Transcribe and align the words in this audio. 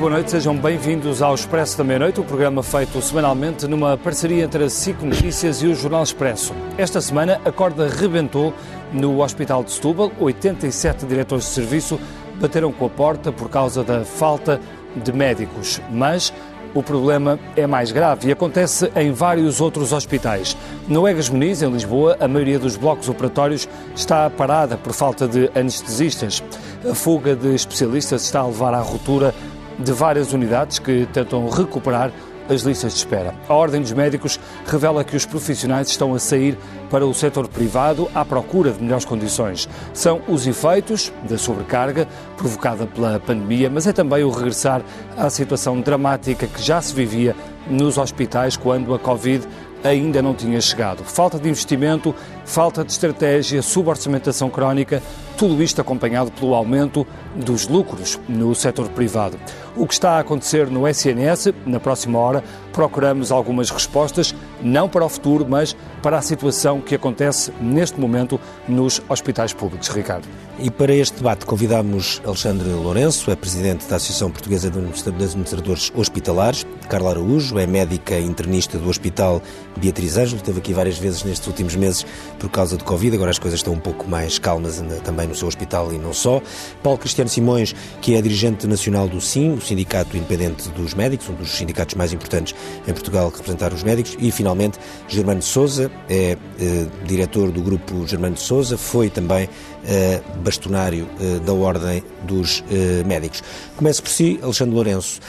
boa 0.00 0.12
noite, 0.12 0.30
sejam 0.30 0.56
bem-vindos 0.56 1.20
ao 1.20 1.34
Expresso 1.34 1.76
da 1.76 1.84
Meia-Noite, 1.84 2.18
o 2.20 2.24
programa 2.24 2.62
feito 2.62 3.02
semanalmente 3.02 3.66
numa 3.66 3.98
parceria 3.98 4.44
entre 4.44 4.64
a 4.64 4.70
SIC 4.70 5.02
Notícias 5.02 5.62
e 5.62 5.66
o 5.66 5.74
Jornal 5.74 6.02
Expresso. 6.02 6.54
Esta 6.78 7.02
semana 7.02 7.38
a 7.44 7.52
corda 7.52 7.86
rebentou 7.86 8.54
no 8.94 9.22
Hospital 9.22 9.62
de 9.62 9.72
Setúbal, 9.72 10.10
87 10.18 11.04
diretores 11.04 11.44
de 11.44 11.50
serviço 11.50 12.00
bateram 12.40 12.72
com 12.72 12.86
a 12.86 12.88
porta 12.88 13.30
por 13.30 13.50
causa 13.50 13.84
da 13.84 14.02
falta 14.02 14.58
de 14.96 15.12
médicos, 15.12 15.82
mas 15.90 16.32
o 16.72 16.82
problema 16.82 17.38
é 17.54 17.66
mais 17.66 17.92
grave 17.92 18.28
e 18.28 18.32
acontece 18.32 18.90
em 18.96 19.12
vários 19.12 19.60
outros 19.60 19.92
hospitais. 19.92 20.56
No 20.88 21.06
Egas 21.06 21.28
Muniz, 21.28 21.60
em 21.60 21.70
Lisboa, 21.70 22.16
a 22.18 22.26
maioria 22.26 22.58
dos 22.58 22.74
blocos 22.74 23.06
operatórios 23.10 23.68
está 23.94 24.30
parada 24.30 24.78
por 24.78 24.94
falta 24.94 25.28
de 25.28 25.50
anestesistas. 25.54 26.42
A 26.90 26.94
fuga 26.94 27.36
de 27.36 27.54
especialistas 27.54 28.22
está 28.22 28.40
a 28.40 28.46
levar 28.46 28.72
à 28.72 28.80
ruptura 28.80 29.34
de 29.82 29.92
várias 29.92 30.32
unidades 30.32 30.78
que 30.78 31.06
tentam 31.12 31.48
recuperar 31.48 32.12
as 32.48 32.62
listas 32.62 32.92
de 32.92 32.98
espera. 32.98 33.32
A 33.48 33.54
Ordem 33.54 33.80
dos 33.80 33.92
Médicos 33.92 34.40
revela 34.66 35.04
que 35.04 35.16
os 35.16 35.24
profissionais 35.24 35.88
estão 35.88 36.14
a 36.14 36.18
sair 36.18 36.58
para 36.90 37.06
o 37.06 37.14
setor 37.14 37.46
privado 37.46 38.10
à 38.12 38.24
procura 38.24 38.72
de 38.72 38.82
melhores 38.82 39.04
condições. 39.04 39.68
São 39.94 40.20
os 40.26 40.46
efeitos 40.46 41.12
da 41.28 41.38
sobrecarga 41.38 42.08
provocada 42.36 42.86
pela 42.86 43.20
pandemia, 43.20 43.70
mas 43.70 43.86
é 43.86 43.92
também 43.92 44.24
o 44.24 44.30
regressar 44.30 44.82
à 45.16 45.30
situação 45.30 45.80
dramática 45.80 46.48
que 46.48 46.60
já 46.60 46.82
se 46.82 46.92
vivia 46.92 47.36
nos 47.68 47.96
hospitais 47.96 48.56
quando 48.56 48.92
a 48.92 48.98
Covid 48.98 49.46
ainda 49.84 50.20
não 50.20 50.34
tinha 50.34 50.60
chegado. 50.60 51.04
Falta 51.04 51.38
de 51.38 51.48
investimento, 51.48 52.14
falta 52.50 52.84
de 52.84 52.90
estratégia, 52.90 53.62
suborçamentação 53.62 54.50
crónica, 54.50 55.00
tudo 55.38 55.62
isto 55.62 55.80
acompanhado 55.80 56.32
pelo 56.32 56.52
aumento 56.52 57.06
dos 57.34 57.68
lucros 57.68 58.18
no 58.28 58.54
setor 58.56 58.88
privado. 58.88 59.38
O 59.76 59.86
que 59.86 59.94
está 59.94 60.16
a 60.16 60.18
acontecer 60.18 60.66
no 60.66 60.86
SNS, 60.86 61.54
na 61.64 61.78
próxima 61.78 62.18
hora, 62.18 62.42
procuramos 62.72 63.30
algumas 63.30 63.70
respostas, 63.70 64.34
não 64.60 64.88
para 64.88 65.04
o 65.04 65.08
futuro, 65.08 65.46
mas 65.48 65.76
para 66.02 66.18
a 66.18 66.22
situação 66.22 66.80
que 66.80 66.94
acontece 66.94 67.52
neste 67.60 68.00
momento 68.00 68.38
nos 68.68 69.00
hospitais 69.08 69.52
públicos. 69.52 69.88
Ricardo. 69.88 70.26
E 70.58 70.70
para 70.70 70.94
este 70.94 71.16
debate 71.16 71.46
convidamos 71.46 72.20
Alexandre 72.24 72.68
Lourenço, 72.68 73.30
é 73.30 73.36
presidente 73.36 73.86
da 73.88 73.96
Associação 73.96 74.30
Portuguesa 74.30 74.70
de 74.70 74.78
Administradores 74.78 75.90
Hospitalares, 75.94 76.66
Carla 76.88 77.12
Araújo, 77.12 77.58
é 77.58 77.66
médica 77.66 78.18
internista 78.18 78.76
do 78.76 78.88
Hospital 78.88 79.40
Beatriz 79.78 80.18
Ângelo, 80.18 80.36
esteve 80.36 80.58
aqui 80.58 80.74
várias 80.74 80.98
vezes 80.98 81.24
nestes 81.24 81.46
últimos 81.46 81.76
meses 81.76 82.04
por 82.40 82.48
causa 82.48 82.76
de 82.76 82.82
Covid, 82.82 83.14
agora 83.14 83.30
as 83.30 83.38
coisas 83.38 83.60
estão 83.60 83.74
um 83.74 83.78
pouco 83.78 84.08
mais 84.08 84.38
calmas 84.38 84.82
também 85.04 85.28
no 85.28 85.34
seu 85.34 85.46
hospital 85.46 85.92
e 85.92 85.98
não 85.98 86.14
só. 86.14 86.40
Paulo 86.82 86.98
Cristiano 86.98 87.28
Simões, 87.28 87.74
que 88.00 88.14
é 88.14 88.22
dirigente 88.22 88.66
nacional 88.66 89.06
do 89.06 89.20
SIM, 89.20 89.52
o 89.52 89.60
Sindicato 89.60 90.16
Independente 90.16 90.68
dos 90.70 90.94
Médicos, 90.94 91.28
um 91.28 91.34
dos 91.34 91.50
sindicatos 91.50 91.94
mais 91.94 92.12
importantes 92.12 92.54
em 92.88 92.92
Portugal 92.92 93.30
que 93.30 93.36
representar 93.36 93.72
os 93.74 93.82
médicos, 93.82 94.16
e 94.18 94.30
finalmente 94.30 94.78
Germano 95.06 95.42
Souza, 95.42 95.90
é 96.08 96.36
eh, 96.58 96.86
diretor 97.04 97.52
do 97.52 97.60
grupo 97.60 98.06
Germano 98.06 98.38
Souza, 98.38 98.78
foi 98.78 99.10
também 99.10 99.46
eh, 99.84 100.22
bastonário 100.42 101.06
eh, 101.20 101.40
da 101.40 101.52
Ordem 101.52 102.02
dos 102.22 102.64
Médicos. 103.06 103.42
Começo 103.76 104.02
por 104.02 104.10
si, 104.10 104.38
Alexandre 104.42 104.74
Lourenço. 104.74 105.20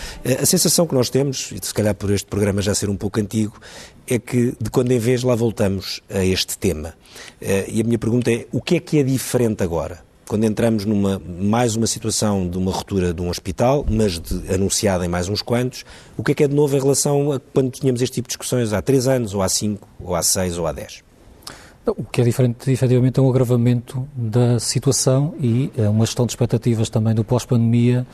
A 0.41 0.45
sensação 0.45 0.87
que 0.87 0.93
nós 0.93 1.09
temos, 1.09 1.51
e 1.51 1.59
se 1.65 1.73
calhar 1.73 1.93
por 1.95 2.11
este 2.11 2.27
programa 2.27 2.61
já 2.61 2.73
ser 2.73 2.89
um 2.89 2.95
pouco 2.95 3.19
antigo, 3.19 3.59
é 4.07 4.19
que 4.19 4.53
de 4.59 4.69
quando 4.69 4.91
em 4.91 4.99
vez 4.99 5.23
lá 5.23 5.35
voltamos 5.35 6.01
a 6.09 6.23
este 6.23 6.57
tema. 6.57 6.93
Eh, 7.41 7.65
e 7.69 7.81
a 7.81 7.83
minha 7.83 7.99
pergunta 7.99 8.31
é: 8.31 8.45
o 8.51 8.61
que 8.61 8.75
é 8.75 8.79
que 8.79 8.99
é 8.99 9.03
diferente 9.03 9.63
agora? 9.63 10.11
quando 10.31 10.45
entramos 10.45 10.85
numa 10.85 11.19
mais 11.19 11.75
uma 11.75 11.85
situação 11.85 12.47
de 12.47 12.57
uma 12.57 12.71
ruptura 12.71 13.13
de 13.13 13.21
um 13.21 13.27
hospital, 13.27 13.85
mas 13.89 14.17
de, 14.17 14.53
anunciada 14.53 15.05
em 15.05 15.09
mais 15.09 15.27
uns 15.27 15.41
quantos, 15.41 15.83
o 16.15 16.23
que 16.23 16.31
é 16.31 16.35
que 16.35 16.43
é 16.45 16.47
de 16.47 16.55
novo 16.55 16.73
em 16.73 16.79
relação 16.79 17.33
a 17.33 17.39
quando 17.53 17.69
tínhamos 17.69 18.01
este 18.01 18.13
tipo 18.13 18.29
de 18.29 18.37
discussões 18.37 18.71
há 18.71 18.81
três 18.81 19.09
anos, 19.09 19.33
ou 19.33 19.41
há 19.41 19.49
cinco, 19.49 19.85
ou 19.99 20.15
há 20.15 20.23
seis, 20.23 20.57
ou 20.57 20.65
há 20.65 20.71
dez? 20.71 21.03
O 21.85 22.05
que 22.05 22.21
é 22.21 22.23
diferente, 22.23 22.71
efetivamente, 22.71 23.19
é 23.19 23.21
um 23.21 23.29
agravamento 23.29 24.07
da 24.15 24.57
situação 24.57 25.35
e 25.37 25.69
é 25.75 25.89
uma 25.89 26.05
gestão 26.05 26.25
de 26.25 26.31
expectativas 26.31 26.89
também 26.89 27.13
do 27.13 27.25
pós-pandemia 27.25 28.07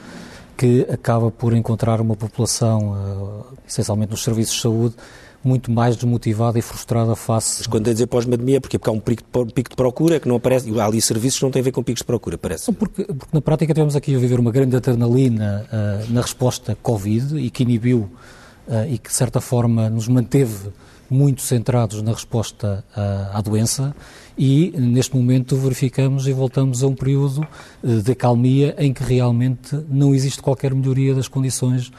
que 0.57 0.87
acaba 0.89 1.29
por 1.29 1.53
encontrar 1.53 2.01
uma 2.01 2.15
população, 2.15 2.93
uh, 2.93 3.45
essencialmente 3.67 4.09
nos 4.09 4.23
serviços 4.23 4.55
de 4.55 4.61
saúde, 4.63 4.95
muito 5.43 5.71
mais 5.71 5.95
desmotivada 5.95 6.57
e 6.59 6.61
frustrada 6.61 7.15
face. 7.15 7.57
Mas 7.59 7.67
quando 7.67 7.89
a 7.89 7.93
dizer 7.93 8.07
pós-pandemia, 8.07 8.59
porquê? 8.59 8.77
Porque 8.77 8.89
há 8.89 8.93
um 8.93 8.99
pico 8.99 9.23
de, 9.45 9.53
pico 9.53 9.69
de 9.69 9.75
procura 9.75 10.19
que 10.19 10.27
não 10.27 10.35
aparece, 10.35 10.69
há 10.79 10.85
ali 10.85 11.01
serviços 11.01 11.39
que 11.39 11.45
não 11.45 11.51
têm 11.51 11.61
a 11.61 11.63
ver 11.63 11.71
com 11.71 11.83
picos 11.83 12.01
de 12.01 12.05
procura, 12.05 12.37
parece. 12.37 12.71
Porque, 12.73 13.03
porque 13.05 13.29
na 13.33 13.41
prática 13.41 13.73
tivemos 13.73 13.95
aqui 13.95 14.15
a 14.15 14.19
viver 14.19 14.39
uma 14.39 14.51
grande 14.51 14.75
adrenalina 14.75 15.65
uh, 15.71 16.13
na 16.13 16.21
resposta 16.21 16.77
Covid 16.81 17.37
e 17.37 17.49
que 17.49 17.63
inibiu 17.63 18.09
uh, 18.67 18.89
e 18.89 18.97
que 18.97 19.09
de 19.09 19.15
certa 19.15 19.39
forma 19.39 19.89
nos 19.89 20.07
manteve 20.07 20.69
muito 21.09 21.41
centrados 21.41 22.01
na 22.01 22.11
resposta 22.11 22.83
uh, 22.95 23.37
à 23.37 23.41
doença 23.41 23.95
e 24.37 24.73
neste 24.77 25.15
momento 25.15 25.55
verificamos 25.55 26.27
e 26.27 26.33
voltamos 26.33 26.83
a 26.83 26.87
um 26.87 26.93
período 26.93 27.47
de 27.81 28.11
acalmia 28.11 28.75
em 28.77 28.93
que 28.93 29.03
realmente 29.03 29.75
não 29.89 30.13
existe 30.13 30.41
qualquer 30.41 30.75
melhoria 30.75 31.15
das 31.15 31.27
condições 31.27 31.91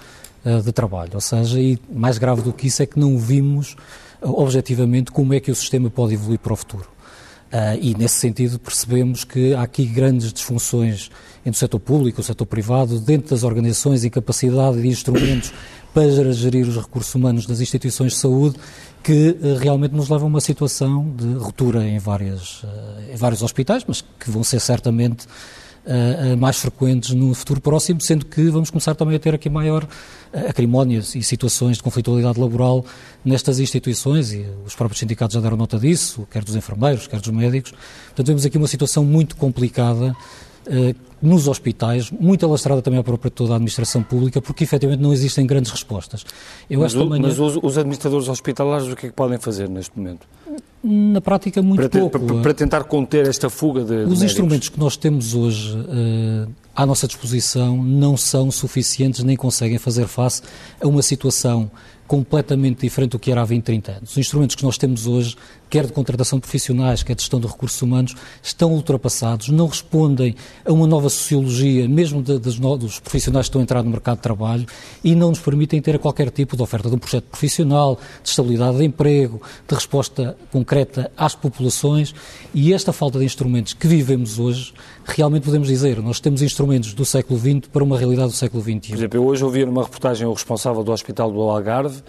eh, 0.45 0.61
de 0.61 0.73
trabalho. 0.73 1.11
Ou 1.15 1.21
seja, 1.21 1.61
e 1.61 1.79
mais 1.93 2.17
grave 2.17 2.43
do 2.43 2.53
que 2.53 2.69
isso 2.69 2.83
é 2.83 2.87
que 2.87 2.99
não 2.99 3.19
vimos 3.19 3.77
eh, 4.23 4.27
objetivamente 4.27 5.11
como 5.11 5.35
é 5.35 5.41
que 5.41 5.51
o 5.51 5.55
sistema 5.55 5.91
pode 5.91 6.15
evoluir 6.15 6.39
para 6.39 6.53
o 6.53 6.57
futuro. 6.57 6.89
Uh, 7.49 7.81
e, 7.81 7.95
nesse 7.97 8.17
sentido, 8.17 8.59
percebemos 8.59 9.25
que 9.25 9.55
há 9.55 9.63
aqui 9.63 9.87
grandes 9.87 10.35
disfunções 10.35 11.11
entre 11.41 11.53
o 11.53 11.55
setor 11.55 11.81
público 11.81 12.21
e 12.21 12.23
o 12.23 12.25
setor 12.25 12.45
privado, 12.45 13.01
dentro 13.01 13.31
das 13.31 13.43
organizações, 13.43 14.05
incapacidade 14.05 14.83
de 14.83 14.87
instrumentos 14.87 15.51
para 15.95 16.31
gerir 16.31 16.69
os 16.69 16.77
recursos 16.77 17.15
humanos 17.15 17.47
das 17.47 17.61
instituições 17.61 18.13
de 18.13 18.19
saúde, 18.19 18.57
que 19.03 19.31
uh, 19.31 19.57
realmente 19.57 19.95
nos 19.95 20.11
levam 20.11 20.27
a 20.27 20.29
uma 20.29 20.43
situação 20.43 21.11
de 21.17 21.33
ruptura 21.39 21.83
em, 21.87 21.99
várias, 21.99 22.63
uh, 22.65 22.67
em 23.15 23.17
vários 23.17 23.43
hospitais, 23.43 23.83
mas 23.89 24.05
que 24.21 24.31
vão 24.31 24.45
ser 24.45 24.61
certamente 24.61 25.27
uh, 25.89 26.37
mais 26.37 26.59
frequentes 26.59 27.15
no 27.15 27.35
futuro 27.35 27.61
próximo, 27.61 28.01
sendo 28.01 28.27
que 28.27 28.51
vamos 28.51 28.71
começar 28.71 28.95
também 28.95 29.17
a 29.17 29.19
ter 29.19 29.35
aqui 29.35 29.49
maior 29.49 29.85
uh, 29.85 30.49
acrimónias 30.49 31.15
e 31.15 31.23
situações 31.23 31.79
de 31.79 31.83
conflitualidade 31.83 32.39
laboral 32.39 32.85
nestas 33.25 33.59
instituições, 33.59 34.33
e 34.33 34.47
os 34.65 34.75
próprios 34.75 35.01
sindicatos 35.01 35.35
já 35.35 35.41
deram 35.41 35.57
nota 35.57 35.79
disso, 35.79 36.27
quer 36.31 36.45
dos 36.45 36.55
enfermeiros, 36.55 37.07
quer 37.07 37.21
dos 37.21 37.31
médicos. 37.31 37.73
Portanto, 38.07 38.27
temos 38.27 38.45
aqui 38.45 38.59
uma 38.59 38.69
situação 38.69 39.05
muito 39.05 39.37
complicada 39.37 40.15
nos 41.21 41.49
hospitais, 41.49 42.11
muito 42.11 42.47
alastrada 42.47 42.81
também 42.81 43.03
para 43.03 43.31
toda 43.31 43.53
a 43.53 43.57
administração 43.57 44.03
pública, 44.03 44.41
porque 44.41 44.65
efetivamente 44.65 45.01
não 45.01 45.13
existem 45.13 45.47
grandes 45.47 45.71
respostas. 45.71 46.25
Eu 46.71 46.81
mas, 46.81 46.95
manhã... 46.95 47.23
mas 47.23 47.39
os, 47.39 47.59
os, 47.61 47.77
administradores 47.77 48.29
hospitalares 48.29 48.87
o 48.87 48.95
que 48.95 49.07
é 49.07 49.09
que 49.09 49.15
podem 49.15 49.39
fazer 49.39 49.69
neste 49.69 49.99
momento? 49.99 50.27
Na 50.83 51.21
prática, 51.21 51.61
muito 51.61 51.89
para, 51.89 52.01
pouco. 52.01 52.19
Para, 52.19 52.43
para, 52.43 52.55
tentar 52.55 52.85
conter 52.85 53.27
esta 53.27 53.51
fuga 53.51 53.83
de. 53.83 54.05
Os 54.05 54.23
instrumentos 54.23 54.69
que 54.69 54.79
nós 54.79 54.97
temos 54.97 55.35
hoje 55.35 55.77
uh, 55.77 56.49
à 56.75 56.87
nossa 56.87 57.09
disposição 57.09 57.83
não 57.83 58.17
são 58.17 58.49
suficientes 58.51 59.25
nem 59.25 59.37
conseguem 59.37 59.77
fazer 59.77 60.07
face 60.07 60.43
a 60.81 60.87
uma 60.87 61.03
situação 61.03 61.69
completamente 62.07 62.81
diferente 62.81 63.11
do 63.11 63.19
que 63.19 63.31
era 63.31 63.43
há 63.43 63.45
20, 63.45 63.65
30 63.65 63.93
anos. 63.93 64.11
Os 64.13 64.19
instrumentos 64.19 64.55
que 64.57 64.63
nós 64.63 64.79
temos 64.79 65.07
hoje 65.07 65.37
quer 65.69 65.87
de 65.87 65.93
contratação 65.93 66.39
de 66.39 66.43
profissionais, 66.43 67.03
quer 67.03 67.15
de 67.15 67.23
gestão 67.23 67.41
de 67.41 67.47
recursos 67.47 67.81
humanos, 67.81 68.15
estão 68.43 68.73
ultrapassados, 68.73 69.49
não 69.49 69.67
respondem 69.67 70.35
a 70.65 70.73
uma 70.73 70.87
nova 70.87 71.09
sociologia, 71.09 71.89
mesmo 71.89 72.23
de, 72.23 72.39
de, 72.39 72.59
dos 72.59 73.01
profissionais 73.01 73.47
que 73.47 73.51
estão 73.51 73.61
a 73.61 73.65
entrar 73.65 73.83
no 73.83 73.91
mercado 73.91 74.17
de 74.17 74.23
trabalho, 74.23 74.67
e 75.03 75.15
não 75.15 75.29
nos 75.31 75.41
permitem 75.41 75.81
ter 75.81 75.99
qualquer 75.99 76.31
tipo 76.31 76.57
de 76.57 76.63
oferta 76.63 76.89
de 76.89 76.95
um 76.95 76.99
projeto 76.99 77.25
profissional, 77.25 77.99
de 78.23 78.29
estabilidade 78.29 78.79
de 78.79 78.85
emprego, 78.85 79.41
de 79.67 79.75
resposta 79.75 80.37
concreta 80.51 81.11
às 81.17 81.35
populações, 81.35 82.15
e 82.55 82.73
esta 82.73 82.93
falta 82.93 83.19
de 83.19 83.25
instrumentos 83.25 83.75
que 83.75 83.87
vivemos 83.87 84.39
hoje, 84.39 84.73
realmente 85.05 85.45
podemos 85.45 85.69
dizer, 85.69 86.01
nós 86.03 86.21
temos 86.21 86.43
instrumentos 86.43 86.95
do 86.95 87.05
século 87.05 87.39
XX 87.39 87.69
para 87.73 87.85
uma 87.85 87.99
realidade 87.99 88.29
do 88.29 88.35
século 88.35 88.63
XXI. 88.63 88.79
Por 88.89 88.97
exemplo, 88.97 89.19
eu 89.19 89.27
hoje 89.27 89.45
ouvi 89.45 89.65
numa 89.65 89.83
reportagem 89.83 90.27
o 90.27 90.33
responsável 90.33 90.83
do 90.83 90.93
Hospital 90.93 91.31
do 91.31 91.41
Algarve, 91.41 92.03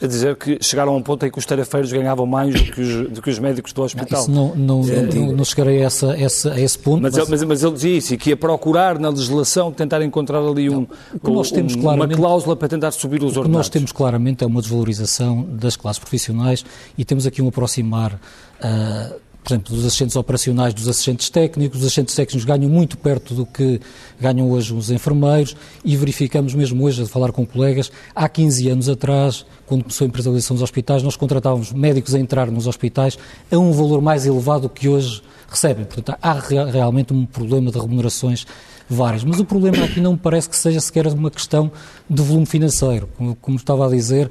a 0.00 0.06
dizer 0.06 0.36
que 0.36 0.58
chegaram 0.60 0.92
a 0.92 0.96
um 0.96 1.02
ponto 1.02 1.24
em 1.24 1.30
que 1.30 1.38
os 1.38 1.46
tarefeiros 1.46 1.90
ganhavam 1.90 2.26
mais 2.26 2.54
do 2.54 2.72
que 2.72 2.80
os, 2.80 3.08
do 3.10 3.22
que 3.22 3.30
os 3.30 3.38
médicos 3.38 3.72
do 3.72 3.82
hospital. 3.82 4.28
Não, 4.28 4.54
não, 4.54 4.82
não, 4.82 4.92
é, 4.92 5.02
não, 5.02 5.32
não 5.32 5.44
chegarei 5.44 5.82
a, 5.82 5.86
essa, 5.86 6.16
essa, 6.16 6.52
a 6.52 6.60
esse 6.60 6.78
ponto. 6.78 7.02
Mas, 7.02 7.14
mas... 7.14 7.22
Ele, 7.22 7.30
mas, 7.30 7.42
mas, 7.44 7.62
ele 7.62 7.72
dizia 7.72 7.96
isso, 7.96 8.14
e 8.14 8.16
que 8.16 8.30
ia 8.30 8.36
procurar 8.36 8.98
na 8.98 9.08
legislação 9.08 9.72
tentar 9.72 10.02
encontrar 10.02 10.38
ali 10.38 10.68
um, 10.68 10.86
um, 11.24 11.94
uma 11.94 12.08
cláusula 12.08 12.56
para 12.56 12.68
tentar 12.68 12.90
subir 12.90 13.22
os 13.22 13.36
ordenados. 13.36 13.46
O 13.46 13.50
que 13.50 13.56
nós 13.56 13.68
temos 13.68 13.92
claramente 13.92 14.44
é 14.44 14.46
uma 14.46 14.60
desvalorização 14.60 15.46
das 15.48 15.76
classes 15.76 15.98
profissionais 15.98 16.64
e 16.98 17.04
temos 17.04 17.26
aqui 17.26 17.40
um 17.40 17.48
aproximar 17.48 18.12
uh, 18.14 19.14
por 19.46 19.52
exemplo, 19.52 19.76
dos 19.76 19.86
assistentes 19.86 20.16
operacionais, 20.16 20.74
dos 20.74 20.88
assistentes 20.88 21.30
técnicos. 21.30 21.78
Os 21.78 21.86
assistentes 21.86 22.16
técnicos 22.16 22.44
ganham 22.44 22.68
muito 22.68 22.98
perto 22.98 23.32
do 23.32 23.46
que 23.46 23.80
ganham 24.20 24.50
hoje 24.50 24.74
os 24.74 24.90
enfermeiros 24.90 25.54
e 25.84 25.96
verificamos 25.96 26.52
mesmo 26.52 26.82
hoje, 26.84 27.04
a 27.04 27.06
falar 27.06 27.30
com 27.30 27.46
colegas, 27.46 27.92
há 28.12 28.28
15 28.28 28.68
anos 28.68 28.88
atrás, 28.88 29.46
quando 29.64 29.82
começou 29.82 30.04
a 30.04 30.08
empresarialização 30.08 30.56
dos 30.56 30.64
hospitais, 30.64 31.00
nós 31.04 31.14
contratávamos 31.14 31.72
médicos 31.72 32.12
a 32.12 32.18
entrar 32.18 32.50
nos 32.50 32.66
hospitais 32.66 33.16
a 33.48 33.56
um 33.56 33.70
valor 33.70 34.02
mais 34.02 34.26
elevado 34.26 34.62
do 34.62 34.68
que 34.68 34.88
hoje 34.88 35.22
recebem. 35.48 35.84
Portanto, 35.84 36.18
há 36.20 36.32
realmente 36.68 37.12
um 37.12 37.24
problema 37.24 37.70
de 37.70 37.78
remunerações 37.78 38.44
várias. 38.88 39.22
Mas 39.22 39.38
o 39.38 39.44
problema 39.44 39.84
aqui 39.84 40.00
não 40.00 40.12
me 40.14 40.18
parece 40.18 40.48
que 40.48 40.56
seja 40.56 40.80
sequer 40.80 41.06
uma 41.06 41.30
questão 41.30 41.70
de 42.10 42.20
volume 42.20 42.46
financeiro. 42.46 43.08
Como, 43.16 43.36
como 43.36 43.56
estava 43.56 43.86
a 43.86 43.90
dizer, 43.90 44.28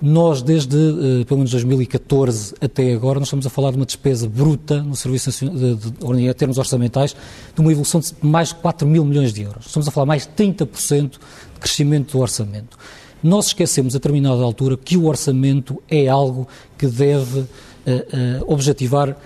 nós, 0.00 0.42
desde 0.42 0.76
uh, 0.76 1.24
pelo 1.24 1.38
menos 1.38 1.50
2014 1.52 2.54
até 2.60 2.92
agora, 2.92 3.18
nós 3.18 3.28
estamos 3.28 3.46
a 3.46 3.50
falar 3.50 3.70
de 3.70 3.76
uma 3.76 3.86
despesa 3.86 4.28
bruta 4.28 4.82
no 4.82 4.94
Serviço 4.94 5.30
de, 5.30 5.74
de, 5.74 6.22
em 6.22 6.32
termos 6.34 6.58
orçamentais, 6.58 7.16
de 7.54 7.60
uma 7.60 7.72
evolução 7.72 8.00
de 8.00 8.12
mais 8.20 8.48
de 8.48 8.56
4 8.56 8.86
mil 8.86 9.04
milhões 9.04 9.32
de 9.32 9.42
euros. 9.42 9.66
Estamos 9.66 9.88
a 9.88 9.90
falar 9.90 10.06
mais 10.06 10.26
de 10.26 10.32
30% 10.32 11.10
de 11.12 11.18
crescimento 11.60 12.12
do 12.12 12.20
orçamento. 12.20 12.76
Nós 13.22 13.46
esquecemos 13.46 13.94
a 13.94 13.98
determinada 13.98 14.42
altura 14.42 14.76
que 14.76 14.96
o 14.96 15.06
orçamento 15.06 15.82
é 15.88 16.06
algo 16.08 16.46
que 16.76 16.86
deve 16.86 17.40
uh, 17.40 17.46
uh, 17.46 18.52
objetivar 18.52 19.16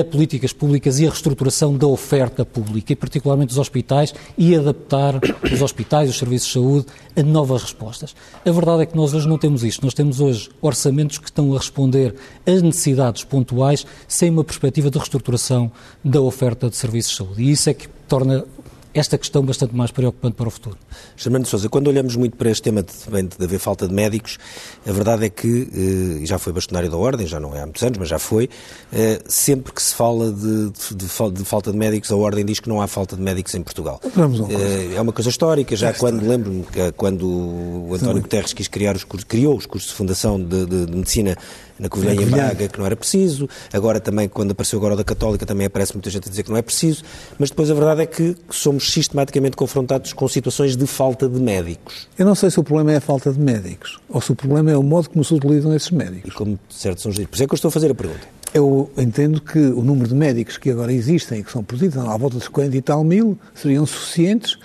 a 0.00 0.04
políticas 0.04 0.52
públicas 0.52 0.98
e 0.98 1.06
a 1.06 1.10
reestruturação 1.10 1.76
da 1.76 1.86
oferta 1.86 2.44
pública, 2.44 2.92
e 2.92 2.96
particularmente 2.96 3.48
dos 3.48 3.58
hospitais, 3.58 4.14
e 4.36 4.54
adaptar 4.54 5.20
os 5.52 5.62
hospitais 5.62 6.10
os 6.10 6.18
serviços 6.18 6.48
de 6.48 6.54
saúde 6.54 6.86
a 7.16 7.22
novas 7.22 7.62
respostas. 7.62 8.14
A 8.44 8.50
verdade 8.50 8.82
é 8.82 8.86
que 8.86 8.96
nós 8.96 9.14
hoje 9.14 9.28
não 9.28 9.38
temos 9.38 9.62
isto. 9.64 9.84
Nós 9.84 9.94
temos 9.94 10.20
hoje 10.20 10.50
orçamentos 10.60 11.18
que 11.18 11.26
estão 11.26 11.54
a 11.54 11.58
responder 11.58 12.14
às 12.46 12.62
necessidades 12.62 13.24
pontuais 13.24 13.86
sem 14.06 14.30
uma 14.30 14.44
perspectiva 14.44 14.90
de 14.90 14.98
reestruturação 14.98 15.70
da 16.04 16.20
oferta 16.20 16.68
de 16.68 16.76
serviços 16.76 17.12
de 17.12 17.18
saúde. 17.18 17.42
E 17.42 17.50
isso 17.50 17.70
é 17.70 17.74
que 17.74 17.88
torna 18.08 18.44
esta 18.98 19.18
questão 19.18 19.42
bastante 19.42 19.74
mais 19.74 19.90
preocupante 19.90 20.36
para 20.36 20.48
o 20.48 20.50
futuro. 20.50 20.76
Germano 21.16 21.46
Sousa, 21.46 21.68
quando 21.68 21.88
olhamos 21.88 22.16
muito 22.16 22.36
para 22.36 22.50
este 22.50 22.62
tema 22.62 22.82
de, 22.82 22.92
de, 23.38 23.44
haver 23.44 23.58
falta 23.58 23.86
de 23.86 23.94
médicos, 23.94 24.38
a 24.86 24.92
verdade 24.92 25.26
é 25.26 25.28
que, 25.28 25.68
eh, 25.72 26.22
e 26.22 26.26
já 26.26 26.38
foi 26.38 26.52
bastonário 26.52 26.90
da 26.90 26.96
Ordem, 26.96 27.26
já 27.26 27.38
não 27.38 27.54
é 27.54 27.60
há 27.60 27.66
muitos 27.66 27.82
anos, 27.82 27.98
mas 27.98 28.08
já 28.08 28.18
foi, 28.18 28.48
eh, 28.92 29.20
sempre 29.26 29.72
que 29.72 29.82
se 29.82 29.94
fala 29.94 30.32
de, 30.32 30.70
de, 30.94 31.44
falta 31.44 31.70
de 31.70 31.76
médicos, 31.76 32.10
a 32.10 32.16
Ordem 32.16 32.44
diz 32.44 32.60
que 32.60 32.68
não 32.68 32.80
há 32.80 32.86
falta 32.86 33.16
de 33.16 33.22
médicos 33.22 33.54
em 33.54 33.62
Portugal. 33.62 34.00
Uma 34.14 34.52
eh, 34.52 34.94
é 34.96 35.00
uma 35.00 35.12
coisa 35.12 35.30
histórica, 35.30 35.76
já 35.76 35.88
é 35.88 35.92
quando, 35.92 36.26
lembro-me, 36.26 36.64
quando 36.96 37.26
o 37.26 37.94
António 37.94 38.22
Guterres 38.22 38.52
quis 38.52 38.68
criar 38.68 38.96
os 38.96 39.04
criou 39.04 39.56
os 39.56 39.66
cursos 39.66 39.90
de 39.90 39.96
fundação 39.96 40.40
de, 40.42 40.66
de, 40.66 40.86
de 40.86 40.96
medicina 40.96 41.36
na 41.78 41.88
Covilhã 41.88 42.14
e 42.14 42.22
em 42.22 42.26
Braga, 42.26 42.68
que 42.68 42.78
não 42.78 42.86
era 42.86 42.96
preciso. 42.96 43.48
Agora 43.72 44.00
também, 44.00 44.28
quando 44.28 44.52
apareceu 44.52 44.78
agora 44.78 44.94
o 44.94 44.96
da 44.96 45.04
Católica, 45.04 45.44
também 45.44 45.66
aparece 45.66 45.94
muita 45.94 46.10
gente 46.10 46.26
a 46.26 46.30
dizer 46.30 46.42
que 46.42 46.50
não 46.50 46.56
é 46.56 46.62
preciso. 46.62 47.02
Mas 47.38 47.50
depois 47.50 47.70
a 47.70 47.74
verdade 47.74 48.02
é 48.02 48.06
que 48.06 48.36
somos 48.50 48.90
sistematicamente 48.90 49.56
confrontados 49.56 50.12
com 50.12 50.26
situações 50.28 50.76
de 50.76 50.86
falta 50.86 51.28
de 51.28 51.40
médicos. 51.40 52.08
Eu 52.18 52.26
não 52.26 52.34
sei 52.34 52.50
se 52.50 52.58
o 52.58 52.64
problema 52.64 52.92
é 52.92 52.96
a 52.96 53.00
falta 53.00 53.32
de 53.32 53.38
médicos 53.38 53.98
ou 54.08 54.20
se 54.20 54.32
o 54.32 54.34
problema 54.34 54.70
é 54.70 54.76
o 54.76 54.82
modo 54.82 55.10
como 55.10 55.24
se 55.24 55.34
utilizam 55.34 55.74
esses 55.74 55.90
médicos. 55.90 56.30
E 56.30 56.34
como 56.34 56.58
certos 56.68 57.02
são 57.02 57.12
geridos. 57.12 57.30
Por 57.30 57.36
isso 57.36 57.44
é 57.44 57.46
que 57.46 57.52
eu 57.52 57.56
estou 57.56 57.68
a 57.68 57.72
fazer 57.72 57.90
a 57.90 57.94
pergunta. 57.94 58.36
Eu 58.54 58.90
entendo 58.96 59.40
que 59.40 59.58
o 59.58 59.82
número 59.82 60.08
de 60.08 60.14
médicos 60.14 60.56
que 60.56 60.70
agora 60.70 60.92
existem 60.92 61.40
e 61.40 61.44
que 61.44 61.52
são 61.52 61.62
produzidos, 61.62 61.98
à 61.98 62.16
volta 62.16 62.38
de 62.38 62.48
40 62.48 62.76
e 62.76 62.80
tal 62.80 63.04
mil, 63.04 63.38
seriam 63.54 63.84
suficientes 63.84 64.56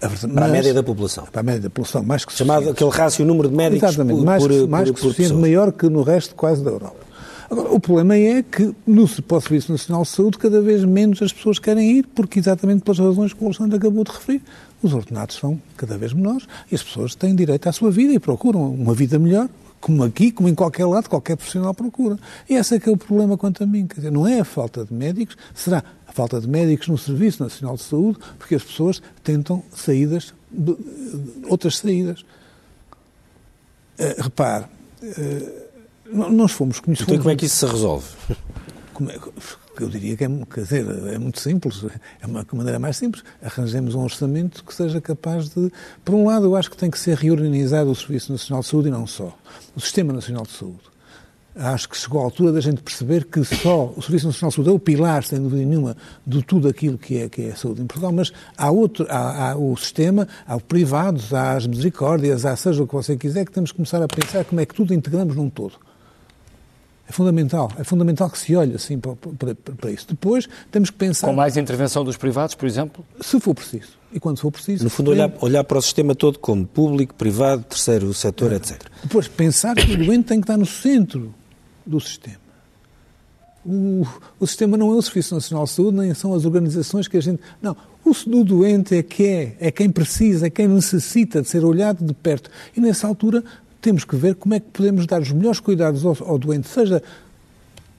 para 0.00 0.46
a 0.46 0.48
média 0.48 0.74
da 0.74 0.82
população. 0.82 1.24
Para 1.30 1.40
a 1.40 1.44
média 1.44 1.60
da 1.62 1.70
população, 1.70 2.02
mais 2.02 2.24
que 2.24 2.32
Chamado 2.32 2.70
aquele 2.70 2.90
rácio, 2.90 3.24
número 3.24 3.48
de 3.48 3.54
médicos 3.54 3.88
Exatamente, 3.88 4.16
por, 4.16 4.24
mais, 4.24 4.42
por, 4.42 4.68
mais 4.68 4.88
por, 4.90 4.94
que 4.94 5.00
suficiente, 5.00 5.34
maior 5.34 5.72
que 5.72 5.88
no 5.88 6.02
resto 6.02 6.34
quase 6.34 6.62
da 6.62 6.70
Europa. 6.70 7.04
Agora, 7.50 7.72
o 7.72 7.78
problema 7.78 8.16
é 8.16 8.42
que 8.42 8.74
no 8.86 9.06
para 9.22 9.36
o 9.36 9.40
Serviço 9.40 9.70
Nacional 9.70 10.02
de 10.02 10.08
Saúde 10.08 10.38
cada 10.38 10.60
vez 10.60 10.84
menos 10.84 11.20
as 11.22 11.32
pessoas 11.32 11.58
querem 11.58 11.98
ir, 11.98 12.06
porque 12.14 12.38
exatamente 12.38 12.82
pelas 12.82 12.98
razões 12.98 13.32
que 13.32 13.42
o 13.42 13.46
Alexandre 13.46 13.76
acabou 13.76 14.02
de 14.02 14.10
referir. 14.10 14.42
Os 14.82 14.92
ordenados 14.92 15.36
são 15.36 15.60
cada 15.76 15.96
vez 15.96 16.12
menores 16.12 16.46
e 16.70 16.74
as 16.74 16.82
pessoas 16.82 17.14
têm 17.14 17.34
direito 17.34 17.68
à 17.68 17.72
sua 17.72 17.90
vida 17.90 18.12
e 18.12 18.18
procuram 18.18 18.72
uma 18.72 18.94
vida 18.94 19.18
melhor, 19.18 19.48
como 19.80 20.02
aqui, 20.02 20.32
como 20.32 20.48
em 20.48 20.54
qualquer 20.54 20.86
lado, 20.86 21.08
qualquer 21.08 21.36
profissional 21.36 21.74
procura. 21.74 22.18
E 22.48 22.54
esse 22.54 22.74
é 22.74 22.80
que 22.80 22.88
é 22.88 22.92
o 22.92 22.96
problema 22.96 23.36
quanto 23.36 23.62
a 23.62 23.66
mim. 23.66 23.86
Quer 23.86 23.96
dizer, 23.96 24.10
não 24.10 24.26
é 24.26 24.40
a 24.40 24.44
falta 24.44 24.84
de 24.84 24.92
médicos, 24.92 25.36
será 25.54 25.84
falta 26.14 26.40
de 26.40 26.48
médicos 26.48 26.86
no 26.88 26.96
Serviço 26.96 27.42
Nacional 27.42 27.74
de 27.74 27.82
Saúde, 27.82 28.18
porque 28.38 28.54
as 28.54 28.62
pessoas 28.62 29.02
tentam 29.22 29.62
saídas 29.74 30.32
outras 31.48 31.78
saídas. 31.78 32.24
Uh, 33.98 34.22
repare, 34.22 34.66
uh, 35.02 36.30
nós 36.30 36.52
fomos 36.52 36.80
conhecidos. 36.80 37.12
Então, 37.12 37.22
como 37.22 37.30
é 37.30 37.36
que 37.36 37.46
isso 37.46 37.56
se 37.56 37.66
resolve? 37.66 38.06
É, 39.08 39.18
eu 39.82 39.88
diria 39.88 40.16
que 40.16 40.22
é, 40.22 40.28
quer 40.52 40.62
dizer, 40.62 40.86
é 41.12 41.18
muito 41.18 41.40
simples, 41.40 41.84
é 42.20 42.26
uma 42.26 42.46
maneira 42.52 42.78
mais 42.78 42.96
simples. 42.96 43.24
Arranjemos 43.42 43.96
um 43.96 44.02
orçamento 44.04 44.64
que 44.64 44.72
seja 44.72 45.00
capaz 45.00 45.48
de. 45.48 45.72
Por 46.04 46.14
um 46.14 46.26
lado, 46.26 46.46
eu 46.46 46.54
acho 46.54 46.70
que 46.70 46.76
tem 46.76 46.90
que 46.90 46.98
ser 46.98 47.16
reorganizado 47.16 47.90
o 47.90 47.94
Serviço 47.94 48.30
Nacional 48.30 48.62
de 48.62 48.68
Saúde 48.68 48.88
e 48.88 48.92
não 48.92 49.06
só. 49.06 49.36
O 49.74 49.80
Sistema 49.80 50.12
Nacional 50.12 50.44
de 50.44 50.52
Saúde 50.52 50.93
acho 51.56 51.88
que 51.88 51.96
chegou 51.96 52.20
a 52.20 52.24
altura 52.24 52.52
da 52.52 52.60
gente 52.60 52.82
perceber 52.82 53.24
que 53.24 53.44
só 53.44 53.92
o 53.96 54.02
Serviço 54.02 54.26
Nacional 54.26 54.50
de 54.50 54.56
Saúde 54.56 54.70
é 54.70 54.72
o 54.72 54.78
pilar, 54.78 55.22
sem 55.22 55.40
dúvida 55.40 55.64
nenhuma, 55.64 55.96
de 56.26 56.42
tudo 56.42 56.68
aquilo 56.68 56.98
que 56.98 57.18
é, 57.18 57.28
que 57.28 57.42
é 57.42 57.50
a 57.52 57.56
saúde 57.56 57.82
em 57.82 57.86
Portugal, 57.86 58.12
mas 58.12 58.32
há, 58.56 58.70
outro, 58.70 59.06
há, 59.08 59.50
há 59.50 59.56
o 59.56 59.76
sistema, 59.76 60.26
há 60.46 60.56
os 60.56 60.62
privados, 60.62 61.32
há 61.32 61.52
as 61.52 61.66
misericórdias, 61.66 62.44
há 62.44 62.56
seja 62.56 62.82
o 62.82 62.86
que 62.86 62.94
você 62.94 63.16
quiser, 63.16 63.44
que 63.44 63.52
temos 63.52 63.70
que 63.70 63.76
começar 63.76 64.02
a 64.02 64.08
pensar 64.08 64.44
como 64.44 64.60
é 64.60 64.66
que 64.66 64.74
tudo 64.74 64.92
integramos 64.92 65.36
num 65.36 65.48
todo. 65.48 65.74
É 67.06 67.12
fundamental, 67.12 67.70
é 67.78 67.84
fundamental 67.84 68.30
que 68.30 68.38
se 68.38 68.56
olhe 68.56 68.74
assim 68.74 68.98
para, 68.98 69.14
para, 69.14 69.54
para, 69.54 69.90
isso. 69.90 70.06
Depois 70.08 70.48
temos 70.72 70.88
que 70.88 70.96
pensar. 70.96 71.26
Com 71.26 71.34
mais 71.34 71.56
intervenção 71.56 72.02
dos 72.02 72.16
privados, 72.16 72.54
por 72.54 72.66
exemplo? 72.66 73.04
Se 73.20 73.38
for 73.38 73.54
preciso. 73.54 73.92
E 74.10 74.18
quando 74.18 74.38
for 74.38 74.50
preciso. 74.50 74.84
No 74.84 74.88
fundo, 74.88 75.10
olhar, 75.10 75.30
olhar 75.40 75.64
para 75.64 75.76
o 75.76 75.82
sistema 75.82 76.14
todo 76.14 76.38
como 76.38 76.66
público, 76.66 77.14
privado, 77.14 77.62
terceiro 77.64 78.12
setor, 78.14 78.52
é. 78.52 78.56
etc. 78.56 78.82
Depois 79.02 79.28
pensar 79.28 79.74
que 79.74 79.92
o 79.92 79.96
doente 79.98 80.24
tem 80.24 80.40
que 80.40 80.44
estar 80.44 80.56
no 80.56 80.64
centro 80.64 81.34
do 81.86 82.00
sistema. 82.00 82.44
O, 83.64 84.06
o, 84.38 84.46
sistema 84.46 84.76
não 84.76 84.92
é 84.92 84.96
o 84.96 85.02
Serviço 85.02 85.34
Nacional 85.34 85.64
de 85.64 85.70
Saúde, 85.70 85.96
nem 85.96 86.12
são 86.12 86.34
as 86.34 86.44
organizações 86.44 87.08
que 87.08 87.16
a 87.16 87.20
gente. 87.20 87.40
Não. 87.62 87.74
O, 88.04 88.10
o 88.10 88.44
doente 88.44 88.94
é 88.94 89.02
que 89.02 89.24
é, 89.24 89.56
é 89.58 89.70
quem 89.70 89.90
precisa, 89.90 90.46
é 90.46 90.50
quem 90.50 90.68
necessita 90.68 91.40
de 91.40 91.48
ser 91.48 91.64
olhado 91.64 92.04
de 92.04 92.12
perto. 92.12 92.50
E 92.76 92.80
nessa 92.80 93.06
altura 93.06 93.42
temos 93.80 94.04
que 94.04 94.16
ver 94.16 94.34
como 94.34 94.54
é 94.54 94.60
que 94.60 94.66
podemos 94.70 95.06
dar 95.06 95.22
os 95.22 95.32
melhores 95.32 95.60
cuidados 95.60 96.04
ao, 96.04 96.16
ao 96.20 96.38
doente, 96.38 96.68
seja 96.68 97.02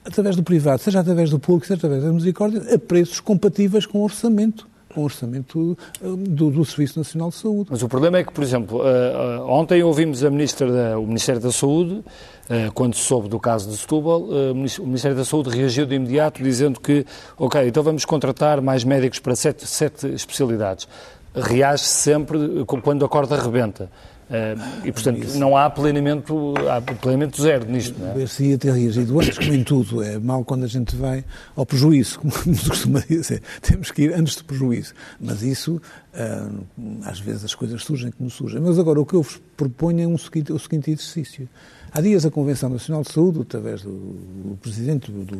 através 0.04 0.36
do 0.36 0.42
privado, 0.42 0.80
seja 0.80 1.00
através 1.00 1.30
do 1.30 1.38
público, 1.38 1.66
seja 1.66 1.78
através 1.78 2.04
da 2.04 2.12
misericórdia, 2.12 2.62
a 2.72 2.78
preços 2.78 3.18
compatíveis 3.18 3.86
com 3.86 3.98
o 3.98 4.04
orçamento 4.04 4.68
com 4.96 5.02
o 5.02 5.04
orçamento 5.04 5.76
do, 6.00 6.50
do, 6.50 6.64
Serviço 6.64 6.98
Nacional 6.98 7.28
de 7.28 7.34
Saúde. 7.34 7.68
Mas 7.70 7.82
o 7.82 7.88
problema 7.88 8.16
é 8.16 8.24
que, 8.24 8.32
por 8.32 8.42
exemplo, 8.42 8.78
uh, 8.78 9.42
uh, 9.42 9.50
ontem 9.50 9.82
ouvimos 9.82 10.24
a 10.24 10.30
ministra 10.30 10.72
da, 10.72 10.98
o 10.98 11.06
Ministério 11.06 11.38
da 11.38 11.52
Saúde, 11.52 11.96
uh, 11.96 12.72
quando 12.72 12.94
se 12.94 13.02
soube 13.02 13.28
do 13.28 13.38
caso 13.38 13.68
de 13.68 13.76
Setúbal, 13.76 14.22
o 14.22 14.86
Ministério 14.86 15.14
da 15.14 15.24
Saúde 15.24 15.50
reagiu 15.50 15.84
de 15.84 15.94
imediato 15.94 16.42
dizendo 16.42 16.80
que, 16.80 17.04
ok, 17.36 17.68
então 17.68 17.82
vamos 17.82 18.06
contratar 18.06 18.62
mais 18.62 18.84
médicos 18.84 19.18
para 19.18 19.36
sete, 19.36 19.66
sete 19.66 20.06
especialidades. 20.06 20.88
Reage 21.34 21.84
-se 21.84 21.88
sempre 21.88 22.38
quando 22.82 23.04
a 23.04 23.08
corda 23.08 23.36
rebenta. 23.36 23.90
Uh, 24.28 24.86
e, 24.86 24.90
portanto, 24.90 25.22
Isso. 25.22 25.38
não 25.38 25.56
há 25.56 25.70
planeamento, 25.70 26.54
há 26.68 26.80
planeamento 26.80 27.40
zero 27.40 27.70
nisto, 27.70 27.96
não 27.96 28.10
é? 28.10 28.14
Ver-se-ia 28.14 28.58
ter 28.58 28.72
reagido 28.72 29.20
antes, 29.20 29.38
como 29.38 29.54
em 29.54 29.62
tudo. 29.62 30.02
É 30.02 30.18
mal 30.18 30.44
quando 30.44 30.64
a 30.64 30.66
gente 30.66 30.96
vai 30.96 31.24
ao 31.54 31.64
prejuízo, 31.64 32.18
como 32.18 32.32
se 32.54 32.68
costuma 32.68 33.00
dizer. 33.00 33.40
Temos 33.62 33.92
que 33.92 34.02
ir 34.02 34.14
antes 34.14 34.34
do 34.36 34.44
prejuízo. 34.44 34.94
Mas 35.20 35.42
isso, 35.42 35.80
uh, 36.14 36.64
às 37.04 37.20
vezes 37.20 37.44
as 37.44 37.54
coisas 37.54 37.84
surgem 37.84 38.10
como 38.10 38.28
surgem. 38.28 38.60
Mas 38.60 38.78
agora, 38.80 39.00
o 39.00 39.06
que 39.06 39.14
eu 39.14 39.22
vos 39.22 39.40
proponho 39.56 40.02
é 40.02 40.06
um 40.06 40.18
seguinte, 40.18 40.52
o 40.52 40.58
seguinte 40.58 40.90
exercício. 40.90 41.48
Há 41.92 42.00
dias 42.00 42.26
a 42.26 42.30
Convenção 42.30 42.68
Nacional 42.68 43.02
de 43.02 43.12
Saúde, 43.12 43.42
através 43.42 43.82
do, 43.82 43.90
do 43.90 44.58
Presidente, 44.60 45.10
do, 45.10 45.24
do, 45.24 45.36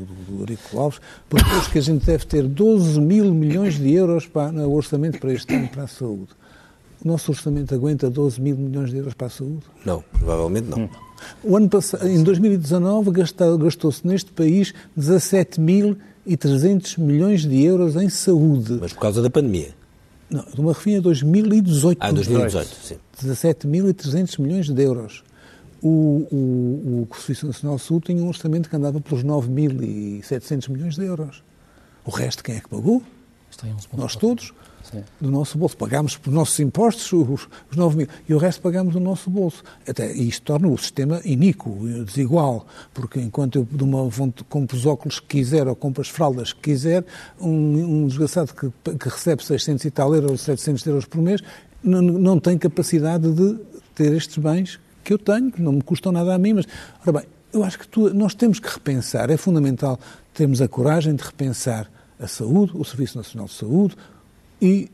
do 0.46 0.78
Alves, 0.78 1.00
propôs 1.28 1.66
que 1.66 1.78
a 1.78 1.82
gente 1.82 2.06
deve 2.06 2.24
ter 2.24 2.44
12 2.44 3.00
mil 3.00 3.34
milhões 3.34 3.74
de 3.74 3.92
euros 3.92 4.26
para, 4.26 4.52
no 4.52 4.72
orçamento 4.72 5.18
para 5.18 5.32
este 5.32 5.52
ano 5.54 5.68
para 5.68 5.82
a 5.82 5.88
saúde. 5.88 6.28
O 7.04 7.08
nosso 7.08 7.30
orçamento 7.30 7.74
aguenta 7.74 8.10
12 8.10 8.40
mil 8.40 8.56
milhões 8.56 8.90
de 8.90 8.96
euros 8.96 9.14
para 9.14 9.26
a 9.26 9.30
saúde? 9.30 9.64
Não, 9.84 10.02
provavelmente 10.12 10.68
não. 10.68 10.84
Hum. 10.84 10.88
O 11.42 11.56
ano 11.56 11.68
passado, 11.68 12.06
em 12.06 12.22
2019, 12.22 13.10
gastou-se 13.10 14.06
neste 14.06 14.30
país 14.32 14.74
17.300 14.98 16.98
milhões 16.98 17.44
de 17.44 17.64
euros 17.64 17.96
em 17.96 18.08
saúde. 18.08 18.78
Mas 18.80 18.92
por 18.92 19.00
causa 19.00 19.22
da 19.22 19.30
pandemia? 19.30 19.74
Não, 20.28 20.44
de 20.44 20.60
uma 20.60 20.72
refina 20.72 21.00
2018. 21.00 21.98
Ah, 22.00 22.10
2018, 22.10 22.76
sim. 22.82 22.96
17.300 23.22 24.40
milhões 24.40 24.68
de 24.68 24.82
euros. 24.82 25.22
O, 25.82 26.26
o, 26.32 27.08
o 27.08 27.14
Serviço 27.14 27.46
Nacional 27.46 27.76
de 27.76 27.82
Saúde 27.82 28.06
tinha 28.06 28.22
um 28.22 28.28
orçamento 28.28 28.68
que 28.68 28.74
andava 28.74 29.00
pelos 29.00 29.22
9.700 29.22 30.68
milhões 30.70 30.96
de 30.96 31.04
euros. 31.04 31.44
O 32.04 32.10
resto, 32.10 32.42
quem 32.42 32.56
é 32.56 32.60
que 32.60 32.68
pagou? 32.68 33.02
Nós 33.96 34.16
todos. 34.16 34.52
Do 35.20 35.30
nosso 35.30 35.58
bolso. 35.58 35.76
Pagámos 35.76 36.16
por 36.16 36.32
nossos 36.32 36.58
impostos 36.60 37.12
os, 37.12 37.48
os 37.70 37.76
9 37.76 37.96
mil 37.96 38.08
e 38.28 38.34
o 38.34 38.38
resto 38.38 38.60
pagámos 38.62 38.94
do 38.94 39.00
nosso 39.00 39.30
bolso. 39.30 39.62
Até, 39.86 40.12
e 40.12 40.28
isto 40.28 40.42
torna 40.42 40.68
o 40.68 40.76
sistema 40.78 41.20
iníquo, 41.24 41.78
desigual, 42.04 42.66
porque 42.92 43.20
enquanto 43.20 43.56
eu 43.56 43.68
de 43.70 43.82
uma, 43.82 44.08
compro 44.48 44.76
os 44.76 44.86
óculos 44.86 45.20
que 45.20 45.26
quiser 45.26 45.66
ou 45.66 45.76
compro 45.76 46.02
as 46.02 46.08
fraldas 46.08 46.52
que 46.52 46.60
quiser, 46.60 47.04
um, 47.40 48.02
um 48.02 48.06
desgraçado 48.06 48.52
que, 48.54 48.70
que 48.96 49.08
recebe 49.08 49.44
600 49.44 49.84
e 49.84 49.90
tal 49.90 50.14
euros, 50.14 50.40
700 50.42 50.86
euros 50.86 51.04
por 51.04 51.20
mês, 51.20 51.42
não, 51.82 52.02
não 52.02 52.40
tem 52.40 52.58
capacidade 52.58 53.30
de 53.32 53.58
ter 53.94 54.12
estes 54.12 54.38
bens 54.38 54.80
que 55.02 55.12
eu 55.12 55.18
tenho, 55.18 55.52
que 55.52 55.62
não 55.62 55.72
me 55.72 55.82
custam 55.82 56.10
nada 56.10 56.34
a 56.34 56.38
mim, 56.38 56.54
mas, 56.54 56.66
ora 57.02 57.20
bem, 57.20 57.28
eu 57.52 57.62
acho 57.62 57.78
que 57.78 57.88
tu, 57.88 58.12
nós 58.12 58.34
temos 58.34 58.58
que 58.58 58.68
repensar, 58.68 59.30
é 59.30 59.36
fundamental 59.36 59.98
termos 60.34 60.60
a 60.60 60.68
coragem 60.68 61.14
de 61.14 61.22
repensar 61.22 61.90
a 62.18 62.26
saúde, 62.26 62.72
o 62.74 62.84
Serviço 62.84 63.16
Nacional 63.16 63.46
de 63.46 63.54
Saúde, 63.54 63.96
e 64.60 64.90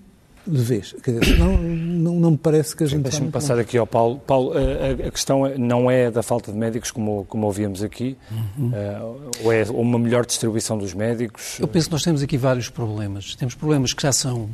de 0.46 0.62
vez. 0.62 0.94
Quer 1.02 1.20
dizer, 1.20 1.38
não, 1.38 1.56
não, 1.56 2.14
não 2.16 2.30
me 2.32 2.36
parece 2.36 2.74
que 2.74 2.82
a 2.82 2.86
gente. 2.86 3.02
Deixa-me 3.02 3.30
passar 3.30 3.58
aqui 3.58 3.78
ao 3.78 3.86
Paulo. 3.86 4.18
Paulo, 4.18 4.52
a, 4.56 5.06
a, 5.06 5.10
questão 5.10 5.46
é, 5.46 5.56
não 5.56 5.90
é 5.90 6.10
da 6.10 6.22
falta 6.22 6.50
de 6.50 6.58
médicos, 6.58 6.90
como, 6.90 7.24
como 7.26 7.46
ouvíamos 7.46 7.82
aqui, 7.82 8.16
uhum. 8.58 8.68
uh, 8.68 9.30
ou 9.44 9.52
é 9.52 9.64
uma 9.70 9.98
melhor 9.98 10.26
distribuição 10.26 10.76
dos 10.76 10.94
médicos? 10.94 11.58
Eu 11.60 11.68
penso 11.68 11.86
que 11.86 11.92
nós 11.92 12.02
temos 12.02 12.22
aqui 12.22 12.36
vários 12.36 12.68
problemas. 12.68 13.36
Temos 13.36 13.54
problemas 13.54 13.92
que 13.92 14.02
já 14.02 14.12
são 14.12 14.48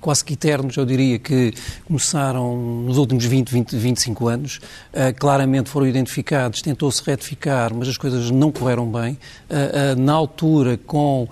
quase 0.00 0.24
que 0.24 0.34
eternos, 0.34 0.76
eu 0.76 0.84
diria 0.84 1.18
que 1.18 1.52
começaram 1.84 2.56
nos 2.84 2.98
últimos 2.98 3.24
20, 3.24 3.50
20 3.50 3.76
25 3.76 4.28
anos. 4.28 4.60
Uh, 4.92 5.14
claramente 5.18 5.70
foram 5.70 5.86
identificados, 5.86 6.62
tentou-se 6.62 7.02
retificar, 7.04 7.74
mas 7.74 7.88
as 7.88 7.96
coisas 7.96 8.30
não 8.30 8.52
correram 8.52 8.90
bem. 8.90 9.18
Uh, 9.48 9.98
na 10.00 10.12
altura, 10.12 10.78
com 10.86 11.28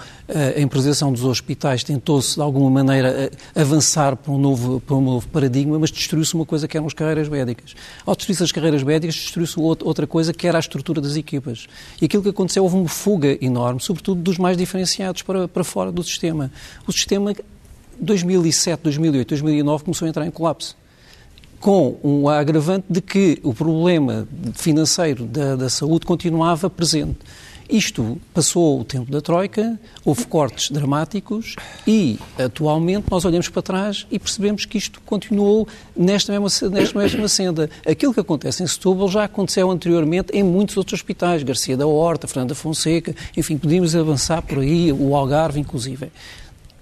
a 0.57 0.61
improvisação 0.61 1.11
dos 1.11 1.25
hospitais, 1.25 1.83
tentou-se 1.83 2.35
de 2.35 2.43
alguma 2.43 2.71
maneira 2.71 3.31
avançar 3.55 4.15
para 4.15 4.31
um 4.31 4.39
novo, 4.39 4.79
para 4.81 4.95
um 4.95 5.01
novo 5.01 5.27
paradigma, 5.29 5.79
mas 5.79 5.91
destruiu-se 5.91 6.35
uma 6.35 6.45
coisa 6.45 6.69
que 6.69 6.77
eram 6.77 6.87
as 6.87 6.93
carreiras 6.93 7.29
médicas. 7.29 7.75
Ao 8.05 8.15
destruir-se 8.15 8.43
as 8.43 8.53
carreiras 8.53 8.83
médicas, 8.83 9.15
destruiu-se 9.15 9.59
outra 9.59 10.07
coisa 10.07 10.35
que 10.35 10.47
era 10.47 10.59
a 10.59 10.61
estrutura 10.61 11.01
das 11.01 11.17
equipas. 11.17 11.67
E 12.01 12.05
aquilo 12.05 12.23
que 12.23 12.29
aconteceu, 12.29 12.63
houve 12.63 12.77
uma 12.77 12.89
fuga 12.89 13.39
enorme, 13.41 13.81
sobretudo 13.81 14.21
dos 14.21 14.37
mais 14.37 14.57
diferenciados 14.57 15.23
para, 15.23 15.49
para 15.49 15.65
fora 15.65 15.91
do 15.91 16.03
sistema. 16.03 16.51
O 16.87 16.93
sistema 16.93 17.35
2007, 18.01 18.83
2008, 18.83 19.29
2009 19.29 19.85
começou 19.85 20.07
a 20.07 20.09
entrar 20.09 20.27
em 20.27 20.31
colapso. 20.31 20.77
Com 21.61 21.99
um 22.05 22.29
agravante 22.29 22.87
de 22.89 23.01
que 23.01 23.41
o 23.43 23.53
problema 23.53 24.29
financeiro 24.55 25.25
da, 25.25 25.57
da 25.57 25.69
saúde 25.69 26.07
continuava 26.07 26.71
presente. 26.71 27.19
Isto 27.69 28.19
passou 28.33 28.81
o 28.81 28.85
tempo 28.85 29.13
da 29.13 29.21
Troika, 29.21 29.79
houve 30.03 30.25
cortes 30.25 30.71
dramáticos 30.71 31.55
e, 31.87 32.19
atualmente, 32.39 33.05
nós 33.11 33.27
olhamos 33.27 33.51
para 33.51 33.61
trás 33.61 34.07
e 34.11 34.19
percebemos 34.19 34.65
que 34.65 34.79
isto 34.79 35.03
continuou 35.05 35.69
nesta 35.95 36.33
mesma, 36.33 36.71
nesta 36.71 36.99
mesma 36.99 37.29
senda. 37.29 37.69
Aquilo 37.87 38.15
que 38.15 38.21
acontece 38.21 38.63
em 38.63 38.67
Setúbal 38.67 39.09
já 39.09 39.25
aconteceu 39.25 39.71
anteriormente 39.71 40.33
em 40.33 40.43
muitos 40.43 40.79
outros 40.79 40.99
hospitais, 40.99 41.43
Garcia 41.43 41.77
da 41.77 41.87
Horta, 41.87 42.27
Fernanda 42.27 42.55
Fonseca, 42.55 43.15
enfim, 43.37 43.59
podíamos 43.59 43.95
avançar 43.95 44.41
por 44.41 44.61
aí, 44.61 44.91
o 44.91 45.15
Algarve, 45.15 45.61
inclusive. 45.61 46.11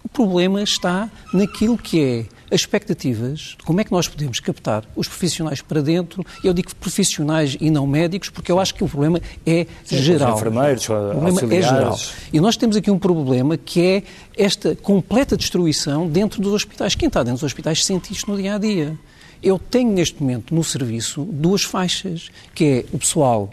O 0.06 0.08
problema 0.08 0.62
está 0.62 1.10
naquilo 1.34 1.76
que 1.76 2.00
é 2.00 2.25
as 2.48 2.60
expectativas 2.60 3.56
de 3.58 3.64
como 3.64 3.80
é 3.80 3.84
que 3.84 3.90
nós 3.90 4.06
podemos 4.06 4.38
captar 4.38 4.84
os 4.94 5.08
profissionais 5.08 5.60
para 5.60 5.82
dentro, 5.82 6.25
eu 6.44 6.54
digo 6.54 6.72
profissionais 6.76 7.56
e 7.60 7.70
não 7.70 7.88
médicos, 7.88 8.30
porque 8.30 8.52
eu 8.52 8.60
acho 8.60 8.72
que 8.72 8.84
o 8.84 8.88
problema 8.88 9.20
é 9.44 9.66
Sim, 9.84 9.96
geral. 9.96 10.34
Os 10.34 10.40
enfermeiros, 10.40 10.84
o 10.84 10.86
problema 10.86 11.40
é 11.54 11.60
geral. 11.60 11.98
E 12.32 12.38
nós 12.38 12.56
temos 12.56 12.76
aqui 12.76 12.88
um 12.88 13.00
problema 13.00 13.56
que 13.56 13.80
é 13.80 14.02
esta 14.36 14.76
completa 14.76 15.36
destruição 15.36 16.06
dentro 16.06 16.40
dos 16.40 16.52
hospitais. 16.52 16.94
Quem 16.94 17.08
está 17.08 17.25
dentro 17.25 17.38
dos 17.38 17.42
hospitais 17.42 17.84
sente 17.84 18.12
isto 18.12 18.30
no 18.30 18.36
dia 18.36 18.54
a 18.54 18.58
dia. 18.58 18.96
Eu 19.42 19.58
tenho 19.58 19.90
neste 19.90 20.22
momento 20.22 20.54
no 20.54 20.62
serviço 20.62 21.25
duas 21.25 21.64
faixas, 21.64 22.30
que 22.54 22.64
é 22.64 22.84
o 22.92 22.98
pessoal 22.98 23.52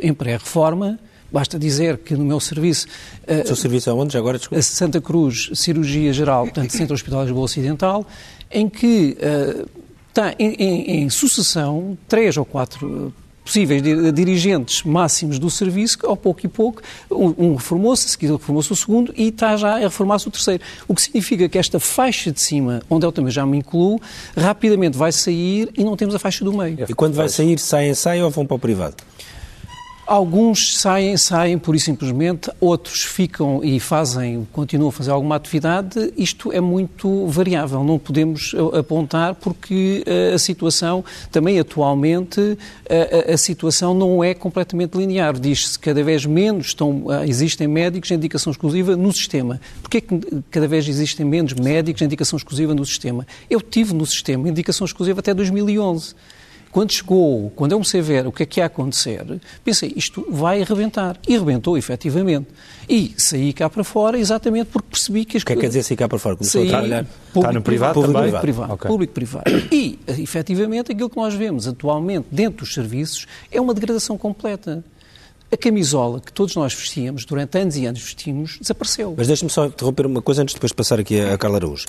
em 0.00 0.14
pré-reforma 0.14 0.96
Basta 1.32 1.58
dizer 1.58 1.98
que 1.98 2.14
no 2.14 2.24
meu 2.24 2.40
serviço... 2.40 2.86
O 3.26 3.46
seu 3.46 3.56
serviço 3.56 3.90
é 3.90 3.92
onde? 3.92 4.12
Já 4.12 4.18
agora, 4.18 4.38
desculpa. 4.38 4.62
Santa 4.62 5.00
Cruz, 5.00 5.50
Cirurgia 5.54 6.12
Geral, 6.12 6.44
portanto, 6.44 6.70
Centro 6.70 6.94
Hospitalar 6.94 7.24
de 7.24 7.30
Lisboa 7.30 7.44
Ocidental, 7.44 8.06
em 8.50 8.68
que 8.68 9.16
uh, 9.18 9.68
está 10.08 10.34
em, 10.38 10.54
em, 10.54 11.02
em, 11.02 11.10
sucessão 11.10 11.96
três 12.08 12.36
ou 12.36 12.44
quatro 12.44 13.12
possíveis 13.44 13.82
dirigentes 14.12 14.82
máximos 14.82 15.38
do 15.38 15.48
serviço, 15.50 15.98
ao 16.04 16.16
pouco 16.16 16.44
e 16.44 16.48
pouco, 16.48 16.82
um, 17.10 17.54
reformou-se, 17.54 18.04
a 18.04 18.08
seguir 18.10 18.30
reformou-se 18.30 18.70
o 18.70 18.76
segundo 18.76 19.12
e 19.16 19.28
está 19.28 19.56
já 19.56 19.76
a 19.76 19.78
reformar-se 19.78 20.28
o 20.28 20.30
terceiro. 20.30 20.62
O 20.86 20.94
que 20.94 21.00
significa 21.00 21.48
que 21.48 21.56
esta 21.56 21.80
faixa 21.80 22.30
de 22.30 22.42
cima, 22.42 22.82
onde 22.90 23.06
eu 23.06 23.12
também 23.12 23.32
já 23.32 23.46
me 23.46 23.56
incluo, 23.56 23.98
rapidamente 24.36 24.98
vai 24.98 25.12
sair 25.12 25.70
e 25.74 25.82
não 25.82 25.96
temos 25.96 26.14
a 26.14 26.18
faixa 26.18 26.44
do 26.44 26.52
meio. 26.52 26.84
E 26.86 26.92
quando 26.92 27.14
vai 27.14 27.28
sair, 27.30 27.58
saem, 27.58 27.94
saem 27.94 28.22
ou 28.22 28.30
vão 28.30 28.44
para 28.44 28.56
o 28.56 28.58
privado? 28.58 28.96
Alguns 30.08 30.78
saem, 30.78 31.18
saem 31.18 31.58
por 31.58 31.76
e 31.76 31.78
simplesmente, 31.78 32.50
outros 32.58 33.02
ficam 33.02 33.62
e 33.62 33.78
fazem, 33.78 34.48
continuam 34.54 34.88
a 34.88 34.92
fazer 34.92 35.10
alguma 35.10 35.36
atividade. 35.36 36.14
Isto 36.16 36.50
é 36.50 36.62
muito 36.62 37.26
variável, 37.26 37.84
não 37.84 37.98
podemos 37.98 38.54
apontar 38.72 39.34
porque 39.34 40.02
eh, 40.06 40.32
a 40.32 40.38
situação, 40.38 41.04
também 41.30 41.60
atualmente, 41.60 42.56
a, 42.88 43.34
a 43.34 43.36
situação 43.36 43.92
não 43.92 44.24
é 44.24 44.32
completamente 44.32 44.96
linear. 44.96 45.38
Diz-se 45.38 45.78
que 45.78 45.90
cada 45.90 46.02
vez 46.02 46.24
menos 46.24 46.68
estão, 46.68 47.04
eh, 47.12 47.28
existem 47.28 47.68
médicos 47.68 48.10
em 48.10 48.14
indicação 48.14 48.50
exclusiva 48.50 48.96
no 48.96 49.12
sistema. 49.12 49.60
Porquê 49.82 50.00
que 50.00 50.18
cada 50.50 50.66
vez 50.66 50.88
existem 50.88 51.26
menos 51.26 51.52
médicos 51.52 52.00
em 52.00 52.06
indicação 52.06 52.38
exclusiva 52.38 52.74
no 52.74 52.86
sistema? 52.86 53.26
Eu 53.50 53.60
tive 53.60 53.92
no 53.92 54.06
sistema 54.06 54.48
indicação 54.48 54.86
exclusiva 54.86 55.20
até 55.20 55.34
2011. 55.34 56.14
Quando 56.70 56.92
chegou, 56.92 57.50
quando 57.56 57.72
eu 57.72 57.78
comecei 57.78 58.00
a 58.00 58.02
ver 58.02 58.26
o 58.26 58.32
que 58.32 58.42
é 58.42 58.46
que 58.46 58.60
ia 58.60 58.66
acontecer, 58.66 59.24
pensei, 59.64 59.92
isto 59.96 60.26
vai 60.30 60.60
arrebentar. 60.62 61.18
E 61.26 61.34
arrebentou, 61.34 61.78
efetivamente. 61.78 62.48
E 62.88 63.14
saí 63.16 63.52
cá 63.52 63.70
para 63.70 63.82
fora 63.82 64.18
exatamente 64.18 64.66
porque 64.66 64.88
percebi 64.90 65.24
que... 65.24 65.36
As... 65.36 65.42
O 65.42 65.46
que 65.46 65.52
é 65.52 65.56
que 65.56 65.60
quer 65.62 65.68
dizer 65.68 65.82
sair 65.82 65.96
cá 65.96 66.08
para 66.08 66.18
fora? 66.18 66.36
Começou 66.36 66.60
saí, 66.60 66.68
a 66.68 66.72
trabalhar? 66.72 67.04
Público, 67.04 67.38
Está 67.38 67.52
no 67.52 67.62
privado 67.62 67.94
público, 67.94 68.12
também? 68.12 68.30
Público, 68.30 68.40
privado. 68.40 68.72
Okay. 68.74 68.88
Público, 68.88 69.12
privado. 69.12 69.50
E, 69.72 69.98
efetivamente, 70.08 70.92
aquilo 70.92 71.08
que 71.08 71.16
nós 71.16 71.34
vemos 71.34 71.66
atualmente 71.66 72.26
dentro 72.30 72.64
dos 72.64 72.74
serviços 72.74 73.26
é 73.50 73.60
uma 73.60 73.72
degradação 73.74 74.18
completa. 74.18 74.84
A 75.50 75.56
camisola 75.56 76.20
que 76.20 76.30
todos 76.30 76.54
nós 76.54 76.74
vestíamos, 76.74 77.24
durante 77.24 77.56
anos 77.58 77.76
e 77.76 77.86
anos 77.86 78.02
vestimos, 78.02 78.58
desapareceu. 78.60 79.14
Mas 79.16 79.26
deixe-me 79.26 79.50
só 79.50 79.64
interromper 79.64 80.04
uma 80.04 80.20
coisa 80.20 80.42
antes 80.42 80.52
de 80.52 80.56
depois 80.58 80.72
passar 80.72 81.00
aqui 81.00 81.18
a 81.18 81.38
Carla 81.38 81.56
Araújo. 81.56 81.86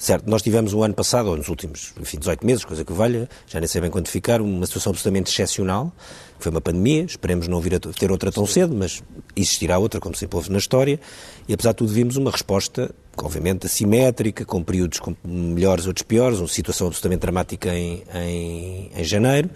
Certo, 0.00 0.30
nós 0.30 0.40
tivemos 0.40 0.72
o 0.72 0.82
ano 0.82 0.94
passado, 0.94 1.28
ou 1.28 1.36
nos 1.36 1.50
últimos 1.50 1.92
enfim, 2.00 2.18
18 2.18 2.46
meses, 2.46 2.64
coisa 2.64 2.82
que 2.82 2.90
valha, 2.90 3.28
já 3.46 3.60
nem 3.60 3.68
sei 3.68 3.82
bem 3.82 3.90
quantificar, 3.90 4.40
uma 4.40 4.64
situação 4.64 4.92
absolutamente 4.92 5.30
excepcional, 5.30 5.92
que 6.38 6.44
foi 6.44 6.50
uma 6.50 6.60
pandemia, 6.62 7.02
esperemos 7.04 7.46
não 7.48 7.60
vir 7.60 7.74
a 7.74 7.78
ter 7.78 8.10
outra 8.10 8.32
tão 8.32 8.46
cedo, 8.46 8.74
mas 8.74 9.02
existirá 9.36 9.78
outra, 9.78 10.00
como 10.00 10.16
sempre 10.16 10.36
houve 10.38 10.50
na 10.50 10.56
história, 10.56 10.98
e 11.46 11.52
apesar 11.52 11.72
de 11.72 11.76
tudo 11.76 11.92
vimos 11.92 12.16
uma 12.16 12.30
resposta, 12.30 12.94
obviamente, 13.18 13.66
assimétrica, 13.66 14.42
com 14.46 14.64
períodos 14.64 15.00
melhores, 15.22 15.86
outros 15.86 16.02
piores, 16.02 16.38
uma 16.38 16.48
situação 16.48 16.86
absolutamente 16.86 17.20
dramática 17.20 17.68
em, 17.68 18.02
em, 18.14 18.90
em 18.96 19.04
janeiro, 19.04 19.50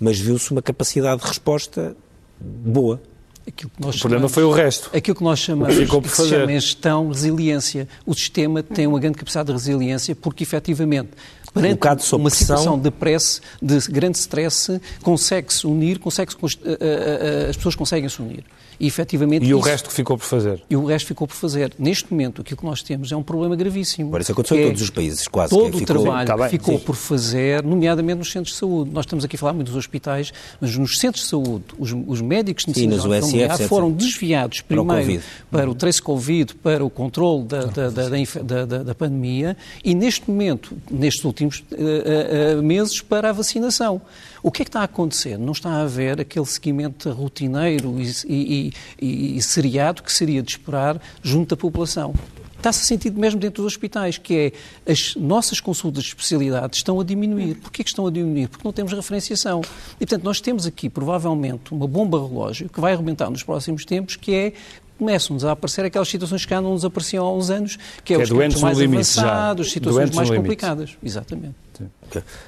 mas 0.00 0.18
viu-se 0.18 0.50
uma 0.50 0.62
capacidade 0.62 1.20
de 1.20 1.28
resposta 1.28 1.94
boa, 2.40 3.02
Aquilo 3.46 3.70
que 3.76 3.82
nós 3.82 3.96
o 3.96 3.98
problema 4.00 4.28
chamamos, 4.28 4.32
foi 4.32 4.44
o 4.44 4.50
resto. 4.50 4.90
Aquilo 4.94 5.16
que 5.16 5.22
nós 5.24 5.38
chamamos 5.38 5.76
que, 5.76 5.86
que 5.86 6.08
se 6.08 6.28
chama 6.28 6.52
em 6.52 6.60
gestão 6.60 7.08
resiliência. 7.08 7.88
O 8.06 8.14
sistema 8.14 8.62
tem 8.62 8.86
uma 8.86 8.98
grande 8.98 9.18
capacidade 9.18 9.46
de 9.48 9.52
resiliência 9.52 10.16
porque, 10.16 10.42
efetivamente, 10.42 11.10
perante 11.54 12.14
um 12.14 12.18
uma 12.18 12.30
situação 12.30 12.78
de 12.78 12.90
press, 12.90 13.40
de 13.62 13.78
grande 13.90 14.18
stress, 14.18 14.80
consegue-se 15.02 15.66
unir, 15.66 15.98
consegue 15.98 16.32
-se, 16.32 16.58
eh, 16.64 16.78
eh, 16.80 17.46
eh, 17.46 17.50
as 17.50 17.56
pessoas 17.56 17.74
conseguem 17.74 18.08
se 18.08 18.20
unir. 18.20 18.44
E, 18.78 18.86
efetivamente, 18.86 19.44
e 19.44 19.50
isso, 19.50 19.56
o 19.56 19.60
resto 19.60 19.88
que 19.88 19.94
ficou 19.94 20.18
por 20.18 20.24
fazer? 20.24 20.60
E 20.68 20.76
o 20.76 20.84
resto 20.84 21.06
ficou 21.06 21.28
por 21.28 21.34
fazer. 21.34 21.72
Neste 21.78 22.10
momento, 22.10 22.42
aquilo 22.42 22.58
que 22.58 22.64
nós 22.64 22.82
temos 22.82 23.12
é 23.12 23.16
um 23.16 23.22
problema 23.22 23.54
gravíssimo. 23.54 24.08
Agora, 24.08 24.22
isso 24.22 24.32
aconteceu 24.32 24.56
em 24.56 24.62
é 24.62 24.66
todos 24.66 24.82
os 24.82 24.90
países, 24.90 25.28
quase. 25.28 25.50
Todo 25.50 25.76
o 25.76 25.84
trabalho 25.84 26.26
tá 26.26 26.48
ficou 26.48 26.78
sim. 26.78 26.84
por 26.84 26.96
fazer, 26.96 27.62
nomeadamente 27.62 28.18
nos 28.18 28.32
centros 28.32 28.52
de 28.54 28.58
saúde. 28.58 28.90
Nós 28.92 29.04
estamos 29.04 29.24
aqui 29.24 29.36
a 29.36 29.38
falar 29.38 29.52
muito 29.52 29.68
dos 29.68 29.76
hospitais, 29.76 30.32
mas 30.60 30.76
nos 30.76 30.98
centros 30.98 31.24
de 31.24 31.30
saúde, 31.30 31.64
os, 31.78 31.94
os 32.06 32.20
médicos 32.20 32.64
de 33.38 33.42
necessidade 33.42 33.68
foram 33.68 33.90
desviados 33.90 34.60
primeiro 34.60 35.22
para 35.50 35.70
o, 35.70 35.74
trace 35.74 36.00
Covid, 36.00 36.54
para 36.56 36.84
o 36.84 36.90
controle 36.90 37.44
da, 37.44 37.64
da, 37.64 37.90
da, 37.90 38.82
da, 38.82 38.94
pandemia 38.94 39.56
e, 39.84 39.94
neste 39.94 40.30
momento, 40.30 40.76
nestes 40.90 41.24
últimos 41.24 41.64
uh, 41.72 42.58
uh, 42.58 42.62
meses, 42.62 43.00
para 43.00 43.30
a 43.30 43.32
vacinação. 43.32 44.00
O 44.42 44.50
que 44.50 44.62
é 44.62 44.64
que 44.64 44.68
está 44.68 44.80
a 44.80 44.84
acontecer? 44.84 45.38
Não 45.38 45.52
está 45.52 45.70
a 45.70 45.82
haver 45.82 46.20
aquele 46.20 46.46
seguimento 46.46 47.10
rotineiro 47.10 47.96
e, 47.98 48.72
e, 49.00 49.36
e 49.36 49.42
seriado 49.42 50.02
que 50.02 50.12
seria 50.12 50.42
de 50.42 50.50
esperar 50.50 51.00
junto 51.22 51.50
da 51.50 51.56
população 51.56 52.14
está-se 52.64 52.86
sentido 52.86 53.20
mesmo 53.20 53.38
dentro 53.38 53.62
dos 53.62 53.74
hospitais, 53.74 54.16
que 54.16 54.52
é 54.86 54.90
as 54.90 55.14
nossas 55.16 55.60
consultas 55.60 56.02
de 56.04 56.08
especialidade 56.08 56.76
estão 56.76 56.98
a 56.98 57.04
diminuir. 57.04 57.56
Porquê 57.56 57.84
que 57.84 57.90
estão 57.90 58.06
a 58.06 58.10
diminuir? 58.10 58.48
Porque 58.48 58.66
não 58.66 58.72
temos 58.72 58.92
referenciação. 58.92 59.60
E, 59.96 60.06
portanto, 60.06 60.24
nós 60.24 60.40
temos 60.40 60.66
aqui, 60.66 60.88
provavelmente, 60.88 61.74
uma 61.74 61.86
bomba 61.86 62.18
relógio 62.18 62.70
que 62.70 62.80
vai 62.80 62.94
arrebentar 62.94 63.28
nos 63.28 63.42
próximos 63.42 63.84
tempos, 63.84 64.16
que 64.16 64.34
é 64.34 64.52
começam-nos 64.98 65.44
a 65.44 65.52
aparecer 65.52 65.84
aquelas 65.84 66.08
situações 66.08 66.44
que 66.44 66.50
já 66.50 66.60
não 66.60 66.72
nos 66.72 66.84
apareciam 66.84 67.24
há 67.26 67.32
uns 67.32 67.50
anos, 67.50 67.76
que 68.04 68.14
é, 68.14 68.16
que 68.16 68.22
é 68.22 68.24
os 68.24 68.28
doentes 68.28 68.60
mais 68.60 68.80
avançados, 68.80 69.70
situações 69.70 70.10
doentes 70.10 70.16
mais 70.16 70.30
complicadas. 70.30 70.96
Exatamente. 71.02 71.54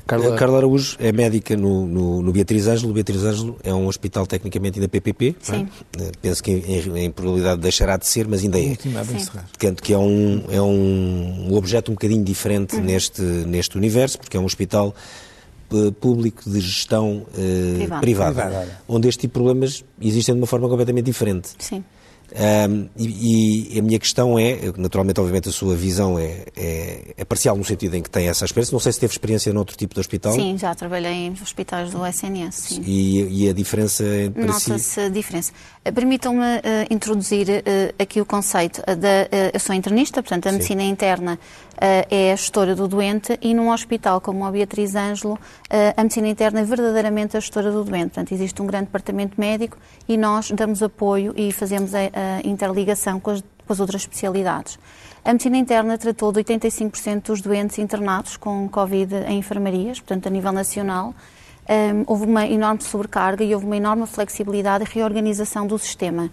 Carla... 0.07 0.37
Carla 0.37 0.59
Araújo 0.59 0.97
é 1.01 1.11
médica 1.11 1.57
no, 1.57 1.85
no, 1.85 2.23
no, 2.23 2.33
Beatriz 2.33 2.69
Ângelo. 2.69 2.93
O 2.93 2.95
Beatriz 2.95 3.25
Ângelo 3.25 3.57
é 3.65 3.75
um 3.75 3.89
hospital 3.89 4.25
tecnicamente 4.25 4.79
ainda 4.79 4.89
PPP. 4.89 5.35
É? 5.41 5.45
Sim. 5.45 5.69
É? 5.99 6.13
Penso 6.23 6.43
que 6.43 6.53
em, 6.53 6.99
em, 6.99 7.11
probabilidade 7.11 7.61
deixará 7.61 7.97
de 7.97 8.07
ser, 8.07 8.29
mas 8.29 8.45
ainda 8.45 8.61
é. 8.61 8.77
Portanto, 8.77 9.83
que 9.83 9.93
é 9.93 9.99
um, 9.99 10.45
é 10.49 10.63
um 10.63 11.53
objeto 11.57 11.91
um 11.91 11.95
bocadinho 11.95 12.23
diferente 12.23 12.77
uhum. 12.77 12.83
neste, 12.83 13.21
neste 13.21 13.77
universo, 13.77 14.19
porque 14.19 14.37
é 14.37 14.41
um 14.41 14.45
hospital 14.45 14.95
eh, 15.73 15.91
público 16.01 16.49
de 16.49 16.61
gestão 16.61 17.27
uh, 17.29 17.99
privada, 18.01 18.01
privada, 18.01 18.79
onde 18.87 19.09
este 19.09 19.23
tipo 19.23 19.33
de 19.33 19.45
problemas 19.45 19.85
existem 20.01 20.33
de 20.33 20.41
uma 20.41 20.47
forma 20.47 20.69
completamente 20.69 21.07
diferente. 21.07 21.51
Sim. 21.59 21.83
Um, 22.33 22.89
e, 22.97 23.77
e, 23.77 23.79
a 23.79 23.83
minha 23.83 23.99
questão 23.99 24.39
é, 24.39 24.59
naturalmente, 24.77 25.21
obviamente, 25.21 25.49
a 25.49 25.53
sua 25.53 25.77
visão 25.77 26.19
é, 26.19 26.45
é, 26.57 27.15
é, 27.17 27.25
parcial 27.25 27.57
no 27.57 27.65
sentido 27.65 27.95
em 27.95 28.03
que 28.03 28.11
tem 28.11 28.29
essa 28.29 28.45
experiência. 28.45 28.73
Não 28.73 28.81
sei 28.81 28.93
se 28.93 29.01
teve 29.01 29.13
experiência 29.13 29.53
noutro 29.53 29.77
tipo 29.77 29.95
de 29.95 30.01
hospital. 30.01 30.33
Sim, 30.33 30.59
já 30.59 30.75
trabalhei 30.75 31.13
em 31.13 31.33
hospitais 31.33 31.91
do 31.91 32.05
SNS. 32.05 32.55
Sim. 32.55 32.83
E, 32.85 33.45
e 33.45 33.49
a 33.49 33.53
diferença 33.53 34.05
Nota-se 34.35 34.81
si? 34.81 35.01
a 35.01 35.09
diferença. 35.09 35.53
Eh, 35.87 35.93
permitam-me 35.93 36.41
uh, 36.41 36.61
introduzir 36.91 37.47
uh, 37.49 38.03
aqui 38.03 38.21
o 38.21 38.27
conceito 38.27 38.83
da. 38.85 38.93
Uh, 38.93 39.55
eu 39.55 39.61
sou 39.61 39.73
internista, 39.73 40.21
portanto, 40.21 40.49
a 40.49 40.51
sim. 40.51 40.57
medicina 40.57 40.83
interna 40.83 41.39
é 41.79 42.33
a 42.33 42.37
gestora 42.37 42.75
do 42.75 42.89
doente 42.89 43.39
e 43.43 43.53
num 43.53 43.71
hospital 43.71 44.19
como 44.19 44.47
o 44.47 44.51
Beatriz 44.51 44.95
Ângelo, 44.95 45.39
a 45.95 46.03
medicina 46.03 46.27
interna 46.27 46.61
é 46.61 46.65
verdadeiramente 46.65 47.37
a 47.37 47.41
gestora 47.41 47.71
do 47.71 47.85
doente. 47.85 48.15
Portanto, 48.15 48.33
existe 48.33 48.63
um 48.63 48.67
grande 48.67 48.87
departamento 48.87 49.39
médico 49.39 49.77
e 50.09 50.17
nós 50.17 50.51
damos 50.53 50.83
apoio 50.83 51.35
e 51.37 51.53
fazemos 51.53 51.95
a, 51.95 51.99
a 51.99 52.49
interligação 52.49 53.21
com 53.21 53.33
as, 53.33 53.43
com 53.43 53.73
as 53.75 53.79
outras 53.79 54.01
especialidades. 54.01 54.79
A 55.23 55.35
medicina 55.35 55.59
interna 55.59 55.99
tratou 55.99 56.33
de 56.33 56.43
85% 56.43 57.25
dos 57.25 57.43
doentes 57.43 57.79
internados 57.79 58.39
com 58.39 58.67
Covid 58.71 59.15
em 59.29 59.39
enfermarias, 59.39 60.01
portanto, 60.01 60.29
a 60.29 60.31
nível 60.31 60.53
nacional. 60.53 61.15
Um, 61.69 62.05
houve 62.07 62.25
uma 62.25 62.47
enorme 62.47 62.83
sobrecarga 62.83 63.43
e 63.43 63.55
houve 63.55 63.67
uma 63.67 63.77
enorme 63.77 64.07
flexibilidade 64.07 64.85
e 64.85 64.95
reorganização 64.95 65.67
do 65.67 65.79
sistema. 65.79 66.31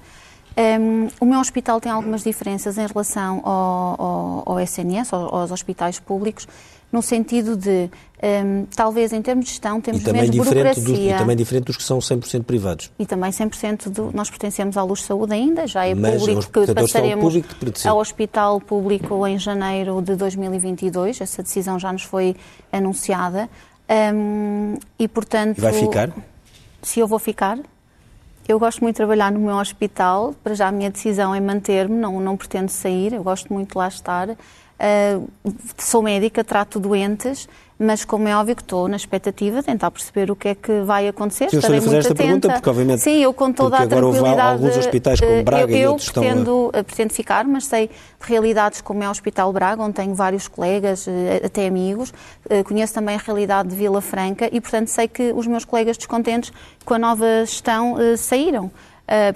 Um, 0.56 1.08
o 1.20 1.26
meu 1.26 1.40
hospital 1.40 1.82
tem 1.82 1.92
algumas 1.92 2.24
diferenças 2.24 2.78
em 2.78 2.86
relação 2.86 3.42
ao, 3.44 3.96
ao, 4.00 4.44
ao 4.46 4.60
SNS, 4.60 5.12
aos 5.12 5.52
hospitais 5.52 6.00
públicos, 6.00 6.48
no 6.92 7.02
sentido 7.02 7.58
de, 7.58 7.90
um, 8.22 8.68
talvez 8.76 9.12
em 9.12 9.22
termos 9.24 9.46
de 9.46 9.52
gestão, 9.52 9.82
temos 9.82 10.04
menos 10.04 10.30
burocracia. 10.30 11.16
E 11.16 11.18
também 11.18 11.36
diferente 11.36 11.66
dos 11.66 11.76
que 11.76 11.82
são 11.82 11.98
100% 11.98 12.44
privados. 12.44 12.92
E 13.00 13.06
também 13.08 13.32
100% 13.32 13.90
do... 13.90 14.12
Nós 14.14 14.30
pertencemos 14.30 14.78
à 14.78 14.84
Luz 14.84 15.02
Saúde 15.02 15.34
ainda, 15.34 15.66
já 15.66 15.88
é 15.88 15.96
Mas 15.96 16.22
público 16.22 16.52
que 16.52 16.72
passaremos 16.72 17.24
público 17.24 17.88
ao 17.88 17.98
Hospital 17.98 18.62
Público 18.62 19.26
em 19.26 19.40
janeiro 19.40 20.04
de 20.04 20.16
2022. 20.16 21.20
Essa 21.20 21.42
decisão 21.42 21.80
já 21.80 21.92
nos 21.92 22.04
foi 22.04 22.36
anunciada. 22.72 23.50
Um, 23.94 24.78
e, 24.98 25.08
portanto... 25.08 25.58
E 25.58 25.62
vai 25.62 25.74
ficar? 25.74 26.10
Se 26.82 27.00
eu 27.00 27.08
vou 27.08 27.20
ficar, 27.20 27.60
eu 28.48 28.60
gosto 28.60 28.82
muito 28.82 28.96
de 28.96 28.98
trabalhar 28.98 29.32
no 29.32 29.40
meu 29.40 29.56
hospital, 29.56 30.34
para 30.44 30.54
já 30.56 30.68
a 30.68 30.72
minha 30.72 30.90
decisão 30.90 31.34
é 31.34 31.40
manter-me, 31.40 31.96
não, 31.96 32.20
não 32.20 32.36
pretendo 32.36 32.70
sair, 32.70 33.14
eu 33.14 33.24
gosto 33.24 33.54
muito 33.54 33.72
de 33.72 33.78
lá 33.78 33.88
estar. 33.88 34.30
Uh, 34.30 35.30
sou 35.78 36.02
médica, 36.02 36.44
trato 36.44 36.80
doentes, 36.80 37.48
mas 37.78 38.06
como 38.06 38.28
é 38.28 38.36
óbvio 38.36 38.56
que 38.56 38.62
estou 38.62 38.88
na 38.88 38.96
expectativa 38.96 39.60
de 39.60 39.66
tentar 39.66 39.92
perceber 39.92 40.32
o 40.32 40.36
que 40.36 40.50
é 40.50 40.56
que 40.56 40.82
vai 40.82 41.08
acontecer. 41.08 41.50
Sim, 41.50 41.58
Estarei 41.58 41.80
muito 41.80 41.96
esta 41.96 42.14
atenta. 42.14 42.24
pergunta 42.24 42.54
porque 42.54 42.70
obviamente 42.70 43.02
Sim, 43.02 43.24
eu 43.24 43.34
com 43.34 43.52
toda 43.52 43.78
a 43.78 43.88
tranquilidade. 43.88 44.28
Agora 44.28 44.44
alguns 44.44 44.78
hospitais 44.78 45.20
como 45.20 45.44
Braga 45.44 45.72
eu, 45.72 45.78
e 45.78 45.88
outros 45.88 46.10
pretendo, 46.10 46.66
estão 46.68 46.80
a... 46.80 46.84
pretendo 46.84 47.14
ficar, 47.14 47.46
mas 47.46 47.66
sei 47.66 47.88
de 47.88 48.30
realidades 48.30 48.82
como 48.82 49.04
é 49.04 49.08
o 49.08 49.12
Hospital 49.12 49.52
Braga, 49.52 49.84
onde 49.84 49.94
tenho 49.94 50.14
vários 50.14 50.48
colegas, 50.48 51.08
eh, 51.08 51.42
até 51.46 51.68
amigos. 51.68 52.14
Eh, 52.50 52.64
conheço 52.64 52.94
também 52.94 53.16
a 53.16 53.20
realidade 53.20 53.70
de 53.70 53.76
Vila 53.76 54.02
Franca 54.02 54.50
e, 54.52 54.62
portanto, 54.62 54.88
sei 54.88 55.08
que 55.08 55.34
os 55.34 55.46
meus 55.48 55.66
colegas 55.66 55.98
descontentes 55.98 56.52
com 56.86 56.94
a 56.94 57.00
nova 57.00 57.26
gestão 57.46 58.00
eh, 58.00 58.16
saíram. 58.18 58.72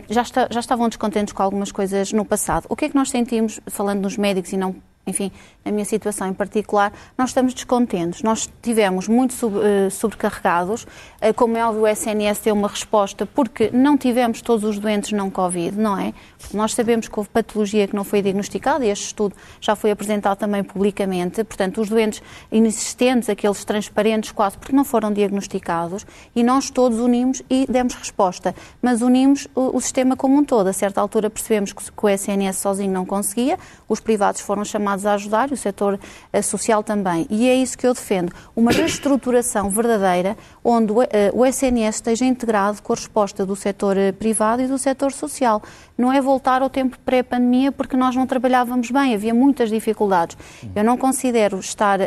já, 0.10 0.22
está, 0.22 0.48
já 0.50 0.60
estavam 0.62 0.88
descontentes 0.88 1.34
com 1.34 1.44
algumas 1.44 1.72
coisas 1.72 2.14
no 2.14 2.24
passado. 2.24 2.66
O 2.70 2.76
que 2.76 2.86
é 2.86 2.90
que 2.90 2.96
nós 2.96 3.10
sentimos, 3.10 3.60
falando 3.68 4.02
nos 4.02 4.18
médicos 4.18 4.54
e 4.54 4.58
não 4.58 4.76
enfim, 5.08 5.32
na 5.64 5.72
minha 5.72 5.86
situação 5.86 6.28
em 6.28 6.34
particular, 6.34 6.92
nós 7.18 7.30
estamos 7.30 7.54
descontentes. 7.54 8.22
Nós 8.22 8.50
tivemos 8.62 9.08
muito 9.08 9.34
uh, 9.48 9.90
sobrecarregados. 9.90 10.84
Uh, 10.84 11.34
como 11.34 11.58
é 11.58 11.66
óbvio, 11.66 11.84
o 11.84 11.88
SNS 11.88 12.40
deu 12.40 12.54
uma 12.54 12.68
resposta 12.68 13.26
porque 13.26 13.70
não 13.72 13.98
tivemos 13.98 14.42
todos 14.42 14.66
os 14.66 14.78
doentes 14.78 15.14
não 15.14 15.30
Covid, 15.30 15.78
não 15.78 15.98
é? 15.98 16.14
Porque 16.38 16.56
nós 16.58 16.74
sabemos 16.74 17.08
que 17.08 17.18
houve 17.18 17.30
patologia 17.30 17.88
que 17.88 17.96
não 17.96 18.04
foi 18.04 18.22
diagnosticada 18.22 18.86
e 18.86 18.90
este 18.90 19.06
estudo 19.06 19.36
já 19.62 19.76
foi 19.76 19.92
apresentado 19.92 20.38
também 20.38 20.64
publicamente. 20.64 21.44
Portanto, 21.44 21.82
os 21.82 21.90
doentes 21.90 22.22
inexistentes, 22.52 23.30
aqueles 23.30 23.64
transparentes 23.64 24.32
quase, 24.32 24.58
porque 24.58 24.76
não 24.76 24.84
foram 24.84 25.12
diagnosticados 25.12 26.06
e 26.36 26.44
nós 26.44 26.70
todos 26.70 27.00
unimos 27.00 27.42
e 27.50 27.66
demos 27.70 27.94
resposta. 27.94 28.54
Mas 28.82 29.02
unimos 29.02 29.48
o, 29.56 29.78
o 29.78 29.82
sistema 29.82 30.16
como 30.18 30.38
um 30.38 30.44
todo. 30.44 30.68
A 30.68 30.74
certa 30.74 31.00
altura 31.00 31.30
percebemos 31.30 31.72
que 31.72 32.06
o 32.06 32.10
SNS 32.10 32.58
sozinho 32.58 32.92
não 32.92 33.06
conseguia, 33.06 33.58
os 33.88 34.00
privados 34.00 34.42
foram 34.42 34.66
chamados 34.66 34.97
chamados 34.98 35.06
a 35.06 35.14
ajudar, 35.14 35.50
e 35.50 35.54
o 35.54 35.58
setor 35.58 36.00
eh, 36.34 36.42
social 36.42 36.84
também. 36.84 37.28
E 37.30 37.48
é 37.48 37.56
isso 37.56 37.78
que 37.78 37.86
eu 37.86 37.94
defendo. 37.94 38.32
Uma 38.56 38.72
reestruturação 38.72 39.70
verdadeira, 39.70 40.38
onde 40.64 40.92
o 41.34 41.46
SNS 41.46 41.86
eh, 41.86 41.90
esteja 41.90 42.26
integrado 42.26 42.82
com 42.82 42.94
a 42.94 42.96
resposta 42.96 43.46
do 43.46 43.56
setor 43.56 43.98
eh, 43.98 44.12
privado 44.12 44.62
e 44.62 44.68
do 44.68 44.78
setor 44.78 45.12
social. 45.12 45.62
Não 45.98 46.12
é 46.12 46.22
voltar 46.22 46.62
ao 46.62 46.70
tempo 46.70 46.98
pré-pandemia, 47.06 47.72
porque 47.72 47.96
nós 47.96 48.16
não 48.16 48.26
trabalhávamos 48.26 48.92
bem, 48.92 49.14
havia 49.14 49.34
muitas 49.34 49.70
dificuldades. 49.70 50.38
Eu 50.76 50.84
não 50.84 50.98
considero 50.98 51.60
estar 51.60 52.00
a 52.02 52.06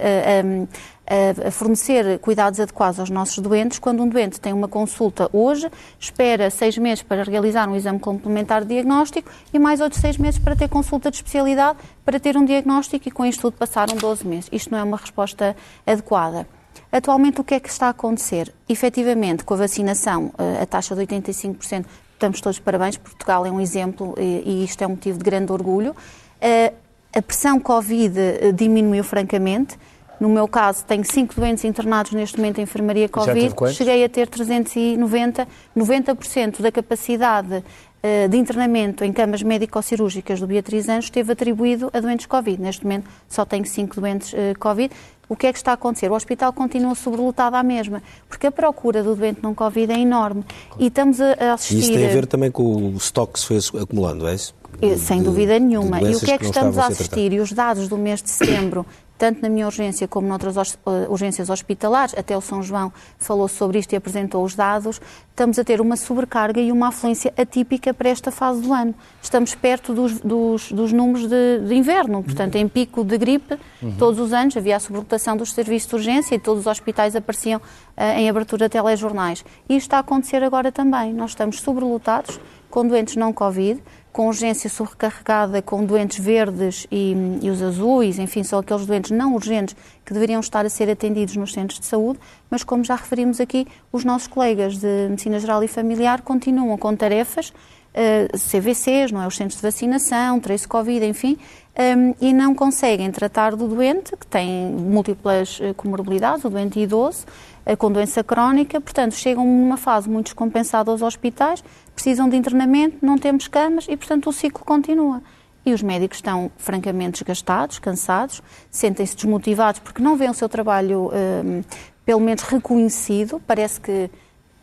fornecer 1.50 2.18
cuidados 2.20 2.60
adequados 2.60 3.00
aos 3.00 3.10
nossos 3.10 3.38
doentes. 3.38 3.78
Quando 3.78 4.02
um 4.02 4.08
doente 4.08 4.40
tem 4.40 4.52
uma 4.52 4.68
consulta 4.68 5.28
hoje, 5.32 5.70
espera 5.98 6.50
seis 6.50 6.78
meses 6.78 7.02
para 7.02 7.24
realizar 7.24 7.68
um 7.68 7.74
exame 7.74 7.98
complementar 7.98 8.62
de 8.62 8.68
diagnóstico 8.68 9.30
e 9.52 9.58
mais 9.58 9.80
outros 9.80 10.00
seis 10.00 10.16
meses 10.16 10.38
para 10.38 10.54
ter 10.54 10.68
consulta 10.68 11.10
de 11.10 11.16
especialidade, 11.16 11.78
para 12.04 12.20
ter 12.20 12.36
um 12.36 12.44
diagnóstico 12.44 13.08
e 13.08 13.10
com 13.10 13.24
isto 13.26 13.40
tudo 13.40 13.54
passaram 13.54 13.96
12 13.96 14.26
meses. 14.26 14.48
Isto 14.52 14.70
não 14.70 14.78
é 14.78 14.82
uma 14.82 14.96
resposta 14.96 15.56
adequada. 15.86 16.46
Atualmente, 16.92 17.40
o 17.40 17.44
que 17.44 17.54
é 17.54 17.60
que 17.60 17.68
está 17.68 17.86
a 17.86 17.90
acontecer? 17.90 18.52
Efetivamente, 18.68 19.44
com 19.44 19.54
a 19.54 19.58
vacinação, 19.58 20.32
eh, 20.38 20.62
a 20.62 20.66
taxa 20.66 20.94
de 20.94 21.02
85%, 21.02 21.86
estamos 22.12 22.40
todos 22.40 22.58
parabéns, 22.58 22.96
Portugal 22.96 23.46
é 23.46 23.50
um 23.50 23.60
exemplo 23.60 24.14
e 24.18 24.64
isto 24.64 24.82
é 24.82 24.86
um 24.86 24.90
motivo 24.90 25.18
de 25.18 25.24
grande 25.24 25.52
orgulho. 25.52 25.94
Eh, 26.40 26.72
a 27.14 27.22
pressão 27.22 27.58
Covid 27.60 28.18
eh, 28.18 28.52
diminuiu 28.52 29.04
francamente. 29.04 29.78
No 30.20 30.28
meu 30.28 30.46
caso, 30.46 30.84
tenho 30.84 31.02
cinco 31.02 31.34
doentes 31.34 31.64
internados 31.64 32.12
neste 32.12 32.36
momento 32.36 32.58
em 32.58 32.62
enfermaria 32.62 33.08
Covid. 33.08 33.54
Cheguei 33.72 34.04
a 34.04 34.08
ter 34.08 34.28
390, 34.28 35.48
90% 35.74 36.60
da 36.60 36.70
capacidade 36.70 37.56
uh, 37.56 38.28
de 38.28 38.36
internamento 38.36 39.02
em 39.02 39.14
camas 39.14 39.42
médico-cirúrgicas 39.42 40.38
do 40.38 40.46
Beatriz 40.46 40.90
Anjos 40.90 41.06
esteve 41.06 41.32
atribuído 41.32 41.90
a 41.94 42.00
doentes 42.00 42.26
Covid. 42.26 42.60
Neste 42.60 42.84
momento 42.84 43.08
só 43.26 43.46
tenho 43.46 43.64
cinco 43.64 43.98
doentes 43.98 44.34
uh, 44.34 44.58
Covid. 44.58 44.92
O 45.26 45.36
que 45.36 45.46
é 45.46 45.52
que 45.52 45.58
está 45.58 45.70
a 45.70 45.74
acontecer? 45.74 46.10
O 46.10 46.14
hospital 46.14 46.52
continua 46.52 46.94
sobrelotado 46.94 47.56
à 47.56 47.62
mesma, 47.62 48.02
porque 48.28 48.48
a 48.48 48.52
procura 48.52 49.02
do 49.02 49.14
doente 49.14 49.40
não 49.42 49.54
Covid 49.54 49.90
é 49.92 49.98
enorme. 49.98 50.44
E 50.76 50.88
estamos 50.88 51.20
a 51.20 51.54
assistir... 51.54 51.76
E 51.76 51.80
isso 51.80 51.92
tem 51.92 52.04
a 52.04 52.08
ver 52.08 52.26
também 52.26 52.50
com 52.50 52.64
o 52.64 52.96
estoque 52.96 53.34
que 53.34 53.40
se 53.40 53.46
foi 53.46 53.80
acumulando, 53.80 54.26
é 54.26 54.34
isso? 54.34 54.52
Sem 54.98 55.22
dúvida 55.22 55.56
nenhuma. 55.58 56.02
E 56.02 56.16
o 56.16 56.18
que 56.18 56.32
é 56.32 56.38
que, 56.38 56.40
que 56.40 56.44
estamos 56.46 56.76
a 56.78 56.88
assistir? 56.88 57.32
E 57.32 57.38
os 57.38 57.52
dados 57.52 57.86
do 57.86 57.96
mês 57.96 58.20
de 58.20 58.28
setembro 58.28 58.84
tanto 59.20 59.42
na 59.42 59.50
minha 59.50 59.66
urgência 59.66 60.08
como 60.08 60.26
noutras 60.26 60.56
eh, 60.56 61.06
urgências 61.10 61.50
hospitalares, 61.50 62.14
até 62.16 62.34
o 62.34 62.40
São 62.40 62.62
João 62.62 62.90
falou 63.18 63.48
sobre 63.48 63.78
isto 63.78 63.92
e 63.92 63.96
apresentou 63.96 64.42
os 64.42 64.54
dados, 64.54 64.98
estamos 65.28 65.58
a 65.58 65.64
ter 65.64 65.78
uma 65.78 65.94
sobrecarga 65.94 66.58
e 66.58 66.72
uma 66.72 66.88
afluência 66.88 67.30
atípica 67.36 67.92
para 67.92 68.08
esta 68.08 68.30
fase 68.30 68.62
do 68.62 68.72
ano. 68.72 68.94
Estamos 69.22 69.54
perto 69.54 69.92
dos, 69.92 70.20
dos, 70.20 70.72
dos 70.72 70.90
números 70.90 71.28
de, 71.28 71.58
de, 71.68 71.74
inverno, 71.74 72.22
portanto, 72.22 72.56
em 72.56 72.66
pico 72.66 73.04
de 73.04 73.18
gripe, 73.18 73.58
uhum. 73.82 73.94
todos 73.98 74.18
os 74.18 74.32
anos 74.32 74.56
havia 74.56 74.76
a 74.76 74.80
sobrelotação 74.80 75.36
dos 75.36 75.52
serviços 75.52 75.90
de 75.90 75.94
urgência 75.96 76.34
e 76.34 76.38
todos 76.38 76.60
os 76.60 76.66
hospitais 76.66 77.14
apareciam 77.14 77.60
uh, 77.60 78.02
em 78.16 78.26
abertura 78.30 78.70
de 78.70 78.72
telejornais. 78.72 79.44
E 79.68 79.76
isto 79.76 79.84
está 79.84 79.98
a 79.98 80.00
acontecer 80.00 80.42
agora 80.42 80.72
também. 80.72 81.12
Nós 81.12 81.32
estamos 81.32 81.60
sobrelotados 81.60 82.40
com 82.70 82.86
doentes 82.86 83.16
não 83.16 83.32
Covid, 83.32 83.82
com 84.12 84.26
urgência 84.26 84.68
sobrecarregada 84.68 85.62
com 85.62 85.84
doentes 85.84 86.18
verdes 86.18 86.86
e, 86.90 87.14
e, 87.42 87.50
os 87.50 87.62
azuis, 87.62 88.18
enfim, 88.18 88.42
são 88.42 88.58
aqueles 88.58 88.86
doentes 88.86 89.10
não 89.10 89.34
urgentes 89.34 89.76
que 90.04 90.12
deveriam 90.12 90.40
estar 90.40 90.66
a 90.66 90.68
ser 90.68 90.90
atendidos 90.90 91.36
nos 91.36 91.52
centros 91.52 91.78
de 91.78 91.86
saúde, 91.86 92.18
mas 92.50 92.64
como 92.64 92.82
já 92.82 92.96
referimos 92.96 93.40
aqui, 93.40 93.66
os 93.92 94.04
nossos 94.04 94.26
colegas 94.26 94.78
de 94.78 95.08
Medicina 95.08 95.38
Geral 95.38 95.62
e 95.62 95.68
Familiar 95.68 96.22
continuam 96.22 96.76
com 96.76 96.94
tarefas, 96.96 97.50
uh, 97.50 97.52
eh, 97.94 98.28
CVCs, 98.36 99.12
não 99.12 99.22
é? 99.22 99.26
os 99.26 99.36
centros 99.36 99.56
de 99.56 99.62
vacinação, 99.62 100.40
trace 100.40 100.66
Covid, 100.66 101.04
enfim, 101.06 101.38
um, 101.78 101.82
ehm, 101.82 102.14
e 102.20 102.32
não 102.32 102.54
conseguem 102.54 103.10
tratar 103.10 103.54
do 103.56 103.68
doente, 103.68 104.16
que 104.16 104.26
tem 104.26 104.66
múltiplas 104.70 105.60
uh, 105.60 105.74
comorbilidades, 105.74 106.44
o 106.44 106.50
doente 106.50 106.80
idoso, 106.80 107.24
uh, 107.66 107.76
com 107.76 107.90
doença 107.90 108.22
crónica, 108.22 108.80
portanto, 108.80 109.14
chegam 109.14 109.44
numa 109.44 109.76
fase 109.76 110.08
muito 110.08 110.26
descompensada 110.26 110.90
aos 110.90 111.02
hospitais, 111.02 111.62
precisam 111.94 112.28
de 112.28 112.36
internamento, 112.36 112.98
não 113.02 113.18
temos 113.18 113.48
camas 113.48 113.86
e, 113.88 113.96
portanto, 113.96 114.28
o 114.28 114.32
ciclo 114.32 114.64
continua. 114.64 115.22
E 115.64 115.72
os 115.72 115.82
médicos 115.82 116.18
estão 116.18 116.50
francamente 116.56 117.22
desgastados, 117.22 117.78
cansados, 117.78 118.42
sentem-se 118.70 119.14
desmotivados 119.14 119.80
porque 119.80 120.02
não 120.02 120.16
veem 120.16 120.30
o 120.30 120.34
seu 120.34 120.48
trabalho, 120.48 121.10
um, 121.12 121.62
pelo 122.04 122.20
menos, 122.20 122.42
reconhecido. 122.42 123.40
Parece 123.46 123.80
que 123.80 124.10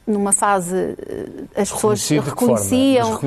numa 0.08 0.32
fase 0.32 0.74
eh, 0.76 1.62
as 1.62 1.70
pessoas 1.70 2.08
reconheciam. 2.10 3.20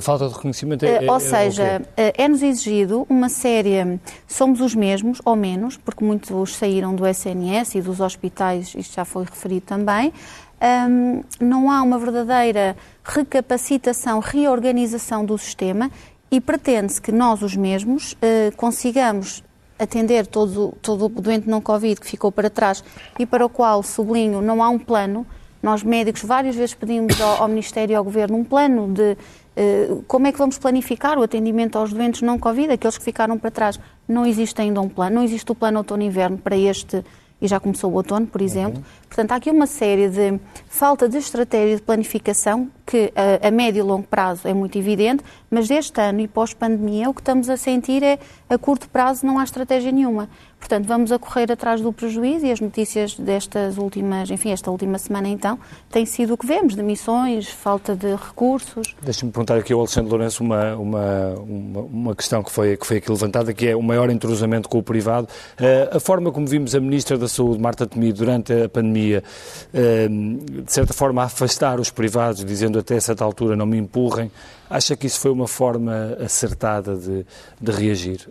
falta 0.00 0.28
de 0.28 0.34
reconhecimento 0.34 0.84
é, 0.84 1.04
é 1.04 1.10
Ou 1.10 1.18
seja, 1.18 1.82
é, 1.96 2.14
é-nos 2.16 2.42
exigido 2.42 3.04
uma 3.10 3.28
série. 3.28 3.98
Somos 4.26 4.60
os 4.60 4.74
mesmos, 4.74 5.20
ou 5.24 5.34
menos, 5.34 5.76
porque 5.76 6.04
muitos 6.04 6.54
saíram 6.54 6.94
do 6.94 7.04
SNS 7.04 7.74
e 7.74 7.80
dos 7.80 7.98
hospitais, 7.98 8.72
isto 8.76 8.94
já 8.94 9.04
foi 9.04 9.24
referido 9.24 9.66
também. 9.66 10.12
Um, 10.60 11.22
não 11.40 11.70
há 11.70 11.82
uma 11.82 11.98
verdadeira 11.98 12.76
recapacitação, 13.04 14.18
reorganização 14.18 15.24
do 15.24 15.38
sistema 15.38 15.90
e 16.30 16.40
pretende-se 16.40 17.00
que 17.00 17.12
nós, 17.12 17.42
os 17.42 17.56
mesmos, 17.56 18.16
eh, 18.20 18.52
consigamos 18.56 19.42
atender 19.78 20.26
todo, 20.26 20.74
todo 20.82 21.06
o 21.06 21.08
doente 21.08 21.48
não 21.48 21.60
Covid 21.60 22.00
que 22.00 22.06
ficou 22.06 22.32
para 22.32 22.50
trás 22.50 22.82
e 23.18 23.24
para 23.24 23.46
o 23.46 23.48
qual, 23.48 23.82
sublinho, 23.82 24.40
não 24.40 24.62
há 24.62 24.68
um 24.68 24.78
plano. 24.78 25.26
Nós, 25.62 25.82
médicos, 25.82 26.22
várias 26.22 26.54
vezes 26.54 26.74
pedimos 26.74 27.20
ao, 27.20 27.42
ao 27.42 27.48
Ministério 27.48 27.92
e 27.92 27.96
ao 27.96 28.04
Governo 28.04 28.36
um 28.36 28.44
plano 28.44 28.92
de 28.92 29.16
uh, 29.56 30.04
como 30.06 30.26
é 30.26 30.32
que 30.32 30.38
vamos 30.38 30.58
planificar 30.58 31.18
o 31.18 31.22
atendimento 31.22 31.78
aos 31.78 31.92
doentes 31.92 32.22
não 32.22 32.38
Covid, 32.38 32.72
aqueles 32.72 32.98
que 32.98 33.04
ficaram 33.04 33.38
para 33.38 33.50
trás. 33.50 33.80
Não 34.06 34.26
existe 34.26 34.60
ainda 34.60 34.80
um 34.80 34.88
plano, 34.88 35.16
não 35.16 35.22
existe 35.22 35.50
o 35.50 35.54
plano 35.54 35.78
outono-inverno 35.78 36.38
para 36.38 36.56
este 36.56 37.04
e 37.40 37.46
já 37.46 37.58
começou 37.58 37.90
o 37.90 37.94
outono, 37.94 38.26
por 38.26 38.40
exemplo. 38.40 38.78
Uhum. 38.78 38.84
Portanto, 39.08 39.32
há 39.32 39.36
aqui 39.36 39.50
uma 39.50 39.66
série 39.66 40.08
de 40.08 40.38
falta 40.68 41.08
de 41.08 41.18
estratégia 41.18 41.76
de 41.76 41.82
planificação 41.82 42.70
que 42.86 43.12
a, 43.14 43.48
a 43.48 43.50
médio 43.50 43.80
e 43.80 43.82
longo 43.82 44.06
prazo 44.06 44.48
é 44.48 44.54
muito 44.54 44.78
evidente, 44.78 45.22
mas 45.50 45.68
deste 45.68 46.00
ano 46.00 46.20
e 46.20 46.28
pós-pandemia 46.28 47.10
o 47.10 47.14
que 47.14 47.20
estamos 47.20 47.50
a 47.50 47.56
sentir 47.56 48.02
é 48.02 48.18
a 48.48 48.56
curto 48.56 48.88
prazo 48.88 49.26
não 49.26 49.38
há 49.38 49.44
estratégia 49.44 49.92
nenhuma. 49.92 50.28
Portanto, 50.58 50.86
vamos 50.86 51.12
a 51.12 51.18
correr 51.18 51.50
atrás 51.52 51.80
do 51.80 51.92
prejuízo 51.92 52.44
e 52.44 52.50
as 52.50 52.60
notícias 52.60 53.14
destas 53.14 53.78
últimas, 53.78 54.28
enfim, 54.28 54.50
esta 54.50 54.70
última 54.70 54.98
semana 54.98 55.28
então, 55.28 55.58
tem 55.88 56.04
sido 56.04 56.34
o 56.34 56.36
que 56.36 56.46
vemos, 56.46 56.74
demissões, 56.74 57.48
falta 57.48 57.94
de 57.94 58.14
recursos. 58.14 58.94
Deixa-me 59.00 59.30
perguntar 59.30 59.56
aqui 59.56 59.72
ao 59.72 59.78
Alexandre 59.78 60.10
Lourenço 60.10 60.42
uma, 60.42 60.74
uma, 60.74 61.34
uma, 61.36 61.80
uma, 61.80 62.16
questão 62.16 62.42
que 62.42 62.50
foi, 62.50 62.76
que 62.76 62.86
foi 62.86 62.96
aqui 62.96 63.10
levantada, 63.10 63.54
que 63.54 63.68
é 63.68 63.76
o 63.76 63.82
maior 63.82 64.10
entrosamento 64.10 64.68
com 64.68 64.78
o 64.78 64.82
privado. 64.82 65.28
Uh, 65.60 65.96
a 65.96 66.00
forma 66.00 66.32
como 66.32 66.46
vimos 66.46 66.74
a 66.74 66.80
Ministra 66.80 67.16
da 67.16 67.28
Saúde, 67.28 67.60
Marta 67.60 67.86
Temido, 67.86 68.18
durante 68.18 68.52
a 68.52 68.68
pandemia, 68.68 68.97
uh, 69.16 70.62
de 70.62 70.72
certa 70.72 70.92
forma, 70.92 71.22
afastar 71.22 71.80
os 71.80 71.90
privados, 71.90 72.44
dizendo 72.44 72.78
até 72.78 72.98
certa 73.00 73.24
altura 73.24 73.56
não 73.56 73.66
me 73.66 73.78
empurrem, 73.78 74.30
Acha 74.70 74.94
que 74.94 75.06
isso 75.06 75.20
foi 75.20 75.30
uma 75.30 75.48
forma 75.48 76.14
acertada 76.22 76.94
de, 76.94 77.24
de 77.58 77.72
reagir? 77.72 78.28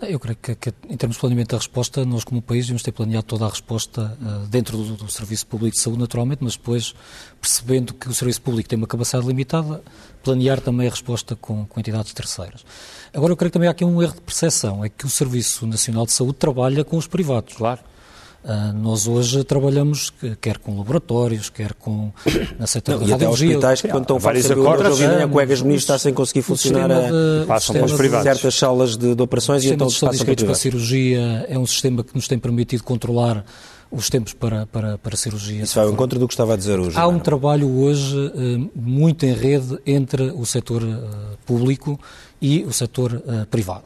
Eu 0.00 0.18
creio 0.18 0.36
que, 0.36 0.54
que, 0.56 0.74
em 0.88 0.96
termos 0.96 1.16
de 1.16 1.20
planeamento 1.20 1.52
da 1.52 1.58
resposta, 1.58 2.04
nós 2.04 2.24
como 2.24 2.42
país 2.42 2.66
devemos 2.66 2.82
ter 2.82 2.90
planeado 2.90 3.26
toda 3.26 3.46
a 3.46 3.48
resposta 3.48 4.18
uh, 4.20 4.46
dentro 4.48 4.76
do, 4.76 4.96
do, 4.96 5.08
Serviço 5.08 5.46
Público 5.46 5.76
de 5.76 5.82
Saúde, 5.82 6.00
naturalmente, 6.00 6.42
mas 6.42 6.56
depois, 6.56 6.94
percebendo 7.40 7.94
que 7.94 8.08
o 8.08 8.14
Serviço 8.14 8.42
Público 8.42 8.68
tem 8.68 8.76
uma 8.76 8.88
capacidade 8.88 9.24
limitada, 9.24 9.80
planear 10.24 10.60
também 10.60 10.88
a 10.88 10.90
resposta 10.90 11.36
com, 11.36 11.64
com 11.64 11.78
entidades 11.78 12.12
terceiras. 12.12 12.64
Agora, 13.14 13.32
eu 13.32 13.36
creio 13.36 13.50
que 13.50 13.54
também 13.54 13.68
há 13.68 13.72
aqui 13.72 13.84
um 13.84 14.02
erro 14.02 14.14
de 14.14 14.20
percepção, 14.20 14.84
é 14.84 14.88
que 14.88 15.06
o 15.06 15.10
Serviço 15.10 15.64
Nacional 15.64 16.06
de 16.06 16.12
Saúde 16.12 16.38
trabalha 16.38 16.82
com 16.82 16.96
os 16.96 17.06
privados. 17.06 17.54
Claro. 17.54 17.80
Uh, 18.44 18.72
nós 18.76 19.06
hoje 19.06 19.44
trabalhamos 19.44 20.12
quer 20.40 20.58
com 20.58 20.76
laboratórios, 20.76 21.48
quer 21.48 21.74
com 21.74 22.10
na 22.58 22.66
setor 22.66 22.98
Não, 22.98 23.06
e 23.06 23.12
até 23.12 23.28
hospitais 23.28 23.80
que 23.80 23.86
quando 23.86 24.02
estão 24.02 24.18
vários 24.18 24.50
acordos 24.50 25.00
a 25.00 25.28
colegas 25.28 25.62
ministros 25.62 25.84
está 25.84 25.96
sem 25.96 26.12
conseguir 26.12 26.42
funcionar 26.42 26.90
a, 26.90 27.46
passam 27.46 27.76
para 27.76 27.84
os 27.84 27.92
privados. 27.92 28.24
certas 28.24 28.54
salas 28.56 28.96
de, 28.96 29.14
de 29.14 29.22
operações 29.22 29.62
e 29.62 29.68
então 29.68 29.86
passam 29.86 30.26
para, 30.26 30.34
para 30.34 30.52
a 30.52 30.54
cirurgia 30.56 31.46
é 31.48 31.56
um 31.56 31.64
sistema 31.64 32.02
que 32.02 32.12
nos 32.16 32.26
tem 32.26 32.36
permitido 32.36 32.82
controlar 32.82 33.44
os 33.92 34.10
tempos 34.10 34.32
para, 34.32 34.66
para, 34.66 34.98
para 34.98 35.16
cirurgia. 35.16 35.62
Isso 35.62 35.76
vai 35.76 35.84
ao 35.84 35.92
encontro 35.92 36.18
do 36.18 36.26
que 36.26 36.34
estava 36.34 36.54
a 36.54 36.56
dizer 36.56 36.80
hoje. 36.80 36.98
Há 36.98 37.06
um 37.06 37.20
trabalho 37.20 37.70
hoje 37.70 38.16
uh, 38.16 38.70
muito 38.74 39.24
em 39.24 39.34
rede 39.34 39.78
entre 39.86 40.32
o 40.34 40.44
setor 40.44 40.82
uh, 40.82 41.38
público 41.46 42.00
e 42.40 42.64
o 42.64 42.72
setor 42.72 43.22
privado. 43.50 43.84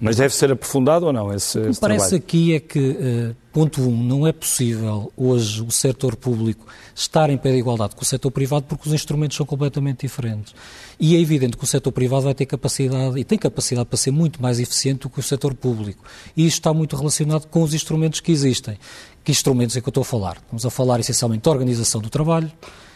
Mas 0.00 0.16
deve 0.16 0.34
ser 0.34 0.50
aprofundado 0.50 1.04
ou 1.06 1.12
não 1.12 1.32
esse, 1.32 1.58
O 1.58 1.62
que 1.62 1.68
me 1.68 1.76
parece 1.76 2.08
trabalho? 2.08 2.16
aqui 2.16 2.54
é 2.54 2.60
que, 2.60 2.78
uh, 2.78 3.36
ponto 3.52 3.82
um, 3.82 4.02
não 4.02 4.26
é 4.26 4.32
possível 4.32 5.12
hoje 5.14 5.62
o 5.62 5.70
setor 5.70 6.16
público 6.16 6.66
estar 6.94 7.28
em 7.28 7.36
pé 7.36 7.52
de 7.52 7.58
igualdade 7.58 7.94
com 7.94 8.00
o 8.00 8.04
setor 8.04 8.30
privado 8.30 8.64
porque 8.66 8.88
os 8.88 8.94
instrumentos 8.94 9.36
são 9.36 9.44
completamente 9.44 10.00
diferentes. 10.06 10.54
E 10.98 11.14
é 11.14 11.20
evidente 11.20 11.56
que 11.56 11.64
o 11.64 11.66
setor 11.66 11.92
privado 11.92 12.22
vai 12.22 12.34
ter 12.34 12.46
capacidade, 12.46 13.18
e 13.18 13.24
tem 13.24 13.38
capacidade 13.38 13.86
para 13.86 13.98
ser 13.98 14.10
muito 14.10 14.40
mais 14.40 14.58
eficiente 14.58 15.00
do 15.00 15.10
que 15.10 15.20
o 15.20 15.22
setor 15.22 15.52
público. 15.52 16.02
E 16.34 16.46
isto 16.46 16.60
está 16.60 16.72
muito 16.72 16.96
relacionado 16.96 17.46
com 17.48 17.62
os 17.62 17.74
instrumentos 17.74 18.20
que 18.20 18.32
existem. 18.32 18.78
Que 19.22 19.30
instrumentos 19.30 19.76
é 19.76 19.82
que 19.82 19.88
eu 19.88 19.90
estou 19.90 20.02
a 20.02 20.04
falar? 20.04 20.38
Estamos 20.38 20.64
a 20.64 20.70
falar 20.70 20.98
essencialmente 20.98 21.42
da 21.42 21.50
organização 21.50 22.00
do 22.00 22.08
trabalho, 22.08 22.50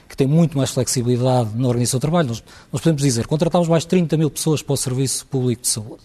que 0.08 0.16
tem 0.16 0.26
muito 0.26 0.56
mais 0.56 0.70
flexibilidade 0.70 1.50
na 1.54 1.68
organização 1.68 1.98
do 1.98 2.02
trabalho. 2.02 2.28
Nós, 2.28 2.44
nós 2.72 2.80
podemos 2.80 3.02
dizer, 3.02 3.26
contratamos 3.26 3.68
mais 3.68 3.84
30 3.84 4.16
mil 4.16 4.30
pessoas 4.30 4.62
para 4.62 4.72
o 4.72 4.76
Serviço 4.76 5.26
Público 5.26 5.62
de 5.62 5.68
Saúde. 5.68 6.02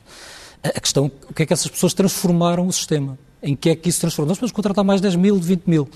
A 0.63 0.79
questão, 0.79 1.11
o 1.29 1.33
que 1.33 1.43
é 1.43 1.45
que 1.45 1.53
essas 1.53 1.67
pessoas 1.67 1.93
transformaram 1.93 2.67
o 2.67 2.73
sistema? 2.73 3.17
Em 3.41 3.55
que 3.55 3.69
é 3.69 3.75
que 3.75 3.89
isso 3.89 4.01
transformou? 4.01 4.29
Nós 4.29 4.37
podemos 4.37 4.51
contratar 4.51 4.83
mais 4.83 4.99
10 4.99 5.15
mil, 5.15 5.37
20 5.37 5.63
mil. 5.65 5.89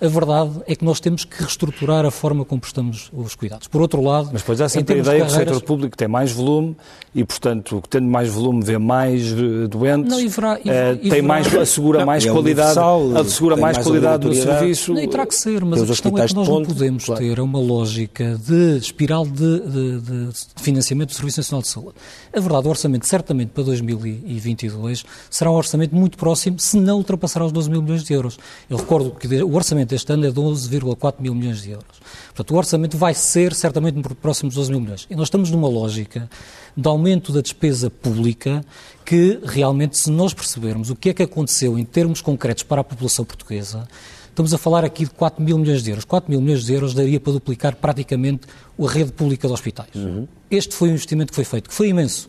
A 0.00 0.08
verdade 0.08 0.60
é 0.66 0.74
que 0.74 0.84
nós 0.84 0.98
temos 1.00 1.24
que 1.24 1.40
reestruturar 1.40 2.04
a 2.04 2.10
forma 2.10 2.44
como 2.44 2.60
prestamos 2.60 3.10
os 3.12 3.34
cuidados. 3.34 3.68
Por 3.68 3.80
outro 3.80 4.02
lado, 4.02 4.30
mas 4.32 4.42
depois 4.42 4.60
há 4.60 4.68
sempre 4.68 4.96
a 4.96 4.98
ideia 4.98 5.20
carreiras... 5.20 5.36
que 5.36 5.42
o 5.42 5.54
setor 5.54 5.66
público 5.66 5.96
tem 5.96 6.08
mais 6.08 6.32
volume 6.32 6.76
e, 7.14 7.24
portanto, 7.24 7.82
tendo 7.88 8.08
mais 8.08 8.28
volume 8.28 8.62
vê 8.64 8.76
mais 8.76 9.32
eh, 9.32 9.68
doentes, 9.68 10.10
não, 10.10 10.20
e 10.20 10.26
verá, 10.26 10.58
e, 10.64 10.68
uh, 10.68 10.72
e 10.94 10.98
tem 10.98 11.10
verá... 11.10 11.22
mais 11.22 11.54
assegura 11.54 11.98
não, 12.00 12.06
mais 12.06 12.26
é 12.26 12.30
qualidade, 12.30 12.78
assegura 13.16 13.56
mais, 13.56 13.76
mais 13.76 13.86
qualidade 13.86 14.26
no 14.26 14.34
serviço. 14.34 14.94
Não, 14.94 15.00
e 15.00 15.08
terá 15.08 15.24
que 15.24 15.34
ser, 15.34 15.64
mas 15.64 15.82
a 15.82 15.86
questão 15.86 16.18
é 16.18 16.26
que 16.26 16.34
nós 16.34 16.48
não 16.48 16.64
podemos 16.64 17.04
claro. 17.04 17.20
ter 17.20 17.38
uma 17.40 17.60
lógica 17.60 18.36
de 18.36 18.78
espiral 18.78 19.24
de, 19.24 19.60
de, 19.60 20.00
de, 20.00 20.28
financiamento 20.56 21.10
do 21.10 21.14
Serviço 21.14 21.38
Nacional 21.38 21.62
de 21.62 21.68
Saúde. 21.68 21.94
A 22.32 22.40
verdade, 22.40 22.66
o 22.66 22.70
orçamento 22.70 23.06
certamente 23.06 23.50
para 23.50 23.62
2022 23.62 25.04
será 25.30 25.50
um 25.50 25.54
orçamento 25.54 25.94
muito 25.94 26.18
próximo, 26.18 26.58
se 26.58 26.76
não 26.76 26.96
ultrapassará 26.96 27.44
os 27.46 27.52
12 27.52 27.70
mil 27.70 27.80
milhões 27.80 28.02
de 28.02 28.12
euros. 28.12 28.38
Eu 28.68 28.76
recordo 28.76 29.12
que 29.12 29.28
o 29.42 29.54
orçamento 29.54 29.83
deste 29.84 30.12
ano 30.12 30.26
é 30.26 30.30
12,4 30.30 31.14
mil 31.20 31.34
milhões 31.34 31.62
de 31.62 31.70
euros. 31.70 32.00
Portanto, 32.26 32.50
o 32.50 32.56
orçamento 32.56 32.96
vai 32.96 33.14
ser 33.14 33.54
certamente 33.54 34.00
próximos 34.20 34.54
12 34.54 34.70
mil 34.70 34.80
milhões. 34.80 35.06
E 35.10 35.14
nós 35.14 35.26
estamos 35.26 35.50
numa 35.50 35.68
lógica 35.68 36.28
de 36.76 36.88
aumento 36.88 37.32
da 37.32 37.40
despesa 37.40 37.88
pública 37.90 38.64
que 39.04 39.40
realmente, 39.44 39.98
se 39.98 40.10
nós 40.10 40.34
percebermos 40.34 40.90
o 40.90 40.96
que 40.96 41.10
é 41.10 41.14
que 41.14 41.22
aconteceu 41.22 41.78
em 41.78 41.84
termos 41.84 42.20
concretos 42.20 42.62
para 42.62 42.80
a 42.80 42.84
população 42.84 43.24
portuguesa, 43.24 43.86
estamos 44.28 44.52
a 44.52 44.58
falar 44.58 44.84
aqui 44.84 45.04
de 45.04 45.10
4 45.10 45.42
mil 45.42 45.56
milhões 45.58 45.82
de 45.82 45.90
euros. 45.90 46.04
4 46.04 46.30
mil 46.30 46.40
milhões 46.40 46.64
de 46.64 46.72
euros 46.72 46.94
daria 46.94 47.20
para 47.20 47.32
duplicar 47.32 47.76
praticamente 47.76 48.46
a 48.78 48.88
rede 48.88 49.12
pública 49.12 49.46
de 49.46 49.54
hospitais. 49.54 49.94
Uhum. 49.94 50.26
Este 50.50 50.74
foi 50.74 50.88
o 50.88 50.92
investimento 50.92 51.30
que 51.30 51.36
foi 51.36 51.44
feito, 51.44 51.68
que 51.68 51.74
foi 51.74 51.88
imenso. 51.88 52.26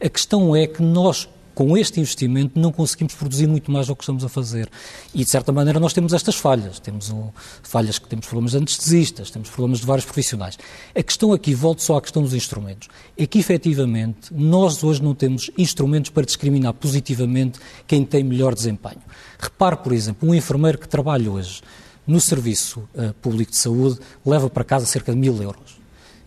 A 0.00 0.08
questão 0.08 0.54
é 0.54 0.66
que 0.66 0.80
nós, 0.80 1.28
com 1.58 1.76
este 1.76 1.98
investimento 1.98 2.56
não 2.56 2.70
conseguimos 2.70 3.14
produzir 3.14 3.48
muito 3.48 3.68
mais 3.72 3.88
do 3.88 3.96
que 3.96 4.04
estamos 4.04 4.24
a 4.24 4.28
fazer. 4.28 4.70
E, 5.12 5.24
de 5.24 5.28
certa 5.28 5.50
maneira, 5.50 5.80
nós 5.80 5.92
temos 5.92 6.12
estas 6.12 6.36
falhas. 6.36 6.78
Temos 6.78 7.10
o, 7.10 7.32
falhas 7.64 7.98
que 7.98 8.06
temos 8.06 8.26
problemas 8.26 8.52
de 8.52 8.58
anestesistas, 8.58 9.28
temos 9.28 9.50
problemas 9.50 9.80
de 9.80 9.86
vários 9.86 10.04
profissionais. 10.04 10.56
A 10.94 11.02
questão 11.02 11.32
aqui, 11.32 11.52
volto 11.54 11.82
só 11.82 11.96
à 11.96 12.00
questão 12.00 12.22
dos 12.22 12.32
instrumentos, 12.32 12.86
é 13.16 13.26
que, 13.26 13.40
efetivamente, 13.40 14.32
nós 14.32 14.84
hoje 14.84 15.02
não 15.02 15.16
temos 15.16 15.50
instrumentos 15.58 16.12
para 16.12 16.24
discriminar 16.24 16.74
positivamente 16.74 17.58
quem 17.88 18.04
tem 18.04 18.22
melhor 18.22 18.54
desempenho. 18.54 19.02
Repare, 19.36 19.78
por 19.78 19.92
exemplo, 19.92 20.28
um 20.28 20.32
enfermeiro 20.36 20.78
que 20.78 20.88
trabalha 20.88 21.28
hoje 21.28 21.60
no 22.06 22.20
Serviço 22.20 22.88
uh, 22.94 23.12
Público 23.14 23.50
de 23.50 23.58
Saúde 23.58 23.98
leva 24.24 24.48
para 24.48 24.62
casa 24.62 24.86
cerca 24.86 25.10
de 25.10 25.18
mil 25.18 25.42
euros. 25.42 25.80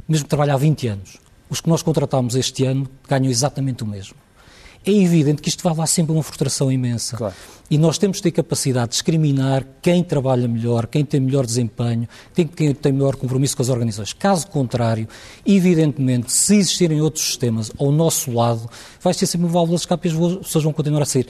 Mesmo 0.10 0.26
que 0.26 0.30
trabalha 0.30 0.56
há 0.56 0.58
20 0.58 0.88
anos. 0.89 1.17
Os 1.50 1.62
que 1.62 1.70
nós 1.70 1.82
contratamos 1.82 2.36
este 2.36 2.65
ano 2.65 2.86
ganham 3.08 3.32
exatamente 3.32 3.82
o 3.82 3.88
mesmo 3.88 4.15
é 4.86 4.91
evidente 4.91 5.41
que 5.41 5.50
isto 5.50 5.63
vai 5.63 5.76
lá 5.76 5.86
sempre 5.86 6.12
uma 6.12 6.24
frustração 6.24 6.72
imensa. 6.72 7.17
Claro. 7.17 7.36
E 7.70 7.78
nós 7.78 7.98
temos 7.98 8.17
de 8.17 8.24
ter 8.24 8.32
capacidade 8.32 8.88
de 8.88 8.91
discriminar 8.94 9.65
quem 9.82 10.04
trabalha 10.04 10.48
melhor, 10.48 10.88
quem 10.88 11.06
tem 11.06 11.22
melhor 11.22 11.46
desempenho, 11.46 12.08
quem 12.34 12.74
tem 12.74 12.91
melhor 12.91 13.15
compromisso 13.15 13.56
com 13.56 13.63
as 13.63 13.70
organizações. 13.70 14.12
Caso 14.12 14.48
contrário, 14.48 15.08
evidentemente, 15.46 16.32
se 16.32 16.56
existirem 16.56 17.00
outros 17.00 17.26
sistemas 17.26 17.72
ao 17.80 17.91
nosso 17.91 18.32
lado, 18.32 18.70
vai 19.00 19.13
ser 19.13 19.26
sempre 19.26 19.48
uma 19.48 19.54
válvula 19.54 19.78
de 19.78 19.84
escape 19.84 20.10
e 20.10 20.12
as 20.12 20.38
pessoas 20.38 20.63
vão 20.63 20.74
continuar 20.74 21.04
a 21.04 21.06
sair. 21.06 21.28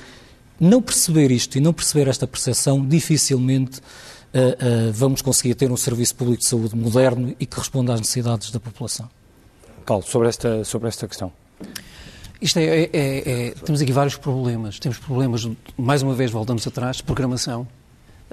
Não 0.59 0.81
perceber 0.81 1.29
isto 1.29 1.57
e 1.57 1.61
não 1.61 1.73
perceber 1.73 2.07
esta 2.09 2.25
percepção, 2.25 2.83
dificilmente 2.83 3.79
uh, 3.79 4.89
uh, 4.89 4.93
vamos 4.93 5.21
conseguir 5.21 5.53
ter 5.55 5.71
um 5.71 5.77
serviço 5.77 6.15
público 6.15 6.41
de 6.41 6.47
saúde 6.47 6.75
moderno 6.75 7.35
e 7.39 7.45
que 7.45 7.57
responda 7.57 7.93
às 7.93 7.99
necessidades 7.99 8.49
da 8.49 8.59
população. 8.59 9.07
Paulo, 9.85 10.03
sobre 10.03 10.29
esta, 10.29 10.63
sobre 10.63 10.87
esta 10.87 11.07
questão. 11.07 11.31
Isto 12.41 12.57
é, 12.59 12.63
é, 12.63 12.89
é, 12.91 13.47
é, 13.47 13.51
temos 13.51 13.81
aqui 13.81 13.91
vários 13.91 14.15
problemas. 14.15 14.79
Temos 14.79 14.97
problemas, 14.97 15.47
mais 15.77 16.01
uma 16.01 16.15
vez 16.15 16.31
voltamos 16.31 16.65
atrás, 16.65 17.01
programação 17.01 17.67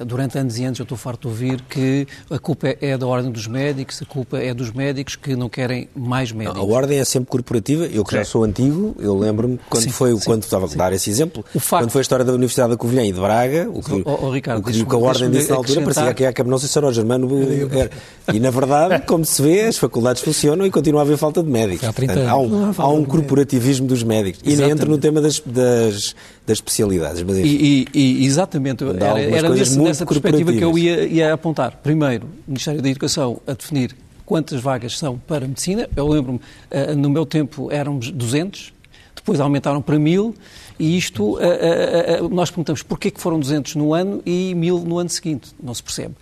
durante 0.05 0.39
anos 0.39 0.59
e 0.59 0.65
anos 0.65 0.79
eu 0.79 0.83
estou 0.85 0.99
farto 0.99 1.23
de 1.23 1.29
ouvir 1.29 1.63
que 1.63 2.07
a 2.31 2.39
culpa 2.39 2.75
é 2.81 2.97
da 2.97 3.07
ordem 3.07 3.31
dos 3.31 3.47
médicos, 3.47 4.01
a 4.03 4.05
culpa 4.05 4.39
é 4.39 4.53
dos 4.55 4.71
médicos 4.73 5.17
que 5.17 5.35
não 5.37 5.49
querem 5.49 5.89
mais 5.95 6.33
médicos. 6.33 6.61
A 6.61 6.65
ordem 6.65 6.99
é 6.99 7.05
sempre 7.05 7.31
corporativa. 7.31 7.87
Eu 7.87 8.05
que 8.05 8.15
já 8.15 8.25
sou 8.25 8.45
antigo, 8.45 8.95
eu 8.99 9.17
lembro-me 9.17 9.59
quando 9.69 9.85
sim, 9.85 9.91
foi, 9.91 10.15
sim, 10.17 10.25
quando 10.25 10.43
estava 10.43 10.67
a 10.67 10.69
dar 10.77 10.93
esse 10.93 11.11
exemplo, 11.11 11.45
facto... 11.59 11.83
quando 11.83 11.91
foi 11.91 12.01
a 12.01 12.03
história 12.03 12.25
da 12.25 12.33
Universidade 12.33 12.71
da 12.71 12.77
Covilhã 12.77 13.05
e 13.05 13.13
de 13.13 13.21
Braga, 13.21 13.69
o 13.71 13.83
que, 13.83 14.03
oh, 14.05 14.27
oh, 14.27 14.31
Ricardo, 14.31 14.61
o 14.61 14.65
que, 14.65 14.85
que 14.85 14.95
a 14.95 14.99
ordem 14.99 15.31
disse 15.31 15.51
na 15.51 15.57
altura 15.57 15.83
parecia 15.83 16.15
que, 16.15 16.33
que 16.33 16.43
não 16.45 16.59
sei 16.59 16.69
se 16.69 16.79
era 16.79 16.87
o 16.87 16.93
Germano 16.93 17.29
era. 17.73 17.91
E 18.33 18.41
na 18.41 18.51
verdade, 18.51 19.03
como 19.07 19.25
se 19.25 19.41
vê, 19.43 19.63
as 19.63 19.79
faculdades 19.79 20.23
funcionam 20.23 20.67
e 20.67 20.71
continua 20.71 21.01
a 21.01 21.05
haver 21.05 21.17
falta 21.17 21.43
de 21.43 21.51
médicos. 21.51 21.89
Há, 21.89 21.93
Portanto, 21.93 22.29
há 22.29 22.37
um, 22.39 22.73
há 22.77 22.89
um 22.89 23.05
corporativismo 23.05 23.87
dos 23.87 24.03
médicos. 24.03 24.41
E 24.45 24.61
entra 24.63 24.89
no 24.89 24.99
tema 24.99 25.21
das, 25.21 25.41
das, 25.41 26.15
das 26.49 26.57
especialidades. 26.57 27.23
Mas, 27.23 27.37
e, 27.37 27.87
e, 27.95 28.25
exatamente, 28.25 28.83
era, 28.83 29.21
era 29.21 29.49
nessa 29.51 30.07
perspectiva 30.07 30.51
que 30.51 30.65
eu 30.65 30.77
ia, 30.79 31.05
ia, 31.05 31.35
apontar. 31.35 31.79
Primeiro, 31.83 32.27
o 32.47 32.51
Ministério 32.51 32.81
da 32.81 32.89
Educação 32.89 33.41
a 33.47 33.53
definir 33.53 33.95
quantas 34.25 34.61
vagas 34.61 34.99
são 34.99 35.19
para 35.19 35.47
medicina. 35.47 35.89
Eu 35.95 36.09
lembro-me, 36.09 36.39
uh, 36.39 36.97
no 36.97 37.11
meu 37.11 37.27
tempo 37.27 37.71
éramos 37.71 38.11
200, 38.11 38.73
depois 39.15 39.39
aumentaram 39.41 39.83
para 39.83 39.99
1000 39.99 40.35
e 40.79 40.97
isto, 40.97 41.37
uh, 41.37 42.29
nós 42.31 42.51
perguntamos 42.51 42.83
porquê 42.83 43.11
que 43.11 43.21
foram 43.21 43.39
200 43.39 43.75
no 43.75 43.93
ano 43.93 44.23
e 44.25 44.55
1000 44.55 44.79
no 44.81 44.99
ano 44.99 45.11
seguinte. 45.11 45.51
Não 45.63 45.75
se 45.75 45.83
percebe. 45.83 46.15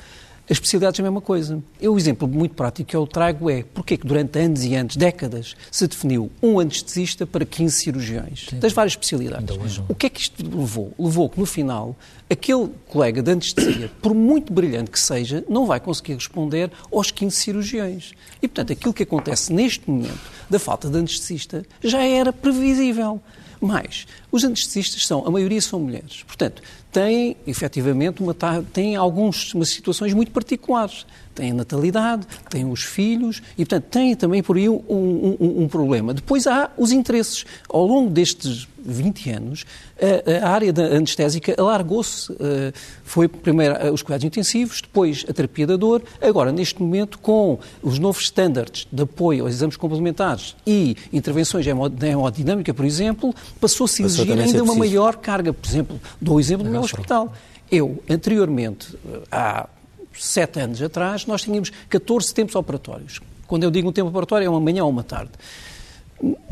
As 0.49 0.59
especialidades 0.59 1.01
é 1.01 1.03
a 1.03 1.05
mesma 1.05 1.21
coisa. 1.21 1.61
Eu, 1.81 1.95
o 1.95 1.99
exemplo 1.99 2.29
muito 2.29 2.55
prático 2.55 2.89
que 2.89 2.97
eu 2.97 3.05
trago 3.05 3.51
é 3.51 3.65
porque 3.75 3.95
é 3.95 3.97
que 3.97 4.07
durante 4.07 4.39
anos 4.39 4.65
e 4.65 4.77
anos, 4.77 4.97
décadas, 4.97 5.57
se 5.73 5.89
definiu 5.89 6.31
um 6.41 6.61
anestesista 6.61 7.27
para 7.27 7.45
15 7.45 7.77
cirurgiões, 7.77 8.47
Sim. 8.51 8.61
das 8.61 8.73
várias 8.73 8.93
especialidades. 8.93 9.57
O 9.89 9.95
que 9.95 10.07
é 10.07 10.09
que 10.09 10.21
isto 10.21 10.45
levou? 10.45 10.93
Levou 10.97 11.29
que, 11.29 11.41
no 11.41 11.47
final, 11.47 11.97
aquele 12.31 12.71
colega 12.87 13.21
de 13.23 13.33
anestesia, 13.33 13.91
por 14.01 14.15
muito 14.15 14.53
brilhante 14.53 14.91
que 14.93 15.01
seja, 15.01 15.45
não 15.49 15.67
vai 15.67 15.81
conseguir 15.81 16.15
responder 16.15 16.71
aos 16.93 17.11
15 17.11 17.35
cirurgiões. 17.35 18.13
E, 18.41 18.47
portanto, 18.47 18.73
aquilo 18.73 18.95
que 18.95 19.03
acontece 19.03 19.53
neste 19.53 19.91
momento 19.91 20.21
da 20.49 20.61
falta 20.61 20.89
de 20.89 20.97
anestesista 20.97 21.65
já 21.83 22.05
era 22.05 22.33
previsível. 22.33 23.21
Mas 23.61 24.07
os 24.31 24.45
anestesistas 24.45 25.07
são, 25.07 25.27
a 25.27 25.31
maioria 25.31 25.61
são 25.61 25.81
mulheres. 25.81 26.23
Portanto, 26.25 26.63
têm, 26.97 27.37
efetivamente, 27.47 28.23
uma, 28.23 28.35
têm 28.73 28.97
algumas 28.97 29.53
situações 29.65 30.15
muito 30.15 30.33
particulares. 30.33 31.05
Têm 31.35 31.51
a 31.51 31.55
natalidade, 31.55 32.27
têm 32.49 32.65
os 32.65 32.83
filhos 32.83 33.43
e, 33.59 33.67
portanto, 33.67 33.85
têm 33.91 34.17
também 34.17 34.43
por 34.43 34.57
aí 34.57 34.67
um, 34.67 34.81
um, 34.89 35.63
um 35.65 35.69
problema. 35.69 36.15
Depois 36.15 36.47
há 36.47 36.71
os 36.79 36.93
interesses. 36.93 37.45
Ao 37.69 37.85
longo 37.85 38.09
destes 38.09 38.67
20 38.87 39.31
anos, 39.31 39.65
a, 40.01 40.47
a 40.47 40.51
área 40.51 40.73
da 40.73 40.85
anestésica 40.85 41.55
alargou-se. 41.59 42.33
Eh, 42.39 42.73
foi 43.05 43.27
primeiro 43.29 43.75
eh, 43.75 43.91
os 43.91 44.03
cuidados 44.03 44.25
intensivos, 44.25 44.81
depois 44.81 45.25
a 45.29 45.33
terapia 45.33 45.67
da 45.67 45.77
dor. 45.77 46.03
Agora, 46.21 46.53
neste 46.53 46.81
momento, 46.81 47.19
com 47.19 47.59
os 47.83 47.99
novos 47.99 48.25
estándares 48.25 48.87
de 48.91 49.03
apoio 49.03 49.45
aos 49.45 49.55
exames 49.55 49.77
complementares 49.77 50.55
e 50.67 50.97
intervenções 51.13 51.65
de 51.65 52.07
hemodinâmica, 52.07 52.73
por 52.73 52.85
exemplo, 52.85 53.35
passou-se 53.61 54.03
a 54.03 54.07
exigir 54.07 54.39
ainda 54.39 54.63
uma 54.63 54.75
maior 54.75 55.17
carga. 55.17 55.53
Por 55.53 55.69
exemplo, 55.69 56.01
dou 56.21 56.37
o 56.37 56.41
exemplo 56.41 56.65
do 56.65 56.71
meu 56.71 56.86
hospital. 56.87 57.33
Eu, 57.71 58.03
anteriormente, 58.09 58.97
há 59.31 59.69
sete 60.15 60.61
anos 60.61 60.81
atrás, 60.81 61.27
nós 61.27 61.43
tínhamos 61.43 61.71
14 61.89 62.33
tempos 62.33 62.55
operatórios. 62.55 63.21
Quando 63.47 63.65
eu 63.65 63.71
digo 63.71 63.89
um 63.89 63.93
tempo 63.93 64.09
operatório, 64.09 64.47
é 64.47 64.49
uma 64.49 64.61
manhã 64.61 64.85
ou 64.85 64.91
uma 64.91 65.05
tarde. 65.05 65.33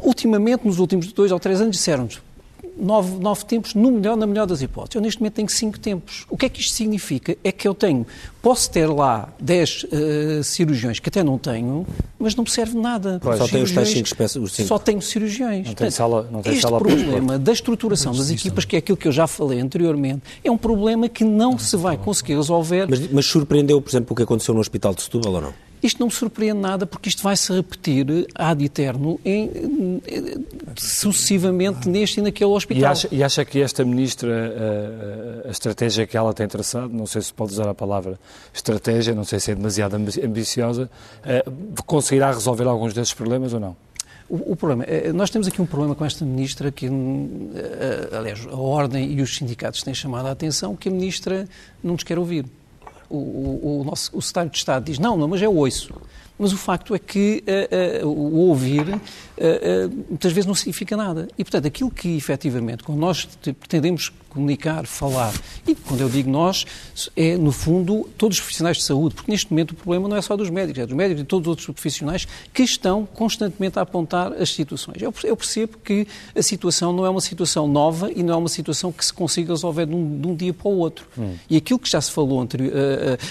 Ultimamente, 0.03 0.67
nos 0.67 0.79
últimos 0.79 1.13
dois 1.13 1.33
ou 1.33 1.41
três 1.41 1.61
anos, 1.61 1.77
disseram-nos 1.77 2.21
nove, 2.77 3.19
nove 3.19 3.45
tempos, 3.45 3.75
no 3.75 3.91
melhor, 3.91 4.17
na 4.17 4.27
melhor 4.27 4.47
das 4.47 4.63
hipóteses. 4.63 4.97
Eu 4.97 5.01
neste 5.01 5.21
momento 5.21 5.35
tenho 5.35 5.49
cinco 5.49 5.79
tempos. 5.79 6.27
O 6.29 6.37
que 6.37 6.47
é 6.47 6.49
que 6.49 6.61
isto 6.61 6.75
significa? 6.75 7.37
É 7.43 7.53
que 7.53 7.67
eu 7.67 7.75
tenho, 7.75 8.07
posso 8.43 8.71
ter 8.71 8.87
lá 8.87 9.29
dez 9.39 9.85
uh, 9.85 10.43
cirurgiões, 10.43 10.99
que 10.99 11.09
até 11.09 11.23
não 11.23 11.39
tenho, 11.39 11.87
mas 12.19 12.35
não 12.35 12.45
me 12.45 12.51
serve 12.51 12.77
nada. 12.79 13.21
Pois, 13.23 13.39
só 13.39 13.47
tenho 13.47 13.65
os 13.65 13.73
tais 13.73 13.89
cinco 13.89 14.07
espécies. 14.07 14.53
Só 14.67 14.79
tenho 14.79 15.01
cirurgiões. 15.01 15.67
Não 15.67 15.75
tem 15.75 15.91
sala, 15.91 16.29
não 16.31 16.43
tem 16.43 16.53
este 16.53 16.63
sala 16.63 16.79
problema 16.79 17.39
da 17.39 17.53
estruturação 17.53 18.13
das 18.15 18.31
equipas, 18.31 18.65
que 18.65 18.77
é 18.77 18.79
aquilo 18.79 18.97
que 18.97 19.09
eu 19.09 19.13
já 19.13 19.27
falei 19.27 19.61
anteriormente, 19.61 20.23
é 20.43 20.51
um 20.51 20.59
problema 20.59 21.09
que 21.09 21.25
não 21.25 21.59
se 21.59 21.77
vai 21.77 21.97
conseguir 21.97 22.37
resolver. 22.37 22.87
Mas, 22.89 23.11
mas 23.11 23.27
surpreendeu, 23.27 23.81
por 23.81 23.91
exemplo, 23.91 24.13
o 24.13 24.17
que 24.17 24.23
aconteceu 24.23 24.55
no 24.55 24.61
Hospital 24.61 24.95
de 24.95 25.03
Setúbal 25.03 25.35
ou 25.35 25.41
não? 25.41 25.55
Isto 25.85 26.01
não 26.01 26.07
me 26.07 26.13
surpreende 26.15 26.61
nada, 26.61 26.87
porque 26.87 27.11
isto 27.11 27.23
vai 27.23 27.37
se 27.37 27.53
repetir 27.53 28.27
ad 28.35 28.65
eterno 28.65 29.21
em, 29.23 30.01
sucessivamente 30.75 31.87
neste 31.91 32.21
e 32.21 32.23
naquele 32.23 32.51
hospital. 32.51 32.83
E 32.83 32.87
acha, 32.87 33.09
e 33.13 33.23
acha 33.23 33.45
que 33.45 33.61
esta 33.61 33.85
ministra, 33.85 34.33
a, 35.45 35.49
a, 35.49 35.51
estratégia 35.51 36.07
que 36.07 36.17
ela 36.17 36.33
tem 36.33 36.49
traçado, 36.49 36.89
não 36.89 37.05
sei 37.05 37.21
se 37.21 37.35
pode 37.35 37.53
usar 37.53 37.69
a 37.69 37.75
palavra 37.75 38.19
estratégia, 38.55 39.15
não 39.15 39.25
sei 39.25 39.39
se 39.39 39.51
é 39.51 39.55
demasiado 39.55 39.95
ambiciosa, 39.95 40.89
conseguirá 41.85 42.33
resolver 42.33 42.65
alguns 42.65 42.95
desses 42.95 43.13
problemas 43.13 43.53
ou 43.53 43.61
não? 43.61 43.77
O, 44.27 44.53
o, 44.53 44.57
problema, 44.57 44.85
é, 44.85 45.13
nós 45.13 45.29
temos 45.29 45.47
aqui 45.47 45.61
um 45.61 45.67
problema 45.67 45.95
com 45.95 46.03
esta 46.03 46.25
ministra 46.25 46.73
que, 46.73 46.89
aliás, 48.11 48.47
a 48.51 48.57
Ordem 48.57 49.13
e 49.13 49.21
os 49.21 49.37
sindicatos 49.37 49.83
têm 49.83 49.93
chamado 49.93 50.29
a 50.29 50.31
atenção 50.31 50.75
que 50.75 50.89
a 50.89 50.93
ministra 50.93 51.47
não 51.83 51.93
nos 51.93 52.03
quer 52.03 52.19
ouvir 52.19 52.47
o, 53.09 53.17
o, 53.17 53.81
o, 53.81 53.85
nosso, 53.85 54.11
o 54.17 54.23
secretário 54.23 54.51
de 54.51 54.59
Estado 54.59 54.85
diz, 54.85 54.99
não, 54.99 55.17
não, 55.17 55.29
mas 55.29 55.43
é 55.43 55.49
oiço. 55.49 55.95
Mas 56.39 56.53
o 56.53 56.57
facto 56.57 56.95
é 56.95 56.99
que 56.99 57.45
uh, 58.03 58.07
uh, 58.07 58.09
o 58.09 58.49
ouvir 58.49 58.83
uh, 58.89 59.01
muitas 60.09 60.33
vezes 60.33 60.47
não 60.47 60.55
significa 60.55 60.97
nada. 60.97 61.29
E, 61.39 61.45
portanto, 61.45 61.67
aquilo 61.67 61.91
que 61.91 62.17
efetivamente, 62.17 62.83
quando 62.83 62.99
nós 62.99 63.25
pretendemos 63.25 64.13
comunicar, 64.35 64.85
falar. 64.85 65.33
E 65.67 65.75
quando 65.75 66.01
eu 66.01 66.09
digo 66.09 66.29
nós, 66.29 66.67
é, 67.17 67.37
no 67.37 67.53
fundo, 67.53 68.09
todos 68.19 68.37
os 68.37 68.41
profissionais 68.41 68.79
de 68.79 68.83
saúde, 68.83 69.15
porque 69.15 69.31
neste 69.31 69.51
momento 69.51 69.71
o 69.71 69.75
problema 69.75 70.09
não 70.09 70.17
é 70.17 70.23
só 70.23 70.37
dos 70.37 70.51
médicos, 70.51 70.83
é 70.83 70.87
dos 70.87 70.97
médicos 70.97 71.23
e 71.23 71.25
todos 71.25 71.47
os 71.47 71.51
outros 71.51 71.67
profissionais 71.67 72.27
que 72.53 72.65
estão 72.65 73.07
constantemente 73.07 73.79
a 73.79 73.83
apontar 73.83 74.33
as 74.33 74.51
situações. 74.51 75.01
Eu, 75.01 75.15
eu 75.23 75.37
percebo 75.37 75.79
que 75.79 76.07
a 76.35 76.43
situação 76.43 76.93
não 76.93 77.07
é 77.07 77.11
uma 77.11 77.21
situação 77.21 77.69
nova 77.69 78.11
e 78.11 78.25
não 78.25 78.35
é 78.35 78.37
uma 78.37 78.49
situação 78.49 78.91
que 78.91 79.05
se 79.05 79.13
consiga 79.13 79.53
resolver 79.53 79.87
de 79.87 79.95
um, 79.95 80.21
de 80.21 80.27
um 80.27 80.35
dia 80.35 80.53
para 80.53 80.69
o 80.69 80.79
outro. 80.79 81.07
Hum. 81.17 81.35
E 81.49 81.57
aquilo 81.57 81.79
que 81.79 81.89
já 81.89 82.01
se 82.01 82.11
falou 82.11 82.41
anterior, 82.41 82.73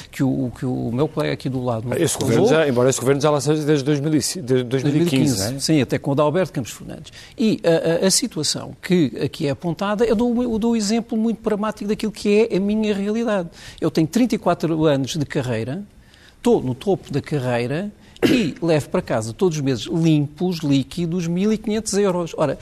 que, 0.09 0.23
o, 0.23 0.51
que 0.57 0.65
o 0.65 0.89
meu 0.93 1.09
colega 1.09 1.33
aqui 1.33 1.49
do 1.49 1.61
lado. 1.61 1.93
Esse 1.95 2.13
falou, 2.13 2.29
governo 2.29 2.47
já, 2.47 2.67
embora 2.67 2.89
esse 2.93 2.99
governo 2.99 3.21
já 3.21 3.29
lá 3.29 3.39
desde 3.39 3.83
2015, 3.83 4.41
desde 4.41 4.63
2015, 4.63 5.37
2015 5.37 5.55
é? 5.55 5.59
sim, 5.59 5.81
até 5.81 5.97
com 5.97 6.11
o 6.11 6.13
Adalberto 6.13 6.53
Campos 6.53 6.71
Fernandes. 6.71 7.11
E 7.37 7.59
a, 7.63 8.05
a, 8.05 8.07
a 8.07 8.11
situação 8.11 8.75
que 8.81 9.11
aqui 9.23 9.47
é 9.47 9.51
apontada, 9.51 10.05
eu 10.05 10.15
dou, 10.15 10.41
eu 10.41 10.57
dou 10.57 10.75
exemplo 10.75 11.03
exemplo 11.03 11.17
muito 11.17 11.41
pragmático 11.41 11.87
daquilo 11.87 12.11
que 12.11 12.47
é 12.51 12.57
a 12.57 12.59
minha 12.59 12.93
realidade. 12.93 13.49
Eu 13.79 13.91
tenho 13.91 14.07
34 14.07 14.85
anos 14.85 15.15
de 15.15 15.25
carreira, 15.25 15.83
estou 16.37 16.61
no 16.61 16.73
topo 16.73 17.11
da 17.11 17.21
carreira 17.21 17.91
e 18.23 18.55
levo 18.61 18.89
para 18.89 19.01
casa 19.01 19.33
todos 19.33 19.57
os 19.57 19.63
meses 19.63 19.85
limpos, 19.85 20.59
líquidos, 20.59 21.27
1.500 21.27 21.99
euros. 21.99 22.33
Ora, 22.37 22.57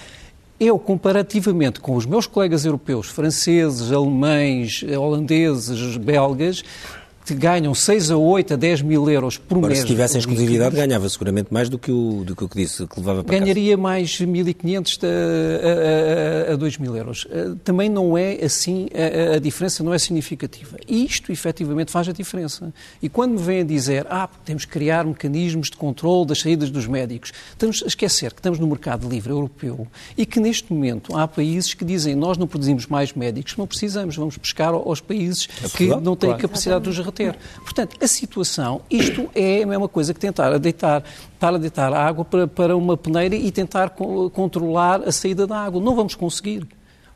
eu, 0.60 0.78
comparativamente 0.78 1.80
com 1.80 1.96
os 1.96 2.06
meus 2.06 2.28
colegas 2.28 2.66
europeus, 2.66 3.08
franceses, 3.08 3.92
alemães, 3.92 4.84
holandeses, 4.84 5.98
belgas, 5.98 6.64
que 7.26 7.34
ganham 7.34 7.74
6 7.74 8.12
a 8.12 8.18
8 8.18 8.54
a 8.54 8.58
10 8.58 8.82
mil 8.82 9.10
euros 9.10 9.38
por 9.38 9.58
Agora, 9.58 9.74
mês. 9.74 9.82
se 9.82 9.88
tivesse 9.88 10.18
exclusividade, 10.18 10.76
ganhava 10.76 11.08
seguramente 11.10 11.54
mais 11.54 11.70
do 11.70 11.78
que 11.78 11.92
o, 11.92 12.24
do 12.24 12.36
que, 12.36 12.44
o 12.44 12.50
que 12.50 12.58
disse, 12.58 12.86
que 12.88 13.00
levava 13.00 13.24
para 13.24 13.38
Ganharia 13.38 13.72
casa. 13.72 13.82
mais 13.82 14.10
1.500 14.10 15.00
a, 15.04 16.50
a, 16.50 16.52
a, 16.52 16.54
a 16.54 16.56
2 16.58 16.78
mil 16.78 16.96
euros. 16.96 17.28
Eh, 17.30 17.52
também 17.64 17.90
não 17.90 18.18
é 18.18 18.44
assim, 18.44 18.88
a, 18.94 19.36
a, 19.36 19.40
diferença 19.40 19.84
não 19.84 19.94
é 19.94 20.00
significativa. 20.00 20.78
E 20.88 21.06
isto, 21.06 21.32
efetivamente, 21.32 21.92
faz 21.92 22.08
a 22.10 22.12
diferença. 22.12 22.74
E 23.02 23.10
quando 23.10 23.34
me 23.34 23.42
vêm 23.42 23.62
a 23.62 23.64
dizer, 23.64 24.08
ah, 24.10 24.30
temos 24.44 24.66
que 24.66 24.72
criar 24.72 25.06
mecanismos 25.06 25.70
de 25.70 25.78
controle 25.78 26.26
das 26.26 26.40
saídas 26.40 26.70
dos 26.70 26.88
médicos, 26.88 27.32
estamos 27.52 27.84
a 27.84 27.88
esquecer 27.88 28.32
que 28.34 28.40
estamos 28.40 28.60
no 28.60 28.68
mercado 28.68 29.08
livre 29.08 29.32
europeu 29.32 29.88
e 30.18 30.26
que, 30.26 30.40
neste 30.40 30.72
momento, 30.74 31.16
há 31.16 31.28
países 31.28 31.74
que 31.74 31.86
dizem, 31.86 32.16
nós 32.16 32.38
não 32.38 32.48
produzimos 32.48 32.88
mais 32.88 33.14
médicos, 33.14 33.56
não 33.58 33.68
precisamos, 33.68 34.16
vamos 34.16 34.38
buscar 34.38 34.74
aos 34.74 35.00
países 35.00 35.48
é 35.64 35.70
que 35.70 35.88
não 35.88 36.16
têm 36.16 36.30
claro. 36.30 36.42
capacidade 36.42 36.84
de 36.84 36.90
os 36.90 37.00
reter. 37.12 37.38
Portanto, 37.58 37.98
a 38.02 38.08
situação, 38.08 38.82
isto 38.90 39.30
é 39.36 39.64
a 39.64 39.68
mesma 39.68 39.88
coisa 39.88 40.14
que 40.14 40.20
tentar 40.20 40.54
a 40.54 40.58
deitar, 40.58 41.04
estar 41.34 41.54
a 41.54 41.58
deitar 41.58 41.94
água 41.94 42.26
para, 42.26 42.48
para 42.48 42.76
uma 42.76 42.98
peneira 42.98 43.36
e 43.36 43.52
tentar 43.52 43.90
co 43.90 44.30
controlar 44.30 45.02
a 45.08 45.12
saída 45.12 45.46
da 45.46 45.58
água. 45.58 45.82
Não 45.82 45.96
vamos 45.96 46.16
conseguir. 46.16 46.68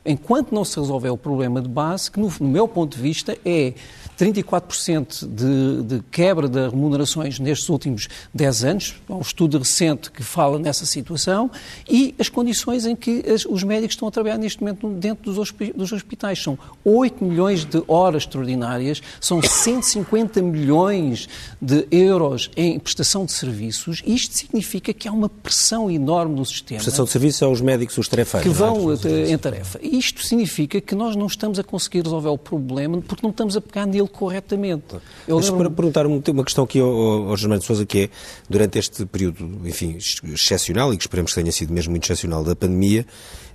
Enquanto 0.06 0.54
não 0.54 0.64
se 0.64 0.78
resolver 0.78 1.10
o 1.10 1.16
problema 1.16 1.60
de 1.60 1.68
base, 1.68 2.10
que 2.10 2.20
no, 2.20 2.32
no 2.40 2.48
meu 2.48 2.68
ponto 2.68 2.96
de 2.96 3.02
vista 3.02 3.36
é 3.44 3.74
34% 4.18 5.26
de, 5.28 5.82
de, 5.82 6.02
quebra 6.10 6.48
de 6.48 6.68
remunerações 6.68 7.38
nestes 7.38 7.68
últimos 7.68 8.08
10 8.32 8.64
anos, 8.64 8.94
há 9.08 9.14
um 9.14 9.20
estudo 9.20 9.58
recente 9.58 10.10
que 10.10 10.22
fala 10.22 10.58
nessa 10.58 10.86
situação, 10.86 11.50
e 11.88 12.14
as 12.18 12.28
condições 12.28 12.86
em 12.86 12.96
que 12.96 13.22
as, 13.30 13.44
os 13.44 13.62
médicos 13.62 13.94
estão 13.94 14.08
a 14.08 14.10
trabalhar 14.10 14.38
neste 14.38 14.60
momento 14.60 14.88
dentro 14.88 15.32
dos, 15.32 15.52
dos 15.74 15.92
hospitais. 15.92 16.42
São 16.42 16.58
8 16.84 17.22
milhões 17.22 17.64
de 17.64 17.82
horas 17.86 18.22
extraordinárias, 18.22 19.02
são 19.20 19.42
150 19.42 20.40
milhões 20.40 21.28
de 21.60 21.86
euros 21.90 22.50
em 22.56 22.78
prestação 22.78 23.24
de 23.26 23.32
serviços, 23.32 24.02
e 24.06 24.14
isto 24.14 24.34
significa 24.34 24.94
que 24.94 25.08
há 25.08 25.12
uma 25.12 25.28
pressão 25.28 25.90
enorme 25.90 26.36
no 26.36 26.44
sistema. 26.44 26.78
Prestação 26.78 27.04
de 27.04 27.10
serviços 27.10 27.38
são 27.38 27.52
os 27.52 27.60
médicos, 27.60 27.98
os 27.98 28.08
tarefeiros. 28.08 28.48
Que 28.50 28.54
vão 28.54 28.92
é? 28.92 29.30
em 29.30 29.36
tarefa. 29.38 29.78
E 29.82 29.95
isto 29.98 30.24
significa 30.24 30.80
que 30.80 30.94
nós 30.94 31.16
não 31.16 31.26
estamos 31.26 31.58
a 31.58 31.64
conseguir 31.64 32.02
resolver 32.02 32.28
o 32.28 32.38
problema 32.38 33.00
porque 33.00 33.22
não 33.22 33.30
estamos 33.30 33.56
a 33.56 33.60
pegar 33.60 33.86
nele 33.86 34.08
corretamente. 34.08 34.96
Eu 35.26 35.36
Mas 35.36 35.46
lembro... 35.46 35.64
para 35.64 35.70
perguntar 35.70 36.06
uma 36.06 36.44
questão 36.44 36.64
aqui 36.64 36.80
ao, 36.80 37.28
ao 37.28 37.36
Germano 37.36 37.60
de 37.60 37.66
Sousa, 37.66 37.84
que 37.84 38.04
é, 38.04 38.10
durante 38.48 38.78
este 38.78 39.04
período, 39.06 39.44
enfim, 39.64 39.96
excepcional, 39.96 40.92
e 40.92 40.96
que 40.96 41.02
esperemos 41.02 41.32
que 41.32 41.40
tenha 41.40 41.52
sido 41.52 41.72
mesmo 41.72 41.90
muito 41.90 42.04
excepcional 42.04 42.44
da 42.44 42.54
pandemia, 42.54 43.06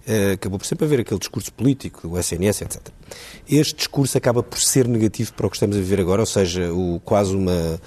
eh, 0.05 0.31
acabou 0.33 0.57
por 0.57 0.65
sempre 0.65 0.85
haver 0.85 1.01
aquele 1.01 1.19
discurso 1.19 1.53
político, 1.53 2.07
do 2.07 2.17
SNS, 2.17 2.63
etc. 2.63 2.81
Este 3.47 3.75
discurso 3.75 4.17
acaba 4.17 4.41
por 4.41 4.59
ser 4.59 4.87
negativo 4.87 5.33
para 5.33 5.45
o 5.45 5.49
que 5.49 5.55
estamos 5.55 5.75
a 5.77 5.79
viver 5.79 5.99
agora, 5.99 6.21
ou 6.21 6.25
seja, 6.25 6.73
o, 6.73 6.99
quase 7.03 7.35
uma 7.35 7.79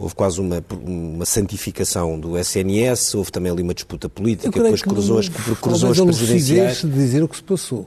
houve 0.00 0.14
quase 0.14 0.40
uma, 0.40 0.64
uma 0.82 1.26
santificação 1.26 2.18
do 2.18 2.38
SNS, 2.38 3.14
houve 3.14 3.30
também 3.30 3.52
ali 3.52 3.62
uma 3.62 3.74
disputa 3.74 4.08
política, 4.08 4.50
depois 4.50 4.82
cruzou 4.82 5.18
as, 5.18 5.28
cruzou 5.28 5.90
as 5.90 6.00
presidenciais. 6.00 6.80
de 6.80 6.90
dizer 6.90 7.22
o 7.22 7.28
que 7.28 7.36
se 7.36 7.42
passou. 7.42 7.86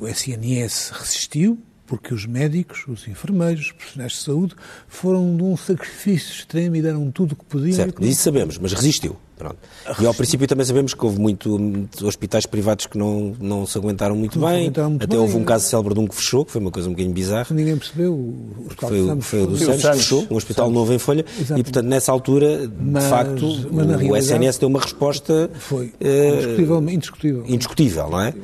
O 0.00 0.08
SNS 0.08 0.92
resistiu, 0.94 1.58
porque 1.86 2.14
os 2.14 2.24
médicos, 2.24 2.84
os 2.88 3.06
enfermeiros, 3.06 3.66
os 3.66 3.72
profissionais 3.72 4.12
de 4.12 4.18
saúde 4.18 4.54
foram 4.88 5.36
de 5.36 5.42
um 5.42 5.56
sacrifício 5.58 6.32
extremo 6.32 6.76
e 6.76 6.80
deram 6.80 7.10
tudo 7.10 7.32
o 7.32 7.36
que 7.36 7.44
podiam. 7.44 7.74
Certo, 7.74 8.02
isso 8.02 8.22
sabemos, 8.22 8.56
mas 8.56 8.72
resistiu. 8.72 9.16
Pronto. 9.36 9.56
E 9.98 10.06
ao 10.06 10.14
princípio 10.14 10.46
também 10.46 10.64
sabemos 10.66 10.94
que 10.94 11.04
houve 11.04 11.18
muito, 11.18 11.58
muitos 11.58 12.02
hospitais 12.02 12.44
privados 12.46 12.86
que 12.86 12.96
não, 12.96 13.34
não 13.40 13.66
se 13.66 13.76
aguentaram 13.76 14.14
muito 14.14 14.38
não 14.38 14.48
bem. 14.48 14.64
Aguentaram 14.64 14.90
muito 14.90 15.02
Até 15.02 15.12
bem. 15.12 15.18
houve 15.18 15.36
um 15.36 15.44
caso 15.44 15.66
célebre 15.66 15.94
de 15.94 16.00
um 16.00 16.06
que 16.06 16.14
fechou, 16.14 16.44
que 16.44 16.52
foi 16.52 16.60
uma 16.60 16.70
coisa 16.70 16.88
um 16.88 16.92
bocadinho 16.92 17.14
bizarra. 17.14 17.46
Ninguém 17.50 17.76
percebeu. 17.76 18.12
O 18.14 18.66
foi, 18.76 19.00
o, 19.00 19.20
foi 19.22 19.42
o 19.42 19.46
do 19.46 19.58
Santos, 19.58 19.82
que 19.82 19.96
fechou, 19.96 20.26
um 20.30 20.36
hospital 20.36 20.66
Santos. 20.66 20.78
novo 20.78 20.92
em 20.92 20.98
Folha. 20.98 21.24
Exatamente. 21.26 21.60
E, 21.60 21.64
portanto, 21.64 21.86
nessa 21.86 22.12
altura, 22.12 22.68
de 22.68 22.74
mas, 22.78 23.04
facto, 23.04 23.46
mas 23.72 24.02
o, 24.02 24.10
o 24.10 24.16
SNS 24.16 24.58
deu 24.58 24.68
uma 24.68 24.80
resposta... 24.80 25.50
Foi. 25.54 25.86
Uh, 25.86 26.90
indiscutível. 26.90 27.44
Indiscutível, 27.46 28.10
não 28.10 28.20
é? 28.20 28.34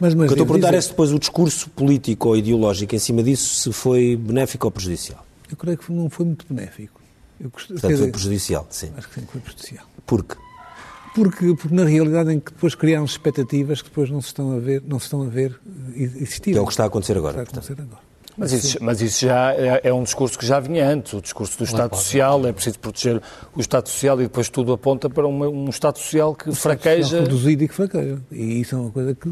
Mas, 0.00 0.14
mas 0.14 0.30
o 0.30 0.34
que 0.34 0.40
eu 0.40 0.42
estou 0.42 0.44
a 0.44 0.46
perguntar 0.46 0.68
dizer... 0.68 0.78
é 0.78 0.80
se 0.80 0.88
depois 0.88 1.12
o 1.12 1.18
discurso 1.18 1.70
político 1.70 2.28
ou 2.28 2.36
ideológico 2.36 2.94
em 2.94 2.98
cima 2.98 3.22
disso 3.22 3.54
se 3.54 3.72
foi 3.72 4.16
benéfico 4.16 4.66
ou 4.66 4.70
prejudicial. 4.70 5.24
Eu 5.50 5.56
creio 5.56 5.78
que 5.78 5.92
não 5.92 6.10
foi 6.10 6.26
muito 6.26 6.46
benéfico. 6.48 7.00
Eu 7.40 7.50
gost... 7.50 7.68
Portanto, 7.68 7.98
foi 7.98 8.10
prejudicial, 8.10 8.66
sim. 8.70 8.90
Acho 8.96 9.08
que 9.08 9.20
sim, 9.20 9.26
foi 9.30 9.40
prejudicial. 9.40 9.86
Por 10.06 10.24
quê? 10.24 10.36
Porque, 11.14 11.54
porque 11.54 11.74
na 11.74 11.84
realidade 11.84 12.32
em 12.32 12.40
que 12.40 12.52
depois 12.52 12.74
criaram 12.74 13.04
expectativas 13.04 13.80
que 13.80 13.88
depois 13.88 14.10
não 14.10 14.20
se 14.20 14.28
estão 14.28 14.50
a 14.50 14.58
ver, 14.58 14.82
não 14.84 14.98
se 14.98 15.06
estão 15.06 15.22
a 15.22 15.26
ver 15.26 15.60
existir. 15.94 16.52
Que 16.52 16.58
é 16.58 16.60
o 16.60 16.66
que 16.66 16.72
está 16.72 16.82
a 16.82 16.86
acontecer 16.88 17.16
agora. 17.16 17.40
Está 17.42 17.58
a 17.58 17.60
acontecer 17.60 17.80
agora. 17.80 18.02
Mas 18.36 18.52
isso, 18.52 18.78
mas 18.80 19.00
isso 19.00 19.26
já 19.26 19.54
é, 19.54 19.80
é, 19.84 19.92
um 19.92 20.02
discurso 20.02 20.36
que 20.36 20.44
já 20.44 20.58
vinha 20.58 20.88
antes, 20.88 21.12
o 21.12 21.20
discurso 21.20 21.56
do 21.56 21.64
Estado 21.64 21.94
Social, 21.94 22.44
é 22.46 22.52
preciso 22.52 22.78
proteger 22.80 23.22
o 23.54 23.60
Estado 23.60 23.88
Social 23.88 24.20
e 24.20 24.24
depois 24.24 24.48
tudo 24.48 24.72
aponta 24.72 25.08
para 25.08 25.26
uma, 25.26 25.48
um 25.48 25.68
Estado 25.68 25.98
Social 25.98 26.34
que 26.34 26.50
o 26.50 26.54
fraqueja. 26.54 27.02
Social 27.02 27.22
reduzido 27.22 27.64
e 27.64 27.68
que 27.68 27.74
fraqueja. 27.74 28.18
E 28.32 28.60
isso 28.60 28.74
é 28.74 28.78
uma 28.78 28.90
coisa 28.90 29.14
que 29.14 29.30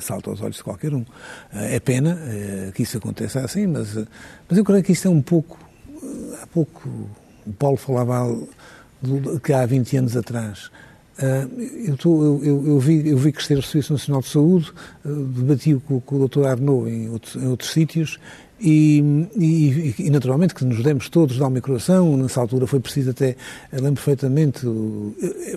salta 0.00 0.30
aos 0.30 0.40
olhos 0.40 0.56
de 0.56 0.62
qualquer 0.62 0.94
um. 0.94 1.04
É 1.52 1.80
pena 1.80 2.18
é, 2.26 2.70
que 2.72 2.84
isso 2.84 2.96
aconteça 2.96 3.40
assim, 3.40 3.66
mas, 3.66 3.94
mas 4.48 4.58
eu 4.58 4.64
creio 4.64 4.82
que 4.84 4.92
isto 4.92 5.08
é 5.08 5.10
um 5.10 5.22
pouco. 5.22 5.58
Há 6.40 6.46
pouco 6.46 6.88
o 7.46 7.52
Paulo 7.52 7.76
falava 7.76 8.36
que 9.42 9.52
há 9.52 9.66
20 9.66 9.96
anos 9.96 10.16
atrás 10.16 10.70
eu, 11.86 11.96
tô, 11.96 12.24
eu, 12.24 12.44
eu, 12.44 12.66
eu, 12.66 12.78
vi, 12.80 13.08
eu 13.08 13.16
vi 13.16 13.30
crescer 13.30 13.56
o 13.56 13.62
Serviço 13.62 13.92
Nacional 13.92 14.20
de 14.20 14.28
Saúde, 14.28 14.72
debati 15.04 15.74
com, 15.86 16.00
com 16.00 16.16
o 16.16 16.28
Dr. 16.28 16.46
Arnaud 16.46 16.90
em 16.90 17.08
outros, 17.08 17.36
em 17.36 17.46
outros 17.46 17.70
sítios 17.70 18.18
e, 18.66 19.28
e, 19.36 19.94
e, 20.06 20.10
naturalmente 20.10 20.54
que 20.54 20.64
nos 20.64 20.82
demos 20.82 21.10
todos 21.10 21.36
de 21.36 21.42
alma 21.42 21.58
e 21.58 21.60
coração, 21.60 22.16
nessa 22.16 22.40
altura 22.40 22.66
foi 22.66 22.80
preciso 22.80 23.10
até, 23.10 23.36
lembro 23.70 24.02
perfeitamente, 24.02 24.66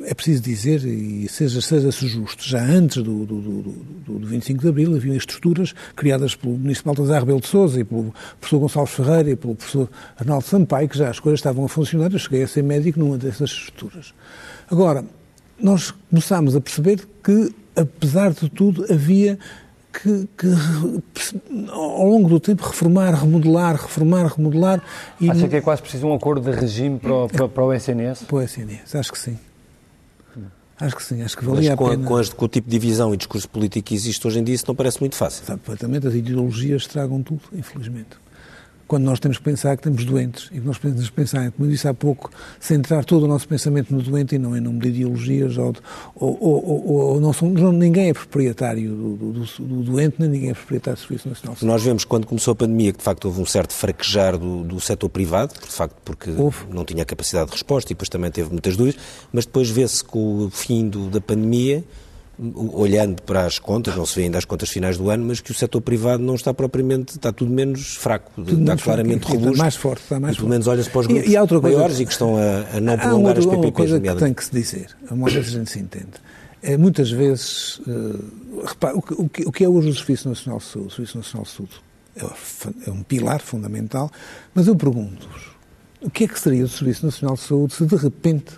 é 0.04 0.14
preciso 0.14 0.44
dizer, 0.44 0.84
e 0.84 1.26
seja, 1.30 1.62
seja-se 1.62 2.06
justo, 2.06 2.44
já 2.44 2.62
antes 2.62 3.02
do, 3.02 3.26
do, 3.26 3.42
do, 3.42 4.20
do 4.20 4.28
25 4.28 4.62
de 4.62 4.68
Abril 4.68 4.94
havia 4.94 5.16
estruturas 5.16 5.74
criadas 5.96 6.36
pelo 6.36 6.58
Ministro 6.58 6.88
Baltazar 6.88 7.22
Rebelo 7.22 7.40
de 7.40 7.48
Sousa 7.48 7.80
e 7.80 7.86
pelo 7.86 8.14
professor 8.42 8.60
Gonçalves 8.60 8.94
Ferreira 8.94 9.30
e 9.32 9.36
pelo 9.38 9.56
professor 9.56 9.90
Arnaldo 10.18 10.44
Sampaio, 10.44 10.90
que 10.90 10.98
já 10.98 11.10
as 11.10 11.22
coisas 11.22 11.40
estavam 11.40 11.64
a 11.64 11.70
funcionar, 11.70 12.12
eu 12.12 12.20
cheguei 12.20 12.44
a 12.44 12.48
ser 12.48 12.62
médico 12.62 13.00
numa 13.00 13.18
dessas 13.18 13.52
estruturas. 13.52 14.14
Agora, 14.70 15.06
nós 15.58 15.94
começámos 16.10 16.58
a 16.58 16.60
perceber 16.60 17.08
que, 17.24 17.56
apesar 17.74 18.34
de 18.34 18.50
tudo, 18.50 18.86
havia 18.92 19.40
que, 20.02 20.30
que, 20.38 21.70
ao 21.70 22.06
longo 22.06 22.30
do 22.30 22.40
tempo, 22.40 22.64
reformar, 22.64 23.14
remodelar, 23.14 23.76
reformar, 23.76 24.28
remodelar. 24.28 24.84
E... 25.20 25.30
Acha 25.30 25.48
que 25.48 25.56
é 25.56 25.62
quase 25.62 25.82
preciso 25.82 26.08
um 26.08 26.14
acordo 26.14 26.52
de 26.52 26.58
regime 26.58 27.00
para 27.00 27.14
o, 27.14 27.28
para, 27.28 27.48
para 27.48 27.64
o 27.64 27.74
SNS? 27.74 28.24
Para 28.24 28.36
o 28.36 28.42
SNS, 28.42 28.96
acho 28.96 29.12
que 29.12 29.20
sim. 29.20 29.38
Acho 30.80 30.96
que 30.96 31.04
sim, 31.04 31.24
acho 31.24 31.36
que 31.36 31.44
valia 31.44 31.72
Mas 31.72 31.80
com, 31.80 31.88
a 31.88 31.90
pena. 31.90 32.06
Com, 32.06 32.16
as, 32.18 32.30
com, 32.30 32.46
o 32.46 32.48
tipo 32.48 32.70
de 32.70 32.80
divisão 32.80 33.12
e 33.12 33.18
discurso 33.18 33.50
político 33.50 33.88
que 33.88 33.96
existe 33.96 34.28
hoje 34.28 34.40
em 34.40 34.44
dia, 34.44 34.54
isso 34.54 34.66
não 34.68 34.76
parece 34.76 35.00
muito 35.00 35.16
fácil. 35.16 35.44
Perfeitamente, 35.44 36.06
as 36.06 36.14
ideologias 36.14 36.84
estragam 36.84 37.24
tudo, 37.24 37.42
infelizmente 37.52 38.27
quando 38.88 39.04
nós 39.04 39.20
temos 39.20 39.38
que 39.38 39.44
pensar 39.44 39.76
que 39.76 39.84
temos 39.84 40.06
doentes 40.06 40.46
e 40.52 40.60
que 40.60 40.66
nós 40.66 40.78
que 40.78 41.12
pensar, 41.12 41.52
como 41.52 41.68
eu 41.68 41.72
disse 41.72 41.88
há 41.88 41.94
pouco, 41.94 42.32
centrar 42.60 43.04
todo 43.04 43.24
o 43.24 43.28
nosso 43.28 43.48
pensamento 43.48 43.94
no 43.94 44.02
doente 44.02 44.36
e 44.36 44.40
não 44.40 44.56
em 44.56 44.62
nome 44.62 44.80
de 44.80 44.90
ideologias 44.90 45.58
ou, 45.58 45.76
ou, 46.16 46.38
ou, 46.42 46.88
ou 46.88 47.22
não 47.22 47.34
somos, 47.34 47.62
ninguém 47.74 48.10
é 48.10 48.14
proprietário 48.14 48.90
do, 48.90 49.16
do, 49.16 49.46
do, 49.60 49.84
doente, 49.84 50.16
nem 50.20 50.30
ninguém 50.30 50.50
é 50.52 50.54
proprietário 50.54 50.98
do 50.98 51.02
Serviço 51.06 51.30
Nacional 51.30 51.58
Nós 51.62 51.84
vemos 51.84 52.06
quando 52.06 52.26
começou 52.26 52.54
a 52.54 52.56
pandemia 52.56 52.94
que 52.94 53.00
de 53.00 53.04
facto 53.04 53.26
houve 53.26 53.42
um 53.42 53.46
certo 53.46 53.74
fraquejar 53.74 54.38
do, 54.38 54.64
do 54.64 54.80
setor 54.80 55.10
privado, 55.10 55.54
de 55.54 55.72
facto 55.72 55.98
porque 56.06 56.32
houve. 56.32 56.60
não 56.72 56.86
tinha 56.86 57.04
capacidade 57.04 57.48
de 57.48 57.54
resposta 57.54 57.92
e 57.92 57.94
depois 57.94 58.08
também 58.08 58.32
teve 58.32 58.50
muitas 58.50 58.78
dúvidas, 58.78 59.02
mas 59.34 59.46
depois 59.46 59.70
vê-se 59.70 60.04
com 60.04 60.46
o 60.46 60.50
fim 60.50 60.88
do, 60.88 61.10
da 61.10 61.20
pandemia 61.20 61.84
olhando 62.40 63.22
para 63.24 63.46
as 63.46 63.58
contas, 63.58 63.96
não 63.96 64.06
se 64.06 64.16
vê 64.16 64.24
ainda 64.24 64.38
as 64.38 64.46
contas 64.46 64.70
finais 64.70 64.98
do 64.98 65.10
ano, 65.10 65.26
mas 65.26 65.40
que 65.40 65.52
o 65.52 65.54
setor 65.54 65.82
privado 65.82 66.22
não 66.22 66.36
está 66.36 66.54
propriamente, 66.54 67.16
está 67.16 67.32
tudo 67.32 67.52
menos 67.52 67.96
fraco, 67.96 68.32
tudo 68.36 68.52
está 68.52 68.64
menos 68.64 68.84
claramente 68.84 69.20
fraco, 69.22 69.34
robusto. 69.34 69.54
Está 69.54 69.64
mais 69.64 69.76
forte, 69.76 70.04
está 70.04 70.20
mais 70.20 70.36
e 70.36 70.38
pelo 70.38 70.50
menos 70.50 70.68
olha-se 70.68 70.90
para 70.90 71.00
os 71.00 71.08
grupos 71.08 71.28
e, 71.28 71.32
e 71.32 71.38
outra 71.38 71.60
coisa, 71.60 71.78
maiores 71.78 72.00
e 72.00 72.06
que 72.06 72.12
estão 72.12 72.38
a, 72.38 72.78
a 72.78 72.80
não 72.80 72.98
prolongar 72.98 73.38
outra, 73.38 73.40
as 73.40 73.46
PPPs. 73.46 73.66
Uma 73.66 73.72
coisa 73.72 74.00
que 74.00 74.16
tem 74.16 74.34
que 74.34 74.44
se 74.46 74.52
dizer, 74.52 74.88
uma 75.10 75.30
vez 75.30 75.48
a 75.48 75.50
gente 75.50 75.72
se 75.72 75.80
entende, 75.80 76.12
é 76.62 76.78
muitas 76.78 77.10
vezes, 77.10 77.80
uh, 77.80 78.66
repara, 78.66 78.96
o, 78.96 79.00
o, 79.00 79.30
o, 79.48 79.52
que 79.52 79.64
é 79.64 79.70
hoje 79.70 79.90
o 79.90 79.96
Serviço 79.96 80.30
Nacional 80.30 80.60
de 80.60 80.66
Saúde? 80.66 80.88
O 80.88 80.92
Serviço 80.92 81.18
Nacional 81.18 81.44
de 81.44 81.52
Saúde 81.52 81.82
é, 82.16 82.90
é 82.90 82.92
um 82.92 83.02
pilar 83.02 83.40
fundamental, 83.40 84.12
mas 84.54 84.68
eu 84.68 84.76
pergunto-vos, 84.76 85.58
o 86.02 86.10
que 86.10 86.26
é 86.26 86.28
que 86.28 86.40
seria 86.40 86.66
o 86.66 86.68
Serviço 86.68 87.04
Nacional 87.04 87.36
de 87.36 87.42
Saúde 87.42 87.74
se 87.74 87.86
de 87.86 87.96
repente, 87.96 88.54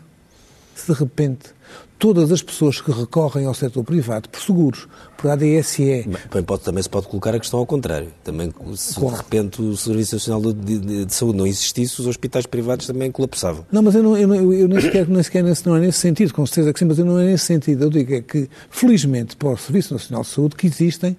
se 0.75 0.91
de 0.91 0.99
repente 0.99 1.53
todas 1.99 2.31
as 2.31 2.41
pessoas 2.41 2.79
que 2.79 2.91
recorrem 2.91 3.45
ao 3.45 3.53
setor 3.53 3.83
privado 3.83 4.29
por 4.29 4.41
seguros, 4.41 4.87
por 5.17 5.29
ADSE. 5.29 6.09
Bem, 6.33 6.43
pode, 6.43 6.63
também 6.63 6.81
se 6.81 6.89
pode 6.89 7.07
colocar 7.07 7.35
a 7.35 7.39
questão 7.39 7.59
ao 7.59 7.65
contrário. 7.65 8.07
Também, 8.23 8.51
se 8.75 8.97
de 8.97 9.05
repente 9.05 9.61
o 9.61 9.75
Serviço 9.75 10.15
Nacional 10.15 10.53
de, 10.53 10.79
de, 10.79 11.05
de, 11.05 11.13
Saúde 11.13 11.37
não 11.37 11.45
existisse, 11.45 11.99
os 11.99 12.07
hospitais 12.07 12.45
privados 12.45 12.87
também 12.87 13.11
colapsavam. 13.11 13.65
Não, 13.69 13.81
mas 13.81 13.93
eu, 13.95 14.01
não, 14.01 14.17
eu, 14.17 14.53
eu 14.53 14.67
nem 14.69 14.79
sequer, 14.79 15.07
nem 15.09 15.21
sequer 15.21 15.43
nesse, 15.43 15.67
não 15.67 15.75
é 15.75 15.81
nesse 15.81 15.99
sentido, 15.99 16.33
com 16.33 16.45
certeza 16.45 16.71
que 16.71 16.79
sim, 16.79 16.85
mas 16.85 16.97
eu 16.97 17.05
não 17.05 17.19
é 17.19 17.25
nesse 17.25 17.45
sentido. 17.45 17.83
Eu 17.83 17.89
digo 17.89 18.13
é 18.13 18.21
que, 18.21 18.49
felizmente, 18.69 19.35
para 19.35 19.49
o 19.49 19.57
Serviço 19.57 19.93
Nacional 19.93 20.23
de 20.23 20.29
Saúde, 20.29 20.55
que 20.55 20.67
existem 20.67 21.17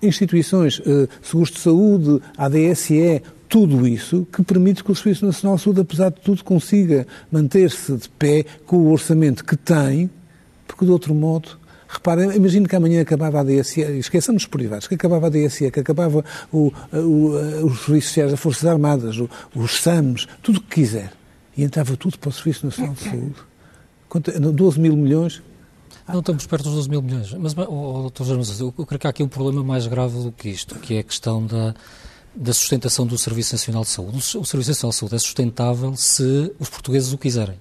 instituições, 0.00 0.78
uh, 0.80 1.08
seguros 1.20 1.50
de 1.50 1.58
saúde, 1.58 2.20
ADSE, 2.36 3.22
tudo 3.52 3.86
isso 3.86 4.26
que 4.32 4.42
permite 4.42 4.82
que 4.82 4.90
o 4.90 4.94
Serviço 4.94 5.26
Nacional 5.26 5.56
de 5.56 5.62
Saúde, 5.62 5.82
apesar 5.82 6.08
de 6.08 6.22
tudo, 6.22 6.42
consiga 6.42 7.06
manter-se 7.30 7.94
de 7.98 8.08
pé 8.08 8.46
com 8.64 8.78
o 8.78 8.90
orçamento 8.90 9.44
que 9.44 9.58
tem, 9.58 10.08
porque 10.66 10.86
de 10.86 10.90
outro 10.90 11.14
modo, 11.14 11.60
reparem, 11.86 12.34
imagino 12.34 12.66
que 12.66 12.74
amanhã 12.74 13.02
acabava 13.02 13.40
a 13.40 13.44
DSE, 13.44 13.82
esqueçamos 13.98 14.44
os 14.44 14.48
privados, 14.48 14.88
que 14.88 14.94
acabava 14.94 15.26
a 15.26 15.28
DSE, 15.28 15.70
que 15.70 15.80
acabava 15.80 16.24
o, 16.50 16.72
o, 16.94 17.66
os 17.66 17.80
serviços 17.84 18.04
sociais 18.06 18.30
das 18.30 18.40
Forças 18.40 18.64
Armadas, 18.64 19.18
o, 19.18 19.28
os 19.54 19.82
SAMs, 19.82 20.26
tudo 20.42 20.56
o 20.56 20.62
que 20.62 20.76
quiser. 20.76 21.12
E 21.54 21.62
entrava 21.62 21.94
tudo 21.94 22.18
para 22.18 22.30
o 22.30 22.32
Serviço 22.32 22.64
Nacional 22.64 22.94
de 22.94 23.02
Saúde. 23.02 24.52
12 24.54 24.80
mil 24.80 24.96
milhões, 24.96 25.42
não 26.08 26.20
estamos 26.20 26.46
perto 26.46 26.64
dos 26.64 26.76
12 26.76 26.88
mil 26.88 27.02
milhões. 27.02 27.34
Mas, 27.34 27.54
oh, 27.58 28.10
Dr. 28.10 28.30
eu, 28.60 28.74
eu 28.78 28.86
creio 28.86 28.98
que 28.98 29.06
há 29.06 29.10
aqui 29.10 29.22
um 29.22 29.28
problema 29.28 29.62
mais 29.62 29.86
grave 29.86 30.22
do 30.22 30.32
que 30.32 30.48
isto, 30.48 30.76
que 30.76 30.94
é 30.94 31.00
a 31.00 31.02
questão 31.02 31.44
da, 31.44 31.74
da 32.34 32.52
sustentação 32.52 33.06
do 33.06 33.18
Serviço 33.18 33.54
Nacional 33.54 33.82
de 33.82 33.88
Saúde. 33.88 34.16
O 34.16 34.44
Serviço 34.44 34.70
Nacional 34.70 34.90
de 34.90 34.96
Saúde 34.96 35.14
é 35.14 35.18
sustentável 35.18 35.94
se 35.96 36.52
os 36.58 36.68
portugueses 36.68 37.12
o 37.12 37.18
quiserem. 37.18 37.58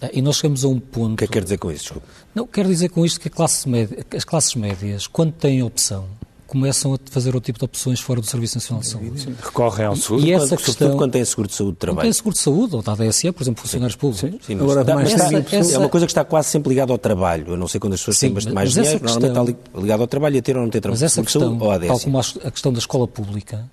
Eh, 0.00 0.10
e 0.14 0.22
nós 0.22 0.36
chegamos 0.36 0.64
a 0.64 0.68
um 0.68 0.78
ponto... 0.78 1.14
O 1.14 1.16
que 1.16 1.24
é 1.24 1.26
que 1.26 1.32
quer 1.32 1.42
dizer 1.42 1.58
com? 1.58 1.72
Desculpa. 1.72 2.06
Não, 2.34 2.46
quero 2.46 2.68
dizer 2.68 2.88
com 2.88 3.04
isto 3.04 3.20
que 3.20 3.28
classe 3.28 3.68
média, 3.68 4.04
as 4.16 4.24
classes 4.24 4.54
médias, 4.54 5.06
quando 5.06 5.32
têm 5.32 5.62
opção, 5.62 6.08
começam 6.48 6.94
a 6.94 6.98
fazer 7.10 7.34
outro 7.34 7.46
tipo 7.46 7.58
de 7.58 7.64
opções 7.66 8.00
fora 8.00 8.22
do 8.22 8.26
Serviço 8.26 8.56
Nacional 8.56 8.80
de 8.80 8.88
Saúde. 8.88 9.20
Sim. 9.20 9.36
Recorrem 9.40 9.86
ao 9.86 9.94
SUS, 9.94 10.24
e 10.24 10.32
essa 10.32 10.56
questão, 10.56 10.96
quando 10.96 11.12
têm 11.12 11.24
seguro 11.24 11.46
de 11.46 11.54
saúde 11.54 11.72
de 11.74 11.78
trabalho. 11.78 11.98
Quando 11.98 12.04
têm 12.04 12.12
seguro 12.14 12.34
de 12.34 12.40
saúde, 12.40 12.76
ou 12.76 12.82
da 12.82 12.92
ADSE, 12.92 13.30
por 13.32 13.42
exemplo, 13.42 13.62
funcionários 13.62 13.96
públicos. 13.96 14.30
Sim, 14.30 14.40
sim, 14.44 14.54
Agora, 14.54 14.82
mais 14.94 15.12
essa, 15.12 15.56
essa, 15.56 15.74
é 15.74 15.78
uma 15.78 15.90
coisa 15.90 16.06
que 16.06 16.10
está 16.10 16.24
quase 16.24 16.48
sempre 16.48 16.70
ligada 16.70 16.90
ao 16.90 16.98
trabalho. 16.98 17.48
Eu 17.48 17.56
não 17.56 17.68
sei 17.68 17.78
quando 17.78 17.92
as 17.92 18.00
pessoas 18.00 18.16
sim, 18.16 18.26
têm 18.26 18.34
bastante 18.34 18.54
mais 18.54 18.72
dinheiro, 18.72 18.98
questão, 18.98 19.20
normalmente 19.20 19.58
está 19.66 19.80
ligado 19.80 20.00
ao 20.00 20.06
trabalho 20.06 20.36
e 20.36 20.38
a 20.38 20.42
ter 20.42 20.56
ou 20.56 20.62
não 20.62 20.70
ter 20.70 20.80
trabalho. 20.80 21.00
Mas 21.00 21.12
essa 21.12 21.22
questão, 21.22 21.42
saúde, 21.42 21.62
ou 21.62 21.70
ADSE. 21.70 21.86
tal 21.86 22.00
como 22.00 22.18
a 22.18 22.50
questão 22.50 22.72
da 22.72 22.78
escola 22.78 23.06
pública, 23.06 23.70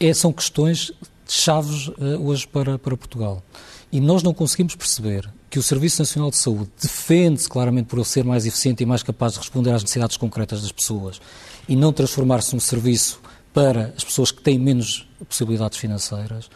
é, 0.00 0.12
são 0.12 0.32
questões 0.32 0.92
chaves 1.28 1.86
uh, 1.88 1.94
hoje 2.20 2.48
para, 2.48 2.78
para 2.78 2.96
Portugal. 2.96 3.42
E 3.92 4.00
nós 4.00 4.24
não 4.24 4.34
conseguimos 4.34 4.74
perceber 4.74 5.30
que 5.48 5.58
o 5.58 5.62
Serviço 5.62 6.02
Nacional 6.02 6.30
de 6.30 6.36
Saúde 6.36 6.68
defende-se 6.82 7.48
claramente 7.48 7.86
por 7.86 7.96
ele 7.96 8.04
ser 8.04 8.24
mais 8.24 8.44
eficiente 8.44 8.82
e 8.82 8.86
mais 8.86 9.02
capaz 9.02 9.34
de 9.34 9.38
responder 9.38 9.70
às 9.70 9.82
necessidades 9.82 10.16
concretas 10.16 10.62
das 10.62 10.72
pessoas 10.72 11.20
e 11.68 11.74
não 11.76 11.92
transformar-se 11.92 12.54
num 12.54 12.60
serviço 12.60 13.20
para 13.52 13.94
as 13.96 14.04
pessoas 14.04 14.30
que 14.30 14.42
têm 14.42 14.58
menos 14.58 15.08
possibilidades 15.28 15.78
financeiras. 15.78 16.48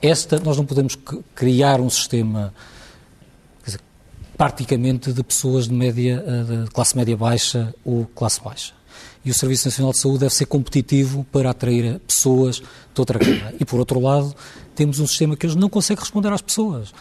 Esta, 0.00 0.38
nós 0.38 0.56
não 0.56 0.66
podemos 0.66 0.98
criar 1.34 1.80
um 1.80 1.88
sistema 1.88 2.52
dizer, 3.64 3.80
praticamente 4.36 5.12
de 5.12 5.22
pessoas 5.22 5.68
de, 5.68 5.74
média, 5.74 6.22
eh, 6.26 6.64
de 6.64 6.70
classe 6.70 6.96
média 6.96 7.16
baixa 7.16 7.74
ou 7.84 8.04
classe 8.06 8.40
baixa. 8.42 8.74
E 9.24 9.30
o 9.30 9.34
Serviço 9.34 9.68
Nacional 9.68 9.92
de 9.92 9.98
Saúde 9.98 10.18
deve 10.20 10.34
ser 10.34 10.46
competitivo 10.46 11.24
para 11.30 11.50
atrair 11.50 12.00
pessoas 12.00 12.56
de 12.56 13.00
outra 13.00 13.18
gama. 13.18 13.52
E, 13.58 13.64
por 13.64 13.78
outro 13.78 14.00
lado, 14.00 14.34
temos 14.74 14.98
um 14.98 15.06
sistema 15.06 15.36
que 15.36 15.46
eles 15.46 15.54
não 15.54 15.68
consegue 15.68 16.00
responder 16.00 16.32
às 16.32 16.42
pessoas. 16.42 16.92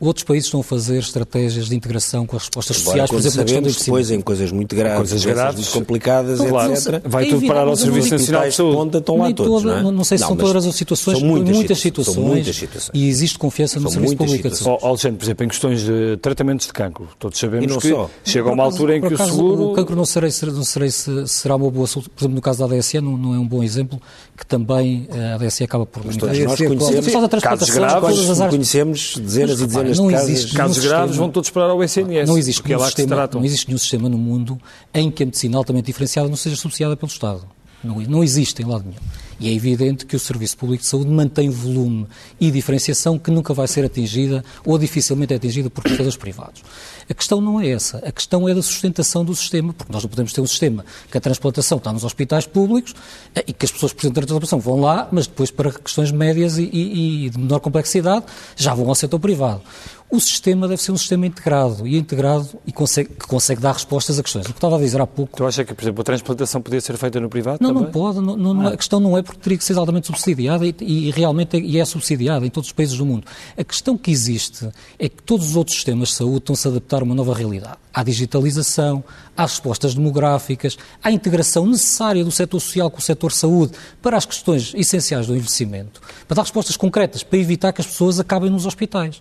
Outros 0.00 0.24
países 0.24 0.46
estão 0.46 0.60
a 0.60 0.64
fazer 0.64 0.98
estratégias 0.98 1.68
de 1.68 1.76
integração 1.76 2.26
com 2.26 2.34
as 2.34 2.44
respostas 2.44 2.78
sociais, 2.78 3.10
por 3.10 3.18
exemplo, 3.18 3.36
na 3.36 3.44
questão 3.44 3.62
do 3.62 3.70
depois 3.70 4.10
em 4.10 4.20
coisas 4.22 4.50
muito 4.50 4.74
graves, 4.74 4.96
coisas 4.96 5.24
graves, 5.26 5.56
muito 5.56 5.72
complicadas, 5.72 6.40
claro, 6.40 6.72
etc. 6.72 7.02
Vai 7.04 7.26
tudo 7.26 7.46
parar 7.46 7.68
ao 7.68 7.76
Serviço 7.76 8.12
Nacional 8.12 8.48
de 8.48 8.54
Saúde. 8.54 8.96
Estão 8.96 9.18
lá 9.18 9.32
todos, 9.32 9.62
toda, 9.62 9.82
não, 9.82 9.90
é? 9.90 9.92
não 9.92 10.04
sei 10.04 10.16
se 10.16 10.22
não, 10.22 10.28
são 10.28 10.36
todas 10.38 10.66
as 10.66 10.74
situações, 10.74 11.18
são 11.18 11.28
muitas, 11.28 11.54
muitas 11.54 11.78
situações, 11.78 12.14
situações, 12.14 12.34
muitas 12.34 12.56
situações, 12.56 12.90
e 12.94 13.08
existe 13.08 13.38
confiança 13.38 13.78
no 13.78 13.90
Serviço 13.90 14.16
Público 14.16 14.48
de 14.48 14.56
Saúde. 14.56 14.80
Oh, 14.82 14.86
Alexandre, 14.86 15.18
por 15.18 15.24
exemplo, 15.24 15.44
em 15.44 15.48
questões 15.48 15.80
de 15.82 16.16
tratamentos 16.22 16.66
de 16.66 16.72
cancro, 16.72 17.08
todos 17.18 17.38
sabemos 17.38 17.76
que 17.76 17.90
só. 17.90 18.10
chega 18.24 18.48
a 18.48 18.52
uma 18.52 18.64
altura 18.64 18.96
em 18.96 19.00
que 19.02 19.14
acaso, 19.14 19.32
o 19.32 19.34
seguro... 19.34 19.62
O 19.72 19.74
cancro 19.74 19.94
não 19.94 20.06
serei, 20.06 20.30
não 20.44 20.64
serei 20.64 20.90
se 20.90 21.28
será 21.28 21.56
uma 21.56 21.70
boa 21.70 21.86
solução, 21.86 22.10
por 22.14 22.22
exemplo, 22.22 22.36
no 22.36 22.42
caso 22.42 22.66
da 22.66 22.74
ADSE 22.74 23.00
não, 23.02 23.18
não 23.18 23.34
é 23.34 23.38
um 23.38 23.46
bom 23.46 23.62
exemplo, 23.62 24.00
que 24.34 24.46
também 24.46 25.06
eh, 25.12 25.32
a 25.32 25.34
ADSE 25.34 25.62
acaba 25.62 25.84
por... 25.84 26.06
Mas 26.06 26.16
todos 26.16 26.38
nós 26.38 26.58
conhecemos 26.58 27.42
casos 27.42 27.68
graves, 27.68 28.38
conhecemos 28.48 29.16
dezenas 29.18 29.60
e 29.60 29.66
dezenas 29.66 29.89
de 29.98 30.10
casos. 30.10 30.52
Casos 30.52 30.84
graves 30.84 31.16
vão 31.16 31.30
todos 31.30 31.50
parar 31.50 31.70
ao 31.70 31.82
SNS, 31.82 32.28
não 32.28 32.38
existe 32.38 32.60
é 32.60 32.62
sistema, 32.62 32.90
que 32.90 33.02
se 33.02 33.06
tratam. 33.06 33.40
Não 33.40 33.46
existe 33.46 33.68
nenhum 33.68 33.78
sistema 33.78 34.08
no 34.08 34.18
mundo 34.18 34.58
em 34.92 35.10
que 35.10 35.22
a 35.22 35.26
medicina 35.26 35.56
altamente 35.56 35.86
diferenciada 35.86 36.28
não 36.28 36.36
seja 36.36 36.56
subsidiada 36.56 36.96
pelo 36.96 37.10
Estado. 37.10 37.42
Não, 37.82 38.00
não 38.00 38.22
existe 38.22 38.62
em 38.62 38.66
lado 38.66 38.84
nenhum. 38.84 39.00
E 39.40 39.48
é 39.48 39.52
evidente 39.52 40.04
que 40.04 40.14
o 40.14 40.20
Serviço 40.20 40.56
Público 40.58 40.82
de 40.82 40.88
Saúde 40.88 41.10
mantém 41.10 41.48
volume 41.48 42.06
e 42.38 42.50
diferenciação 42.50 43.18
que 43.18 43.30
nunca 43.30 43.54
vai 43.54 43.66
ser 43.66 43.86
atingida 43.86 44.44
ou 44.66 44.78
dificilmente 44.78 45.32
é 45.32 45.36
atingida 45.36 45.70
por 45.70 45.82
prestadores 45.82 46.16
privados. 46.16 46.62
A 47.08 47.14
questão 47.14 47.40
não 47.40 47.58
é 47.58 47.70
essa. 47.70 47.98
A 48.06 48.12
questão 48.12 48.46
é 48.46 48.54
da 48.54 48.62
sustentação 48.62 49.24
do 49.24 49.34
sistema, 49.34 49.72
porque 49.72 49.90
nós 49.90 50.02
não 50.02 50.10
podemos 50.10 50.32
ter 50.32 50.42
um 50.42 50.46
sistema 50.46 50.84
que 51.10 51.16
a 51.16 51.20
transplantação 51.20 51.78
está 51.78 51.90
nos 51.90 52.04
hospitais 52.04 52.46
públicos 52.46 52.94
eh, 53.34 53.44
e 53.48 53.52
que 53.54 53.64
as 53.64 53.72
pessoas 53.72 53.92
que 53.92 53.96
precisam 53.96 54.12
de 54.12 54.14
transplantação 54.14 54.60
vão 54.60 54.78
lá, 54.78 55.08
mas 55.10 55.26
depois 55.26 55.50
para 55.50 55.72
questões 55.72 56.12
médias 56.12 56.58
e, 56.58 56.64
e, 56.64 57.26
e 57.26 57.30
de 57.30 57.38
menor 57.38 57.60
complexidade 57.60 58.26
já 58.56 58.74
vão 58.74 58.88
ao 58.88 58.94
setor 58.94 59.18
privado 59.18 59.62
o 60.10 60.18
sistema 60.18 60.66
deve 60.66 60.82
ser 60.82 60.90
um 60.90 60.96
sistema 60.96 61.24
integrado 61.24 61.86
e 61.86 61.96
integrado 61.96 62.48
e 62.66 62.72
consegue, 62.72 63.10
que 63.10 63.26
consegue 63.26 63.60
dar 63.60 63.72
respostas 63.72 64.18
a 64.18 64.22
questões. 64.22 64.44
O 64.46 64.48
que 64.48 64.58
estava 64.58 64.76
a 64.76 64.78
dizer 64.80 65.00
há 65.00 65.06
pouco. 65.06 65.36
Tu 65.36 65.46
acha 65.46 65.64
que, 65.64 65.72
por 65.72 65.82
exemplo, 65.82 66.00
a 66.00 66.04
transplantação 66.04 66.60
podia 66.60 66.80
ser 66.80 66.96
feita 66.96 67.20
no 67.20 67.28
privado? 67.28 67.58
Não, 67.60 67.68
também? 67.68 67.84
não 67.84 67.90
pode. 67.92 68.20
Não, 68.20 68.36
não, 68.36 68.66
ah. 68.66 68.70
A 68.70 68.76
questão 68.76 68.98
não 68.98 69.16
é 69.16 69.22
porque 69.22 69.40
teria 69.40 69.56
que 69.56 69.64
ser 69.64 69.78
altamente 69.78 70.08
subsidiada 70.08 70.66
e, 70.66 70.74
e 70.80 71.10
realmente 71.12 71.56
é, 71.56 71.60
e 71.60 71.78
é 71.78 71.84
subsidiada 71.84 72.44
em 72.44 72.50
todos 72.50 72.68
os 72.68 72.72
países 72.72 72.98
do 72.98 73.06
mundo. 73.06 73.24
A 73.56 73.62
questão 73.62 73.96
que 73.96 74.10
existe 74.10 74.68
é 74.98 75.08
que 75.08 75.22
todos 75.22 75.50
os 75.50 75.56
outros 75.56 75.76
sistemas 75.76 76.08
de 76.08 76.14
saúde 76.16 76.38
estão-se 76.38 76.66
a 76.66 76.70
adaptar 76.72 77.02
a 77.02 77.04
uma 77.04 77.14
nova 77.14 77.32
realidade. 77.32 77.78
Há 77.94 78.02
digitalização, 78.02 79.04
há 79.36 79.42
respostas 79.42 79.94
demográficas, 79.94 80.76
há 81.02 81.12
integração 81.12 81.66
necessária 81.66 82.24
do 82.24 82.30
setor 82.32 82.60
social 82.60 82.90
com 82.90 82.98
o 82.98 83.02
setor 83.02 83.30
saúde 83.30 83.72
para 84.02 84.16
as 84.16 84.24
questões 84.24 84.72
essenciais 84.74 85.28
do 85.28 85.34
envelhecimento, 85.34 86.00
para 86.26 86.36
dar 86.36 86.42
respostas 86.42 86.76
concretas, 86.76 87.22
para 87.22 87.38
evitar 87.38 87.72
que 87.72 87.80
as 87.80 87.86
pessoas 87.86 88.18
acabem 88.18 88.50
nos 88.50 88.66
hospitais. 88.66 89.20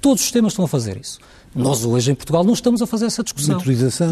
Todos 0.00 0.20
os 0.20 0.26
sistemas 0.26 0.52
estão 0.52 0.64
a 0.64 0.68
fazer 0.68 0.96
isso. 0.96 1.18
Nós 1.52 1.84
hoje 1.84 2.12
em 2.12 2.14
Portugal 2.14 2.44
não 2.44 2.52
estamos 2.52 2.80
a 2.80 2.86
fazer 2.86 3.06
essa 3.06 3.24
discussão. 3.24 3.56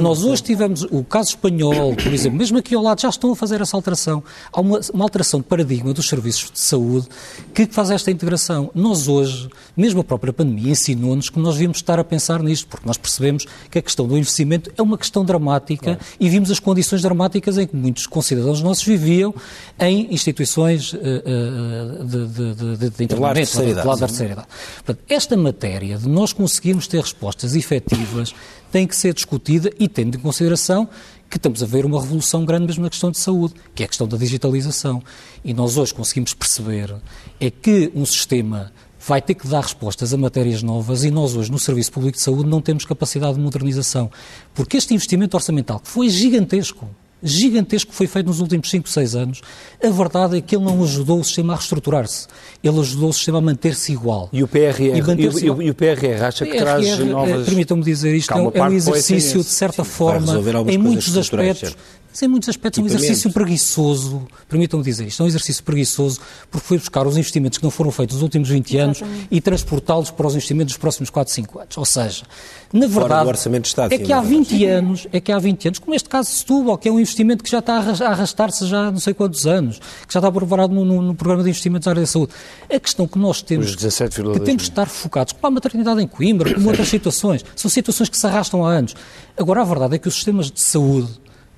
Nós 0.01 0.25
hoje 0.25 0.43
tivemos 0.43 0.83
o 0.91 1.05
caso 1.05 1.31
espanhol, 1.31 1.95
por 1.95 2.13
exemplo, 2.13 2.37
mesmo 2.37 2.59
aqui 2.59 2.75
ao 2.75 2.83
lado 2.83 3.01
já 3.01 3.09
estão 3.09 3.31
a 3.31 3.37
fazer 3.37 3.61
essa 3.61 3.77
alteração. 3.77 4.25
Há 4.53 4.61
uma, 4.61 4.81
uma 4.93 5.05
alteração 5.05 5.39
de 5.39 5.47
paradigma 5.47 5.95
dos 5.95 6.09
serviços 6.09 6.51
de 6.51 6.59
saúde 6.59 7.07
que 7.55 7.67
faz 7.67 7.91
esta 7.93 8.11
integração. 8.11 8.73
Nós 8.75 9.07
hoje, 9.07 9.49
mesmo 9.77 10.01
a 10.01 10.05
própria 10.05 10.33
pandemia, 10.33 10.73
ensinou-nos 10.73 11.31
que 11.31 11.39
nós 11.39 11.55
devíamos 11.55 11.79
estar 11.79 12.01
a 12.01 12.05
pensar 12.05 12.43
nisto, 12.43 12.67
porque 12.67 12.85
nós 12.85 12.97
percebemos 12.97 13.47
que 13.71 13.79
a 13.79 13.83
questão 13.83 14.09
do 14.09 14.19
investimento 14.19 14.73
é 14.77 14.83
uma 14.83 14.99
questão 14.99 15.25
dramática 15.25 15.95
claro. 15.95 16.01
e 16.19 16.29
vimos 16.29 16.51
as 16.51 16.59
condições 16.59 17.03
dramáticas 17.03 17.57
em 17.57 17.69
que 17.69 17.77
muitos 17.77 18.09
concidadãos 18.09 18.61
nossos 18.63 18.83
viviam 18.83 19.33
em 19.79 20.13
instituições 20.13 20.93
uh, 20.93 20.97
uh, 20.97 22.05
de, 22.05 22.27
de, 22.27 22.55
de, 22.55 22.77
de, 22.79 22.91
de 22.91 23.05
internamento, 23.05 23.13
de 23.13 23.75
lado 23.75 24.01
da 24.01 24.07
terceira 24.09 24.33
idade. 24.33 24.49
Portanto, 24.85 25.05
esta 25.09 25.37
matéria 25.37 25.99
de 25.99 26.09
nós 26.09 26.33
conseguirmos 26.33 26.89
ter 26.89 27.01
resposta 27.01 27.28
respostas 27.29 27.55
efetivas 27.55 28.35
tem 28.73 28.87
que 28.87 28.97
ser 28.97 29.13
discutida 29.15 29.71
e 29.79 29.89
tendo 29.89 30.17
em 30.17 30.21
consideração 30.21 30.89
que 31.29 31.37
estamos 31.37 31.63
a 31.63 31.67
ver 31.67 31.85
uma 31.85 32.01
revolução 32.01 32.45
grande 32.45 32.67
mesmo 32.67 32.85
na 32.85 32.91
questão 32.91 33.11
de 33.11 33.19
saúde, 33.19 33.55
que 33.75 33.83
é 33.83 33.87
a 33.87 33.89
questão 33.89 34.09
da 34.09 34.17
digitalização. 34.17 35.03
E 35.45 35.53
nós 35.53 35.77
hoje 35.77 35.93
conseguimos 35.93 36.33
perceber 36.33 36.95
é 37.39 37.51
que 37.51 37.93
um 37.95 38.07
sistema 38.07 38.73
vai 39.07 39.21
ter 39.21 39.35
que 39.35 39.47
dar 39.47 39.61
respostas 39.61 40.13
a 40.13 40.17
matérias 40.17 40.63
novas 40.63 41.05
e 41.05 41.11
nós 41.11 41.37
hoje 41.37 41.51
no 41.51 41.59
Serviço 41.59 41.93
Público 41.93 42.17
de 42.17 42.23
Saúde 42.23 42.49
não 42.49 42.63
temos 42.63 42.85
capacidade 42.85 43.35
de 43.35 43.41
modernização. 43.41 44.11
Porque 44.55 44.79
este 44.79 44.95
investimento 44.95 45.37
orçamental, 45.37 45.81
que 45.81 45.89
foi 45.89 46.09
gigantesco, 46.09 46.89
gigantesco 47.23 47.91
que 47.91 47.97
foi 47.97 48.07
feito 48.07 48.27
nos 48.27 48.41
últimos 48.41 48.71
5, 48.71 48.89
6 48.89 49.15
anos, 49.15 49.41
a 49.83 49.91
verdade 49.91 50.39
é 50.39 50.41
que 50.41 50.57
ele 50.57 50.65
não 50.65 50.83
ajudou 50.83 51.21
o 51.21 51.25
sistema 51.25 51.53
a 51.53 51.57
reestruturar-se. 51.57 52.27
Ele 52.63 52.79
ajudou 52.79 53.11
o 53.11 53.13
sistema 53.13 53.39
a 53.39 53.41
manter-se 53.41 53.93
igual. 53.93 54.29
E 54.33 54.43
o 54.43 54.49
PRR, 54.49 54.81
e, 54.81 55.01
e, 55.01 55.67
e 55.67 55.71
o 55.71 55.75
PRR 55.75 56.23
acha 56.23 56.45
que 56.45 56.53
PRR, 56.53 56.61
traz 56.61 56.99
novas... 57.01 57.47
Permitam-me 57.47 57.83
dizer 57.83 58.15
isto, 58.15 58.33
é, 58.33 58.59
é 58.59 58.63
um 58.63 58.73
exercício, 58.73 59.41
de 59.41 59.49
certa 59.49 59.85
Sim, 59.85 59.91
forma, 59.91 60.35
em 60.69 60.79
muitos 60.79 61.17
aspectos, 61.17 61.77
mas 62.19 62.23
em 62.23 62.29
muitos 62.29 62.49
aspectos 62.49 62.81
é 62.81 62.83
um 62.83 62.87
exercício 62.87 63.33
preguiçoso, 63.33 64.27
permitam-me 64.49 64.85
dizer 64.85 65.07
isto, 65.07 65.23
é 65.23 65.25
um 65.25 65.29
exercício 65.29 65.63
preguiçoso 65.63 66.21
porque 66.51 66.67
foi 66.67 66.79
buscar 66.79 67.07
os 67.07 67.17
investimentos 67.17 67.59
que 67.59 67.65
não 67.65 67.71
foram 67.71 67.93
feitos 67.93 68.17
nos 68.17 68.23
últimos 68.23 68.49
20 68.49 68.77
anos 68.77 68.99
Exatamente. 68.99 69.29
e 69.31 69.41
transportá-los 69.41 70.11
para 70.11 70.27
os 70.27 70.35
investimentos 70.35 70.73
dos 70.73 70.79
próximos 70.79 71.11
4, 71.11 71.33
5 71.33 71.59
anos. 71.61 71.77
Ou 71.77 71.85
seja, 71.85 72.25
na 72.73 72.87
verdade, 72.87 73.31
Estado, 73.63 73.93
é 73.93 73.99
que 73.99 74.13
há 74.13 74.21
20 74.21 74.65
anos, 74.65 75.07
é 75.13 75.21
que 75.21 75.31
há 75.31 75.39
20 75.39 75.69
anos, 75.69 75.79
como 75.79 75.95
este 75.95 76.09
caso 76.09 76.31
de 76.31 76.37
Setúbal, 76.37 76.77
que 76.77 76.89
é 76.89 76.93
um 76.93 76.99
investimento 76.99 77.45
que 77.45 77.51
já 77.51 77.61
está 77.61 77.75
a 77.75 78.11
arrastar-se 78.11 78.67
já 78.67 78.91
não 78.91 78.99
sei 78.99 79.15
quantos 79.15 79.47
anos, 79.47 79.79
que 79.79 80.13
já 80.13 80.19
está 80.19 80.33
preparado 80.33 80.75
no, 80.75 80.85
no, 80.85 81.01
no 81.01 81.15
programa 81.15 81.45
de 81.45 81.51
investimentos 81.51 81.85
da 81.85 81.93
área 81.93 82.03
da 82.03 82.07
saúde. 82.07 82.33
A 82.73 82.81
questão 82.81 83.07
que 83.07 83.19
nós 83.19 83.43
temos, 83.43 83.77
que 83.77 84.41
temos 84.41 84.63
de 84.65 84.71
estar 84.71 84.87
focados, 84.87 85.33
como 85.33 85.47
a 85.47 85.51
maternidade 85.53 86.03
em 86.03 86.07
Coimbra, 86.07 86.53
como 86.53 86.69
outras 86.69 86.89
situações, 86.89 87.45
são 87.55 87.71
situações 87.71 88.09
que 88.09 88.19
se 88.19 88.27
arrastam 88.27 88.67
há 88.67 88.73
anos. 88.73 88.95
Agora, 89.37 89.63
a 89.63 89.65
verdade 89.65 89.95
é 89.95 89.99
que 89.99 90.09
os 90.09 90.15
sistemas 90.15 90.51
de 90.51 90.61
saúde 90.61 91.09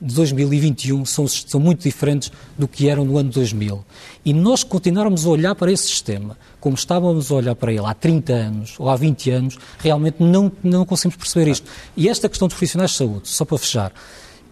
de 0.00 0.14
2021 0.14 1.04
são, 1.04 1.28
são 1.28 1.60
muito 1.60 1.82
diferentes 1.82 2.32
do 2.58 2.66
que 2.66 2.88
eram 2.88 3.04
no 3.04 3.18
ano 3.18 3.30
2000. 3.30 3.84
E 4.24 4.32
nós 4.32 4.64
continuarmos 4.64 5.26
a 5.26 5.28
olhar 5.28 5.54
para 5.54 5.70
esse 5.70 5.84
sistema 5.84 6.36
como 6.58 6.74
estávamos 6.74 7.30
a 7.30 7.34
olhar 7.34 7.54
para 7.54 7.72
ele 7.72 7.86
há 7.86 7.94
30 7.94 8.32
anos 8.32 8.74
ou 8.78 8.88
há 8.88 8.96
20 8.96 9.30
anos, 9.30 9.58
realmente 9.78 10.22
não, 10.22 10.52
não 10.62 10.84
conseguimos 10.84 11.16
perceber 11.16 11.50
isto. 11.50 11.68
E 11.96 12.08
esta 12.08 12.28
questão 12.28 12.48
dos 12.48 12.54
profissionais 12.54 12.92
de 12.92 12.96
saúde, 12.98 13.28
só 13.28 13.44
para 13.44 13.58
fechar, 13.58 13.92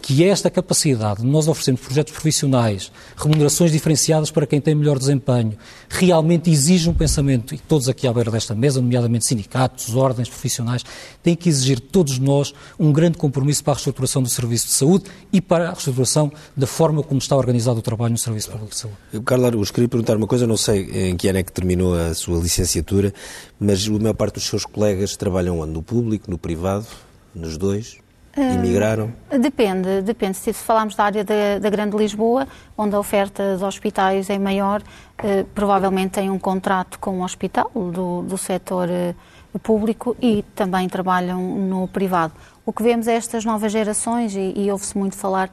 que 0.09 0.24
é 0.24 0.28
esta 0.28 0.48
capacidade 0.48 1.20
de 1.20 1.26
nós 1.26 1.48
oferecermos 1.48 1.82
projetos 1.82 2.14
profissionais, 2.14 2.90
remunerações 3.14 3.70
diferenciadas 3.70 4.30
para 4.30 4.46
quem 4.46 4.59
tem 4.59 4.74
melhor 4.74 4.98
desempenho, 4.98 5.52
realmente 5.86 6.50
exige 6.50 6.88
um 6.88 6.94
pensamento, 6.94 7.54
e 7.54 7.59
todos 7.59 7.90
aqui 7.90 8.09
à 8.09 8.12
beira 8.14 8.30
desta 8.30 8.54
mesa, 8.54 8.80
nomeadamente 8.80 9.26
sindicatos, 9.26 9.94
ordens 9.94 10.26
profissionais, 10.26 10.82
têm 11.22 11.36
que 11.36 11.50
exigir 11.50 11.78
todos 11.78 12.18
nós 12.18 12.54
um 12.80 12.90
grande 12.90 13.18
compromisso 13.18 13.62
para 13.62 13.74
a 13.74 13.76
reestruturação 13.76 14.22
do 14.22 14.30
serviço 14.30 14.68
de 14.68 14.72
saúde 14.72 15.04
e 15.30 15.42
para 15.42 15.66
a 15.68 15.72
reestruturação 15.72 16.32
da 16.56 16.66
forma 16.66 17.02
como 17.02 17.18
está 17.18 17.36
organizado 17.36 17.78
o 17.78 17.82
trabalho 17.82 18.12
no 18.12 18.18
Serviço 18.18 18.50
Público 18.50 18.70
de 18.70 18.78
Saúde. 18.78 18.96
Carlos 19.26 19.46
Araújo, 19.46 19.72
queria 19.74 19.90
perguntar 19.90 20.16
uma 20.16 20.26
coisa, 20.26 20.46
não 20.46 20.56
sei 20.56 21.11
em 21.11 21.18
que 21.18 21.28
ano 21.28 21.40
é 21.40 21.42
que 21.42 21.52
terminou 21.52 21.94
a 21.94 22.14
sua 22.14 22.40
licenciatura, 22.40 23.12
mas 23.61 23.86
a 23.86 23.90
maior 23.90 24.14
parte 24.14 24.36
dos 24.36 24.44
seus 24.44 24.64
colegas 24.64 25.18
trabalham? 25.18 25.66
No 25.66 25.82
público, 25.82 26.30
no 26.30 26.38
privado, 26.38 26.86
nos 27.34 27.59
dois? 27.59 27.98
Imigraram? 28.39 29.12
Uh, 29.30 29.39
depende, 29.39 30.03
depende. 30.03 30.36
Se 30.36 30.53
falarmos 30.53 30.95
da 30.95 31.05
área 31.05 31.24
da, 31.24 31.59
da, 31.61 31.70
Grande 31.70 31.97
Lisboa, 31.97 32.47
onde 32.76 32.95
a 32.95 32.99
oferta 32.99 33.57
de 33.57 33.64
hospitais 33.64 34.30
é 34.30 34.39
maior, 34.39 34.80
uh, 34.80 35.45
provavelmente 35.55 36.12
tem 36.12 36.30
um 36.30 36.39
contrato 36.39 36.99
com 36.99 37.20
o 37.20 37.24
hospital 37.24 37.70
do, 37.74 38.22
do 38.22 38.39
setor 38.39 38.89
uh, 38.89 39.59
público 39.59 40.16
e 40.22 40.45
também 40.55 40.89
trabalham 40.89 41.41
no 41.41 41.89
privado. 41.89 42.32
O 42.64 42.72
que 42.72 42.82
vemos 42.82 43.09
é 43.09 43.14
estas 43.14 43.45
novas 43.45 43.72
gerações, 43.72 44.34
e, 44.36 44.53
e 44.57 44.70
ouve-se 44.70 44.97
muito 44.97 45.16
falar 45.16 45.51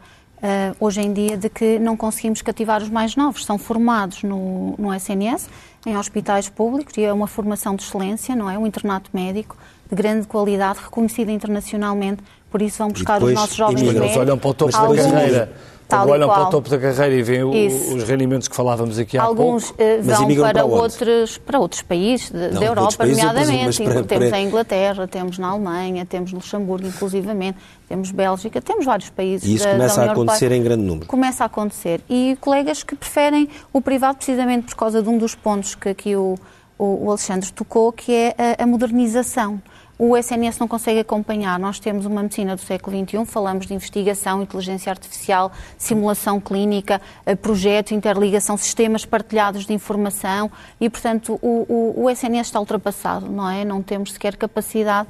hoje 0.79 1.01
em 1.01 1.11
dia, 1.11 1.36
de 1.36 1.49
que 1.49 1.79
não 1.79 1.97
conseguimos 1.97 2.39
cativar 2.43 2.79
os 2.79 2.89
mais 2.89 3.15
novos. 3.15 3.43
São 3.43 3.57
formados 3.57 4.21
no, 4.21 4.75
no 4.77 4.93
SNS, 4.93 5.49
em 5.88 5.97
hospitais 5.97 6.49
públicos, 6.49 6.95
e 6.97 7.03
é 7.03 7.11
uma 7.11 7.25
formação 7.25 7.75
de 7.75 7.81
excelência, 7.81 8.36
não 8.36 8.47
é? 8.47 8.55
Um 8.55 8.67
internato 8.67 9.09
médico 9.11 9.57
de 9.89 9.95
grande 9.95 10.27
qualidade, 10.27 10.79
reconhecido 10.83 11.29
internacionalmente 11.29 12.21
por 12.55 12.61
isso 12.61 12.77
vão 12.77 12.87
buscar 12.87 13.21
os 13.21 13.33
nossos 13.33 13.53
jovens 13.53 13.81
médicos. 13.81 14.05
Eles 14.05 14.15
olham 14.17 14.37
para 14.37 14.49
o 14.49 14.53
topo 14.53 14.71
da 14.71 14.95
carreira. 14.95 15.51
Quando 15.89 16.09
olham 16.09 16.29
para 16.29 16.43
o 16.43 16.49
topo 16.49 16.69
da 16.69 16.79
carreira 16.79 17.13
e 17.15 17.21
veem 17.21 17.43
os 17.43 18.03
rendimentos 18.03 18.47
que 18.47 18.55
falávamos 18.55 18.97
aqui 18.97 19.17
há 19.17 19.23
Alguns 19.23 19.71
pouco. 19.71 19.83
Alguns 19.83 20.07
uh, 20.07 20.25
vão 20.25 20.35
para, 20.37 20.53
para 20.53 20.65
outros, 20.65 21.37
para 21.37 21.59
outros 21.59 21.81
países 21.81 22.31
de, 22.31 22.47
Não, 22.53 22.61
da 22.61 22.65
Europa, 22.65 22.95
países, 22.97 23.17
nomeadamente. 23.17 23.83
Para, 23.83 24.03
temos 24.03 24.29
para... 24.29 24.37
a 24.37 24.41
Inglaterra, 24.41 25.05
temos 25.05 25.37
na 25.37 25.49
Alemanha, 25.49 26.05
temos 26.05 26.31
Luxemburgo, 26.31 26.87
inclusivamente, 26.87 27.57
temos 27.89 28.09
Bélgica, 28.11 28.61
temos 28.61 28.85
vários 28.85 29.09
países. 29.09 29.45
E 29.49 29.55
isso 29.55 29.65
da, 29.65 29.73
começa 29.73 29.95
da 29.97 30.07
a 30.07 30.11
acontecer 30.13 30.45
Europeia. 30.45 30.59
em 30.59 30.63
grande 30.63 30.83
número. 30.83 31.07
Começa 31.07 31.43
a 31.43 31.47
acontecer. 31.47 31.99
E 32.09 32.37
colegas 32.39 32.83
que 32.83 32.95
preferem 32.95 33.49
o 33.73 33.81
privado 33.81 34.15
precisamente 34.15 34.67
por 34.67 34.75
causa 34.75 35.03
de 35.03 35.09
um 35.09 35.17
dos 35.17 35.35
pontos 35.35 35.75
que 35.75 35.89
aqui 35.89 36.15
o, 36.15 36.35
o, 36.79 37.05
o 37.05 37.09
Alexandre 37.09 37.51
tocou, 37.51 37.91
que 37.91 38.13
é 38.13 38.33
a, 38.57 38.63
a 38.63 38.65
modernização 38.65 39.61
o 39.97 40.17
SNS 40.17 40.59
não 40.59 40.67
consegue 40.67 40.99
acompanhar. 40.99 41.57
Nós 41.57 41.79
temos 41.79 42.05
uma 42.05 42.21
medicina 42.21 42.55
do 42.55 42.61
século 42.61 42.97
XXI, 42.97 43.25
falamos 43.25 43.65
de 43.65 43.73
investigação, 43.73 44.41
inteligência 44.41 44.89
artificial, 44.89 45.51
simulação 45.77 46.39
clínica, 46.39 47.01
eh, 47.25 47.35
projetos, 47.35 47.93
interligação, 47.93 48.57
sistemas 48.57 49.05
partilhados 49.05 49.65
de 49.65 49.73
informação 49.73 50.51
e, 50.79 50.89
portanto, 50.89 51.39
o, 51.41 51.65
o, 51.97 52.03
o 52.03 52.09
SNS 52.09 52.47
está 52.47 52.59
ultrapassado, 52.59 53.29
não 53.29 53.49
é? 53.49 53.63
Não 53.63 53.81
temos 53.81 54.13
sequer 54.13 54.35
capacidade 54.35 55.07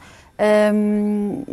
um, 0.74 1.44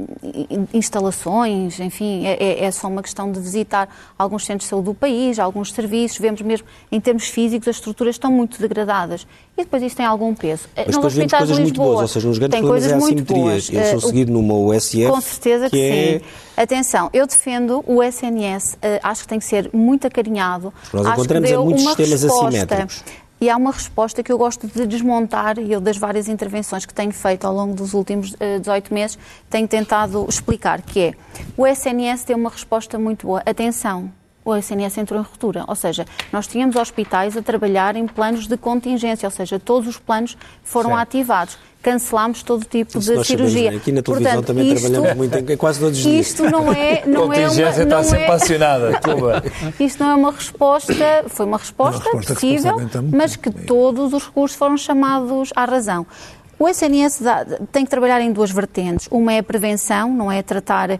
instalações, 0.74 1.78
enfim, 1.78 2.26
é, 2.26 2.32
é, 2.32 2.64
é, 2.64 2.70
só 2.70 2.88
uma 2.88 3.02
questão 3.02 3.30
de 3.30 3.38
visitar 3.38 3.88
alguns 4.18 4.44
centros 4.44 4.64
de 4.64 4.70
saúde 4.70 4.86
do 4.86 4.94
país, 4.94 5.38
alguns 5.38 5.72
serviços, 5.72 6.18
vemos 6.18 6.40
mesmo 6.42 6.66
em 6.90 7.00
termos 7.00 7.28
físicos 7.28 7.68
as 7.68 7.76
estruturas 7.76 8.16
estão 8.16 8.32
muito 8.32 8.60
degradadas 8.60 9.26
e 9.56 9.62
depois 9.62 9.82
isso 9.82 9.96
tem 9.96 10.06
algum 10.06 10.34
peso. 10.34 10.64
Mas 10.76 10.86
nos 10.86 10.96
depois 10.96 11.14
vemos 11.14 11.32
coisas 11.32 11.58
muito 11.58 11.76
boas, 11.76 12.00
ou 12.00 12.08
seja, 12.08 12.28
nos 12.28 12.38
grandes 12.38 12.58
problemas 12.58 12.90
é 12.90 12.94
assimetrias. 12.94 13.70
Eu 13.70 14.00
sou 14.00 14.08
seguir 14.08 14.28
numa 14.28 14.54
USF 14.54 15.06
Com 15.06 15.20
certeza 15.20 15.70
que, 15.70 15.76
que 15.76 15.82
é... 15.82 16.18
sim. 16.18 16.24
Atenção, 16.54 17.08
eu 17.14 17.26
defendo 17.26 17.82
o 17.86 18.02
SNS, 18.02 18.74
uh, 18.74 18.78
acho 19.02 19.22
que 19.22 19.28
tem 19.28 19.38
que 19.38 19.44
ser 19.44 19.70
muito 19.72 20.06
acarinhado. 20.06 20.72
Nós 20.92 21.06
encontramos 21.06 21.50
em 21.50 21.56
muitos 21.56 21.82
sistemas 21.82 22.22
resposta, 22.22 22.46
assimétricos 22.46 23.04
e 23.42 23.50
há 23.50 23.56
uma 23.56 23.72
resposta 23.72 24.22
que 24.22 24.30
eu 24.30 24.38
gosto 24.38 24.68
de 24.68 24.86
desmontar, 24.86 25.58
e 25.58 25.72
eu 25.72 25.80
das 25.80 25.96
várias 25.96 26.28
intervenções 26.28 26.86
que 26.86 26.94
tenho 26.94 27.10
feito 27.10 27.44
ao 27.44 27.52
longo 27.52 27.74
dos 27.74 27.92
últimos 27.92 28.34
uh, 28.34 28.36
eh, 28.38 28.58
18 28.60 28.94
meses, 28.94 29.18
tenho 29.50 29.66
tentado 29.66 30.24
explicar, 30.28 30.80
que 30.80 31.00
é, 31.00 31.14
o 31.56 31.66
SNS 31.66 32.22
tem 32.22 32.36
uma 32.36 32.50
resposta 32.50 33.00
muito 33.00 33.26
boa. 33.26 33.42
Atenção, 33.44 34.12
o 34.44 34.54
SNS 34.54 34.98
entrou 34.98 35.20
em 35.20 35.22
ruptura. 35.22 35.64
Ou 35.66 35.74
seja, 35.74 36.06
nós 36.32 36.46
tínhamos 36.46 36.76
hospitais 36.76 37.36
a 37.36 37.42
trabalhar 37.42 37.96
em 37.96 38.06
planos 38.06 38.46
de 38.46 38.56
contingência, 38.56 39.26
ou 39.26 39.30
seja, 39.30 39.58
todos 39.58 39.88
os 39.88 39.98
planos 39.98 40.36
foram 40.62 40.90
certo. 40.90 41.02
ativados 41.02 41.58
cancelámos 41.82 42.42
todo 42.42 42.64
tipo 42.64 42.98
Isso 42.98 43.12
de 43.12 43.24
cirurgia. 43.26 43.76
Aqui 43.76 43.90
na 43.90 44.02
televisão 44.02 44.34
Portanto, 44.34 44.46
também 44.46 44.72
isto, 44.72 44.88
trabalhamos 44.88 45.16
muito, 45.16 45.36
em, 45.36 45.56
quase 45.56 45.80
todos 45.80 45.98
os 45.98 46.04
dias. 46.04 46.28
Isto 46.28 46.44
não 46.44 46.72
é, 46.72 47.02
não 47.04 47.32
é 47.32 47.48
uma, 47.48 47.70
está 47.70 47.84
não 47.84 48.04
sempre 48.04 48.22
é, 48.22 48.30
acionada. 48.30 49.00
isto 49.80 50.02
não 50.02 50.10
é 50.12 50.14
uma 50.14 50.30
resposta, 50.30 51.24
foi 51.26 51.44
uma 51.44 51.58
resposta, 51.58 52.08
uma 52.08 52.20
resposta 52.20 52.34
possível, 52.34 52.76
mas 53.10 53.34
que 53.34 53.50
todos 53.50 54.12
os 54.12 54.24
recursos 54.24 54.56
foram 54.56 54.76
chamados 54.76 55.50
à 55.56 55.64
razão. 55.64 56.06
O 56.62 56.68
SNS 56.68 57.20
dá, 57.20 57.44
tem 57.72 57.84
que 57.84 57.90
trabalhar 57.90 58.20
em 58.20 58.30
duas 58.30 58.52
vertentes. 58.52 59.08
Uma 59.10 59.32
é 59.32 59.38
a 59.38 59.42
prevenção, 59.42 60.14
não 60.14 60.30
é 60.30 60.42
tratar 60.42 60.92
um, 60.92 60.96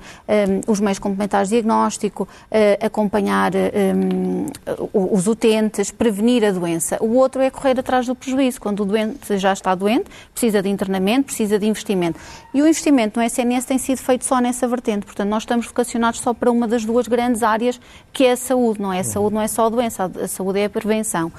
os 0.67 0.81
meios 0.81 0.99
complementares 0.99 1.49
de 1.49 1.55
diagnóstico, 1.55 2.25
uh, 2.25 2.85
acompanhar 2.85 3.53
um, 3.55 4.47
os 4.93 5.29
utentes, 5.29 5.93
prevenir 5.93 6.45
a 6.45 6.51
doença. 6.51 6.99
O 7.01 7.15
outro 7.15 7.41
é 7.41 7.49
correr 7.49 7.79
atrás 7.79 8.07
do 8.07 8.15
prejuízo. 8.17 8.61
Quando 8.61 8.81
o 8.81 8.85
doente 8.85 9.39
já 9.39 9.53
está 9.53 9.73
doente, 9.73 10.07
precisa 10.33 10.61
de 10.61 10.69
internamento, 10.69 11.27
precisa 11.27 11.61
de 11.61 11.67
investimento. 11.69 12.19
E 12.53 12.61
o 12.61 12.67
investimento 12.67 13.21
no 13.21 13.25
SNS 13.25 13.65
tem 13.65 13.79
sido 13.79 13.99
feito 13.99 14.25
só 14.25 14.41
nessa 14.41 14.67
vertente. 14.67 15.07
Portanto, 15.07 15.29
nós 15.29 15.45
estamos 15.45 15.67
vocacionados 15.67 16.19
só 16.19 16.35
para 16.35 16.51
uma 16.51 16.67
das 16.67 16.85
duas 16.85 17.07
grandes 17.07 17.45
áreas, 17.45 17.81
que 18.13 18.25
é 18.25 18.33
a 18.33 18.37
saúde. 18.37 18.83
Não 18.83 18.93
é 18.93 18.99
a 18.99 19.05
saúde, 19.05 19.37
não 19.37 19.41
é 19.41 19.47
só 19.47 19.67
a 19.67 19.69
doença, 19.69 20.11
a 20.21 20.27
saúde 20.27 20.59
é 20.59 20.65
a 20.65 20.71
prevenção. 20.71 21.31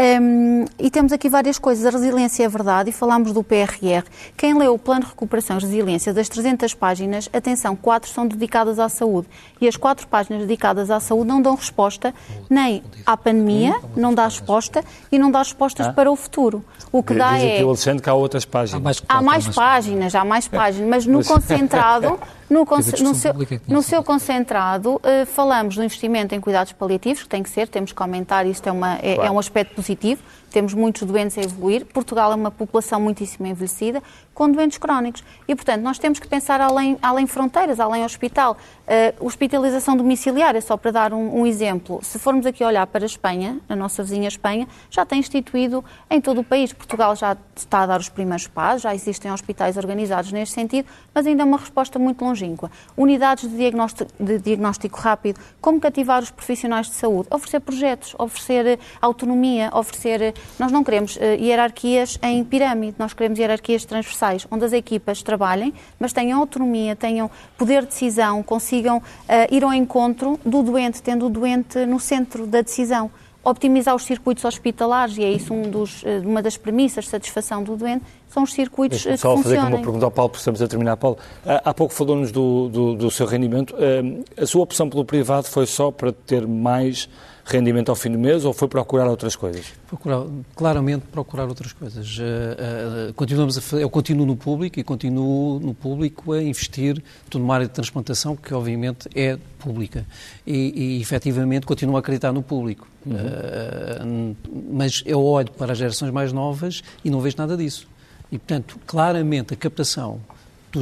Um, 0.00 0.64
e 0.78 0.90
temos 0.90 1.12
aqui 1.12 1.28
várias 1.28 1.58
coisas. 1.58 1.84
A 1.84 1.90
resiliência 1.90 2.42
é 2.42 2.48
verdade 2.48 2.88
e 2.88 2.92
falámos 2.94 3.32
do 3.32 3.44
PR 3.44 3.65
PRR. 3.66 4.04
Quem 4.36 4.56
leu 4.56 4.74
o 4.74 4.78
Plano 4.78 5.02
de 5.02 5.08
Recuperação 5.08 5.58
e 5.58 5.60
Resiliência 5.60 6.14
das 6.14 6.28
300 6.28 6.74
páginas, 6.74 7.28
atenção, 7.32 7.74
quatro 7.74 8.10
são 8.10 8.26
dedicadas 8.26 8.78
à 8.78 8.88
saúde. 8.88 9.28
E 9.60 9.66
as 9.66 9.76
quatro 9.76 10.06
páginas 10.06 10.42
dedicadas 10.42 10.90
à 10.90 11.00
saúde 11.00 11.28
não 11.28 11.42
dão 11.42 11.54
resposta 11.54 12.14
nem 12.48 12.82
à 13.04 13.16
pandemia, 13.16 13.80
não 13.96 14.14
dá 14.14 14.24
resposta 14.24 14.84
e 15.10 15.18
não 15.18 15.30
dá 15.30 15.40
respostas 15.40 15.88
ah. 15.88 15.92
para 15.92 16.10
o 16.10 16.16
futuro. 16.16 16.64
O 16.92 17.02
que 17.02 17.14
dá 17.14 17.38
é. 17.38 17.62
o 17.64 17.68
Alexandre 17.68 18.02
que 18.02 18.08
há 18.08 18.14
outras 18.14 18.44
páginas. 18.44 18.80
Há 18.80 18.84
mais, 18.84 19.02
há 19.08 19.22
mais 19.22 19.48
páginas, 19.48 20.14
há 20.14 20.24
mais 20.24 20.48
páginas, 20.48 20.88
mas 20.88 21.06
no 21.06 21.24
concentrado 21.26 22.18
no, 22.48 22.64
no, 22.64 23.14
seu, 23.14 23.34
no 23.68 23.82
seu, 23.82 24.02
concentrado, 24.02 24.96
uh, 24.96 25.26
falamos 25.26 25.74
do 25.74 25.82
investimento 25.82 26.34
em 26.34 26.40
cuidados 26.40 26.72
paliativos, 26.72 27.22
que 27.22 27.28
tem 27.28 27.42
que 27.42 27.50
ser, 27.50 27.68
temos 27.68 27.92
que 27.92 28.00
aumentar, 28.02 28.46
isto 28.46 28.68
é, 28.68 28.72
uma, 28.72 28.94
é, 28.96 29.14
claro. 29.14 29.28
é 29.28 29.30
um 29.30 29.38
aspecto 29.38 29.74
positivo, 29.74 30.22
temos 30.56 30.72
muitos 30.72 31.02
doentes 31.02 31.36
a 31.36 31.42
evoluir. 31.42 31.84
Portugal 31.84 32.32
é 32.32 32.34
uma 32.34 32.50
população 32.50 32.98
muitíssimo 32.98 33.46
envelhecida, 33.46 34.02
com 34.32 34.50
doentes 34.50 34.78
crónicos. 34.78 35.22
E, 35.46 35.54
portanto, 35.54 35.82
nós 35.82 35.98
temos 35.98 36.18
que 36.18 36.26
pensar 36.26 36.62
além, 36.62 36.96
além 37.02 37.26
fronteiras, 37.26 37.78
além 37.78 38.04
hospital. 38.04 38.56
Uh, 38.86 39.26
hospitalização 39.26 39.96
domiciliária, 39.96 40.60
só 40.62 40.76
para 40.76 40.90
dar 40.90 41.12
um, 41.12 41.40
um, 41.40 41.46
exemplo. 41.46 42.00
Se 42.02 42.18
formos 42.18 42.46
aqui 42.46 42.64
olhar 42.64 42.86
para 42.86 43.04
a 43.04 43.06
Espanha, 43.06 43.60
a 43.68 43.76
nossa 43.76 44.02
vizinha 44.02 44.28
Espanha, 44.28 44.66
já 44.90 45.04
tem 45.04 45.18
instituído 45.18 45.84
em 46.08 46.20
todo 46.20 46.40
o 46.40 46.44
país. 46.44 46.72
Portugal 46.72 47.14
já 47.16 47.36
está 47.54 47.80
a 47.80 47.86
dar 47.86 48.00
os 48.00 48.08
primeiros 48.08 48.46
passos, 48.46 48.82
já 48.82 48.94
existem 48.94 49.30
hospitais 49.32 49.76
organizados 49.76 50.32
neste 50.32 50.54
sentido, 50.54 50.88
mas 51.12 51.26
ainda 51.26 51.42
é 51.42 51.44
uma 51.44 51.58
resposta 51.58 51.98
muito 51.98 52.24
longínqua. 52.36 52.70
Unidades 52.96 53.50
de 53.50 53.56
diagnóstico, 53.56 54.10
de 54.18 54.38
diagnóstico 54.38 55.00
rápido, 55.00 55.40
como 55.60 55.80
cativar 55.80 56.22
os 56.22 56.30
profissionais 56.30 56.86
de 56.86 56.94
saúde, 56.94 57.28
oferecer 57.30 57.60
projetos, 57.60 58.14
oferecer 58.18 58.66
eh, 58.66 58.78
autonomia, 59.00 59.70
oferecer. 59.72 60.22
Eh, 60.22 60.34
nós 60.58 60.70
não 60.70 60.84
queremos 60.84 61.16
uh, 61.16 61.20
hierarquias 61.38 62.18
em 62.22 62.44
pirâmide, 62.44 62.96
nós 62.98 63.12
queremos 63.12 63.38
hierarquias 63.38 63.84
transversais, 63.84 64.46
onde 64.50 64.64
as 64.64 64.72
equipas 64.72 65.22
trabalhem, 65.22 65.72
mas 65.98 66.12
tenham 66.12 66.38
autonomia, 66.40 66.94
tenham 66.94 67.30
poder 67.56 67.82
de 67.82 67.88
decisão, 67.88 68.42
consigam 68.42 68.98
uh, 68.98 69.02
ir 69.50 69.64
ao 69.64 69.72
encontro 69.72 70.38
do 70.44 70.62
doente, 70.62 71.02
tendo 71.02 71.26
o 71.26 71.30
doente 71.30 71.84
no 71.86 71.98
centro 71.98 72.46
da 72.46 72.60
decisão 72.60 73.10
optimizar 73.48 73.94
os 73.94 74.04
circuitos 74.04 74.44
hospitalares, 74.44 75.16
e 75.16 75.24
é 75.24 75.30
isso 75.30 75.54
um 75.54 75.70
dos, 75.70 76.02
eh, 76.04 76.20
uma 76.24 76.42
das 76.42 76.56
premissas 76.56 77.04
de 77.04 77.10
satisfação 77.10 77.62
do 77.62 77.76
doente, 77.76 78.04
são 78.28 78.42
os 78.42 78.52
circuitos 78.52 79.04
que 79.04 79.16
funcionem. 79.16 79.42
fazer 79.42 79.58
uma 79.58 79.78
pergunta 79.78 80.04
ao 80.04 80.10
Paulo, 80.10 80.30
precisamos 80.30 80.60
a 80.60 80.66
terminar. 80.66 80.96
Paulo, 80.96 81.16
há 81.44 81.72
pouco 81.72 81.94
falou-nos 81.94 82.32
do, 82.32 82.68
do, 82.68 82.94
do, 82.96 83.10
seu 83.10 83.24
rendimento. 83.24 83.74
Eh, 83.78 84.42
a 84.42 84.46
sua 84.46 84.62
opção 84.62 84.90
pelo 84.90 85.04
privado 85.04 85.46
foi 85.46 85.64
só 85.64 85.92
para 85.92 86.12
ter 86.12 86.44
mais 86.44 87.08
rendimento 87.46 87.90
ao 87.90 87.94
fim 87.94 88.10
do 88.10 88.18
mês 88.18 88.44
ou 88.44 88.52
foi 88.52 88.66
procurar 88.66 89.06
outras 89.08 89.36
coisas? 89.36 89.72
Procurar, 89.86 90.26
claramente 90.54 91.06
procurar 91.06 91.46
outras 91.46 91.72
coisas. 91.72 92.18
Uh, 92.18 93.10
uh, 93.10 93.14
continuamos 93.14 93.56
a, 93.56 93.76
eu 93.76 93.88
continuo 93.88 94.26
no 94.26 94.36
público 94.36 94.80
e 94.80 94.84
continuo 94.84 95.60
no 95.60 95.72
público 95.72 96.32
a 96.32 96.42
investir 96.42 97.00
numa 97.32 97.54
área 97.54 97.66
de 97.66 97.72
transplantação 97.72 98.34
que 98.34 98.52
obviamente 98.52 99.08
é 99.14 99.38
pública 99.60 100.04
e, 100.44 100.96
e 100.96 101.00
efetivamente 101.00 101.66
continuo 101.66 101.96
a 101.96 102.00
acreditar 102.00 102.32
no 102.32 102.42
público. 102.42 102.88
Uhum. 103.06 103.14
Uh, 103.14 104.36
mas 104.72 105.04
eu 105.06 105.22
olho 105.22 105.50
para 105.52 105.72
as 105.72 105.78
gerações 105.78 106.12
mais 106.12 106.32
novas 106.32 106.82
e 107.04 107.10
não 107.10 107.20
vejo 107.20 107.36
nada 107.38 107.56
disso. 107.56 107.86
E, 108.32 108.38
portanto, 108.38 108.76
claramente 108.86 109.54
a 109.54 109.56
captação 109.56 110.20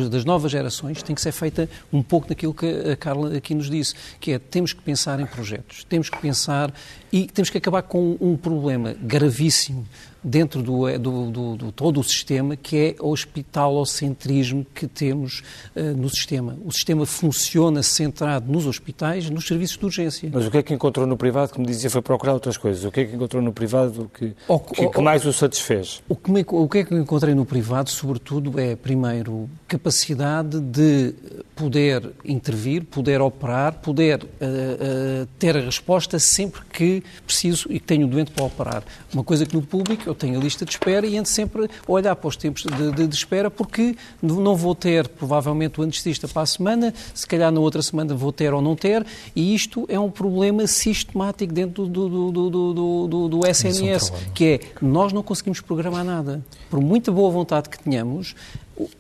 das 0.09 0.25
novas 0.25 0.53
gerações 0.53 1.03
tem 1.03 1.15
que 1.15 1.21
ser 1.21 1.33
feita 1.33 1.69
um 1.93 2.03
pouco 2.03 2.29
daquilo 2.29 2.55
que 2.55 2.67
a 2.67 2.97
Carla 2.97 3.37
aqui 3.37 3.55
nos 3.55 3.71
disse, 3.71 3.95
que 4.21 4.33
é 4.33 4.39
temos 4.39 4.73
que 4.73 4.83
pensar 4.83 5.21
em 5.21 5.27
projetos, 5.27 5.85
temos 5.85 6.11
que 6.11 6.19
pensar 6.19 6.73
e 7.13 7.27
temos 7.27 7.51
que 7.51 7.59
acabar 7.59 7.83
com 7.83 8.17
um 8.21 8.37
problema 8.37 8.95
gravíssimo 9.01 9.87
dentro 10.25 10.63
do, 10.63 10.99
do, 10.99 11.31
do, 11.31 11.57
do 11.57 11.73
todo 11.73 12.01
o 12.01 12.05
sistema, 12.05 12.57
que 12.57 12.77
é 12.77 12.97
o 12.99 13.11
hospitalocentrismo 13.11 14.67
que 14.75 14.87
temos 14.87 15.43
uh, 15.77 15.81
no 15.97 16.09
sistema. 16.09 16.57
O 16.65 16.73
sistema 16.73 17.05
funciona 17.05 17.83
centrado 17.83 18.51
nos 18.51 18.67
hospitais, 18.67 19.29
nos 19.29 19.47
serviços 19.47 19.77
de 19.77 19.85
urgência. 19.85 20.31
Mas 20.33 20.47
o 20.47 20.51
que 20.51 20.59
é 20.59 20.63
que 20.63 20.73
encontrou 20.73 21.07
no 21.07 21.17
privado, 21.17 21.53
como 21.53 21.67
dizia, 21.67 21.91
foi 21.91 22.01
procurar 22.01 22.33
outras 22.33 22.57
coisas? 22.57 22.85
O 22.85 22.91
que 22.91 23.01
é 23.01 23.05
que 23.05 23.15
encontrou 23.15 23.43
no 23.43 23.53
privado 23.53 24.11
que, 24.15 24.33
o, 24.49 24.59
que, 24.59 24.89
que 24.89 25.01
mais 25.03 25.27
o 25.27 25.33
satisfez? 25.33 26.03
O 26.09 26.17
que, 26.17 26.31
me, 26.31 26.45
o 26.49 26.69
que 26.69 26.79
é 26.79 26.85
que 26.85 26.95
encontrei 26.95 27.35
no 27.35 27.45
privado, 27.45 27.91
sobretudo, 27.91 28.59
é, 28.59 28.75
primeiro, 28.75 29.49
capacidade 29.69 30.59
de 30.59 31.15
poder 31.55 32.11
intervir, 32.25 32.85
poder 32.85 33.21
operar, 33.21 33.75
poder 33.75 34.23
uh, 34.23 34.27
uh, 34.27 35.27
ter 35.39 35.57
a 35.57 35.61
resposta 35.61 36.19
sempre 36.19 36.63
que 36.73 37.03
preciso 37.27 37.71
e 37.71 37.79
que 37.79 37.87
tenho 37.87 38.07
um 38.07 38.11
doente 38.11 38.31
para 38.31 38.45
operar. 38.45 38.83
Uma 39.13 39.23
coisa 39.23 39.45
que 39.45 39.55
no 39.55 39.63
público 39.63 40.14
eu 40.15 40.19
tenho 40.19 40.39
a 40.39 40.43
lista 40.43 40.65
de 40.65 40.71
espera 40.71 41.05
e 41.07 41.19
ando 41.19 41.29
sempre 41.29 41.65
a 41.65 41.69
olhar 41.93 42.15
para 42.15 42.29
os 42.29 42.37
tempos 42.37 42.63
de, 42.63 42.93
de, 42.93 43.07
de 43.07 43.15
espera 43.15 43.51
porque 43.51 43.97
não 44.23 44.55
vou 44.55 44.75
ter 44.75 45.09
provavelmente 45.09 45.81
o 45.81 45.83
anestesista 45.83 46.29
para 46.29 46.43
a 46.43 46.47
semana, 46.47 46.95
se 47.13 47.27
calhar 47.27 47.51
na 47.51 47.61
outra 47.61 47.83
semana 47.83 48.15
vou 48.15 48.33
ter 48.33 48.55
ou 48.55 48.63
não 48.63 48.77
ter 48.77 49.05
e 49.35 49.55
isto 49.55 49.85
é 49.89 49.99
um 49.99 50.11
problema 50.11 50.67
sistemático 50.67 51.53
dentro 51.53 51.87
do, 51.87 52.09
do, 52.09 52.51
do, 52.51 53.09
do, 53.09 53.29
do 53.29 53.47
SNS, 53.47 54.13
que 54.33 54.45
é 54.45 54.61
nós 54.81 55.13
não 55.13 55.23
conseguimos 55.23 55.61
programar 55.61 56.05
nada. 56.05 56.43
Por 56.71 56.81
muita 56.81 57.11
boa 57.11 57.31
vontade 57.31 57.69
que 57.69 57.79
tenhamos, 57.79 58.35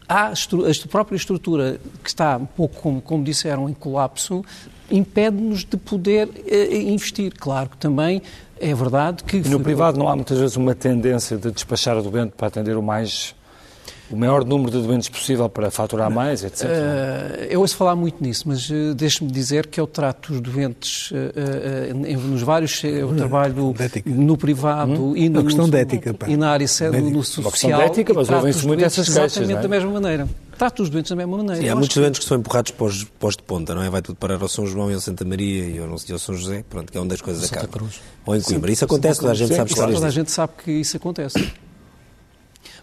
a, 0.09 0.29
a 0.29 0.89
própria 0.89 1.17
estrutura 1.17 1.81
que 2.03 2.09
está 2.09 2.37
um 2.37 2.47
pouco, 2.47 2.81
como, 2.81 3.01
como 3.01 3.25
disseram, 3.25 3.69
em 3.69 3.75
colapso, 3.75 4.45
impede-nos 4.91 5.65
de 5.65 5.77
poder 5.77 6.29
uh, 6.29 6.75
investir. 6.75 7.33
Claro 7.37 7.71
que 7.71 7.77
também 7.77 8.23
é 8.61 8.75
verdade 8.75 9.25
que... 9.25 9.39
E 9.39 9.49
no 9.49 9.61
privado 9.61 9.99
não 9.99 10.09
há 10.09 10.15
muitas 10.15 10.39
vezes 10.39 10.57
uma 10.57 10.75
tendência 10.75 11.37
de 11.37 11.51
despachar 11.51 11.97
o 11.97 12.03
doente 12.03 12.33
para 12.37 12.49
atender 12.49 12.77
o 12.77 12.83
mais 12.83 13.35
o 14.11 14.17
maior 14.17 14.45
número 14.45 14.71
de 14.71 14.87
doentes 14.87 15.09
possível 15.09 15.49
para 15.49 15.71
faturar 15.71 16.11
mais, 16.11 16.45
etc. 16.45 16.65
Uh, 16.65 17.45
eu 17.49 17.61
ouço 17.61 17.77
falar 17.77 17.97
muito 17.97 18.23
nisso, 18.23 18.45
mas 18.47 18.69
uh, 18.69 18.95
deixe-me 18.95 19.31
dizer 19.31 19.67
que 19.67 19.81
eu 19.81 19.87
trato 19.87 20.33
os 20.33 20.41
doentes 20.41 21.11
uh, 21.11 21.95
nos 21.95 22.43
vários. 22.43 22.83
Eu 22.85 23.15
trabalho 23.17 23.75
no 24.05 24.37
privado 24.37 25.11
hum? 25.11 25.17
e, 25.17 25.29
no, 25.29 25.41
uma 25.41 25.47
questão 25.47 25.69
de 25.69 25.79
ética, 25.79 26.15
e 26.29 26.37
na 26.37 26.51
área 26.51 26.67
no, 26.93 27.11
no 27.11 27.25
social. 27.25 27.45
Uma 27.45 27.51
questão 27.51 27.71
de 27.71 27.83
ética, 27.83 28.15
mas 28.15 28.29
ouvem-se 28.29 28.67
muito 28.67 28.85
essas 28.85 29.07
queixas. 29.07 29.37
Exatamente 29.37 29.59
é? 29.59 29.63
da 29.63 29.69
mesma 29.69 29.91
maneira. 29.91 30.29
Trata 30.57 30.83
os 30.83 30.91
doentes 30.91 31.11
da 31.11 31.17
mesma 31.17 31.37
maneira. 31.37 31.61
Sim, 31.61 31.69
há 31.69 31.75
muitos 31.75 31.95
que... 31.95 32.01
doentes 32.01 32.21
que 32.21 32.27
são 32.27 32.39
empurrados 32.39 32.73
para 32.73 32.87
os, 32.87 33.05
para 33.05 33.29
os 33.29 33.37
de 33.37 33.43
ponta, 33.43 33.75
não 33.75 33.83
é? 33.83 33.91
Vai 33.91 34.03
tudo 34.03 34.17
parar 34.17 34.41
ao 34.41 34.49
São 34.49 34.67
João 34.67 34.91
e 34.91 34.95
ao 34.95 35.01
Santa 35.01 35.25
Maria 35.25 35.65
e 35.65 35.79
ao, 35.79 35.87
e 35.87 36.13
ao 36.13 36.19
São 36.19 36.35
José, 36.35 36.65
pronto, 36.69 36.91
que 36.91 36.99
é 36.99 37.01
onde 37.01 37.15
as 37.15 37.21
coisas 37.21 37.51
acabam. 37.53 37.71
Cruz. 37.71 38.01
Ou 38.27 38.37
em 38.37 38.41
Coimbra. 38.41 38.73
Isso 38.73 38.85
acontece, 38.85 39.21
toda 39.21 39.33
a 39.33 39.35
gente 39.35 39.55
sabe 39.55 39.71
histórias 39.71 39.95
Toda 39.97 40.07
a 40.07 40.11
gente 40.11 40.31
sabe 40.31 40.53
que 40.63 40.71
isso 40.73 40.97
acontece. 40.97 41.53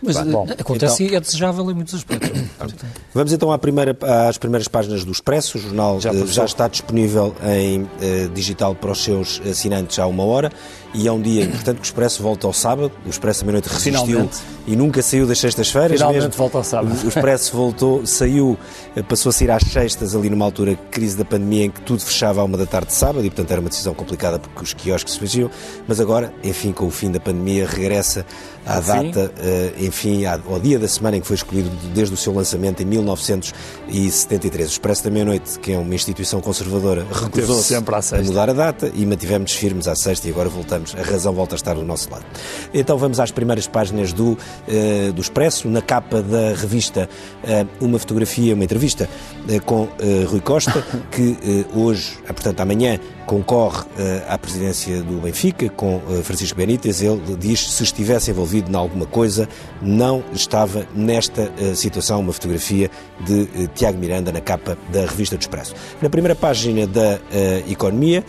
Mas 0.04 0.18
Bom, 0.18 0.48
acontece 0.58 1.04
então, 1.04 1.14
e 1.14 1.16
é 1.16 1.20
desejável 1.20 1.70
em 1.70 1.76
muitos 1.76 1.94
aspectos. 1.94 2.32
Vamos 3.14 3.32
então 3.32 3.52
à 3.52 3.58
primeira, 3.60 3.96
às 4.28 4.38
primeiras 4.38 4.68
páginas 4.68 5.06
do 5.06 5.12
Expresso. 5.12 5.60
O 5.60 5.62
jornal 5.62 6.02
já, 6.02 6.12
eh, 6.12 6.26
já 6.26 6.46
está 6.46 6.68
disponível 6.68 7.36
em 7.44 7.84
uh, 7.84 8.30
digital 8.34 8.74
para 8.74 8.92
os 8.92 9.04
seus 9.04 9.40
assinantes 9.48 10.00
há 10.00 10.08
uma 10.08 10.24
hora 10.24 10.52
e 10.94 11.08
é 11.08 11.12
um 11.12 11.22
dia 11.22 11.44
importante 11.44 11.78
que 11.78 11.84
o 11.84 11.86
Expresso 11.86 12.22
volta 12.22 12.48
ao 12.48 12.54
sábado. 12.54 12.92
O 13.06 13.10
Expresso 13.10 13.44
à 13.44 13.46
meia-noite 13.46 13.70
resistiu 13.70 14.06
Finalmente. 14.06 14.38
e 14.68 14.76
nunca 14.76 15.02
saiu 15.02 15.26
das 15.26 15.40
sextas-feiras. 15.40 15.94
Finalmente 15.94 16.24
mesmo. 16.24 16.38
volta 16.38 16.58
ao 16.58 16.64
sábado. 16.64 16.96
O 17.04 17.08
Expresso 17.08 17.56
voltou, 17.56 18.06
saiu, 18.06 18.58
eh, 18.96 19.02
passou 19.02 19.30
a 19.30 19.34
sair 19.34 19.52
às 19.52 19.64
sextas 19.64 20.16
ali 20.16 20.30
numa 20.30 20.46
altura 20.46 20.76
crise 20.90 21.18
da 21.18 21.26
pandemia 21.26 21.66
em 21.66 21.72
que 21.72 21.82
tudo 21.82 22.02
fechava 22.02 22.42
à 22.42 22.44
uma 22.44 22.58
da 22.58 22.66
tarde 22.66 22.88
de 22.88 22.94
sábado 22.94 23.26
e 23.26 23.30
portanto 23.30 23.52
era 23.52 23.62
uma 23.62 23.70
decisão 23.70 23.94
complicada 23.94 24.40
porque 24.40 24.64
os 24.64 24.74
quiosques 24.74 25.14
se 25.14 25.20
fechiam. 25.20 25.50
Mas 25.88 26.00
agora, 26.00 26.34
enfim, 26.44 26.72
com 26.72 26.86
o 26.86 26.92
fim 26.92 27.12
da 27.12 27.20
pandemia, 27.20 27.68
regressa 27.68 28.26
à 28.66 28.80
data, 28.80 29.32
uh, 29.38 29.84
enfim, 29.84 30.26
ao 30.26 30.60
dia 30.60 30.78
da 30.78 30.88
semana 30.88 31.18
em 31.18 31.22
que 31.22 31.28
foi 31.28 31.36
escolhido 31.36 31.70
desde 31.94 32.14
o 32.14 32.18
seu 32.18 32.34
lançamento 32.34 32.82
em 32.82 32.86
1973. 32.86 34.70
O 34.70 34.72
Expresso 34.72 35.04
da 35.04 35.10
Meia-Noite, 35.10 35.60
que 35.60 35.72
é 35.72 35.78
uma 35.78 35.96
instituição 35.96 36.42
conservadora, 36.42 37.06
recusou-se 37.12 37.74
a 37.76 37.82
mudar 38.24 38.50
a 38.50 38.54
data 38.54 38.92
e 38.94 39.06
mantivemos 39.06 39.54
firmes 39.54 39.88
à 39.88 39.96
sexta 39.96 40.28
e 40.28 40.32
agora 40.32 40.50
voltamos. 40.50 40.81
A 40.98 41.04
razão 41.04 41.34
volta 41.34 41.56
a 41.56 41.58
estar 41.58 41.74
do 41.74 41.84
nosso 41.84 42.10
lado. 42.10 42.26
Então 42.74 42.98
vamos 42.98 43.20
às 43.20 43.32
primeiras 43.32 43.68
páginas 43.68 44.14
do, 44.14 44.32
uh, 44.32 45.14
do 45.14 45.22
Expresso. 45.22 45.68
Na 45.70 45.82
capa 45.82 46.22
da 46.22 46.54
revista, 46.56 47.10
uh, 47.44 47.86
uma 47.86 48.00
fotografia, 48.00 48.54
uma 48.54 48.64
entrevista 48.64 49.10
com 49.66 49.88
Rui 50.28 50.40
Costa, 50.40 50.84
que 51.12 51.66
hoje, 51.74 52.18
portanto 52.26 52.60
amanhã, 52.60 53.00
concorre 53.26 53.86
à 54.28 54.38
presidência 54.38 55.02
do 55.02 55.22
Benfica 55.22 55.70
com 55.70 56.02
Francisco 56.24 56.58
Benítez. 56.58 57.02
Ele 57.02 57.36
diz 57.38 57.72
se 57.72 57.84
estivesse 57.84 58.32
envolvido 58.32 58.72
em 58.72 58.76
alguma 58.76 59.06
coisa, 59.06 59.48
não 59.82 60.24
estava 60.34 60.86
nesta 60.96 61.44
uh, 61.44 61.76
situação 61.76 62.20
uma 62.20 62.34
fotografia 62.34 62.90
de 63.26 63.42
uh, 63.42 63.68
Tiago 63.74 63.98
Miranda 63.98 64.32
na 64.32 64.42
capa 64.42 64.78
da 64.92 65.02
revista 65.02 65.38
do 65.38 65.42
Expresso. 65.42 65.74
Na 66.02 66.10
primeira 66.10 66.36
página 66.36 66.86
da 66.88 67.16
uh, 67.16 67.72
Economia, 67.72 68.24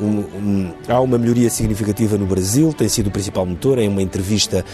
um, 0.00 0.06
um, 0.06 0.74
há 0.88 1.00
uma 1.00 1.18
melhoria 1.18 1.48
significativa 1.54 2.16
no 2.18 2.26
Brasil, 2.26 2.72
tem 2.72 2.88
sido 2.88 3.08
o 3.08 3.10
principal 3.10 3.46
motor 3.46 3.78
em 3.78 3.88
uma 3.88 4.02
entrevista 4.02 4.64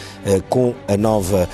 com 0.49 0.75
a 0.89 0.97
nova 0.97 1.49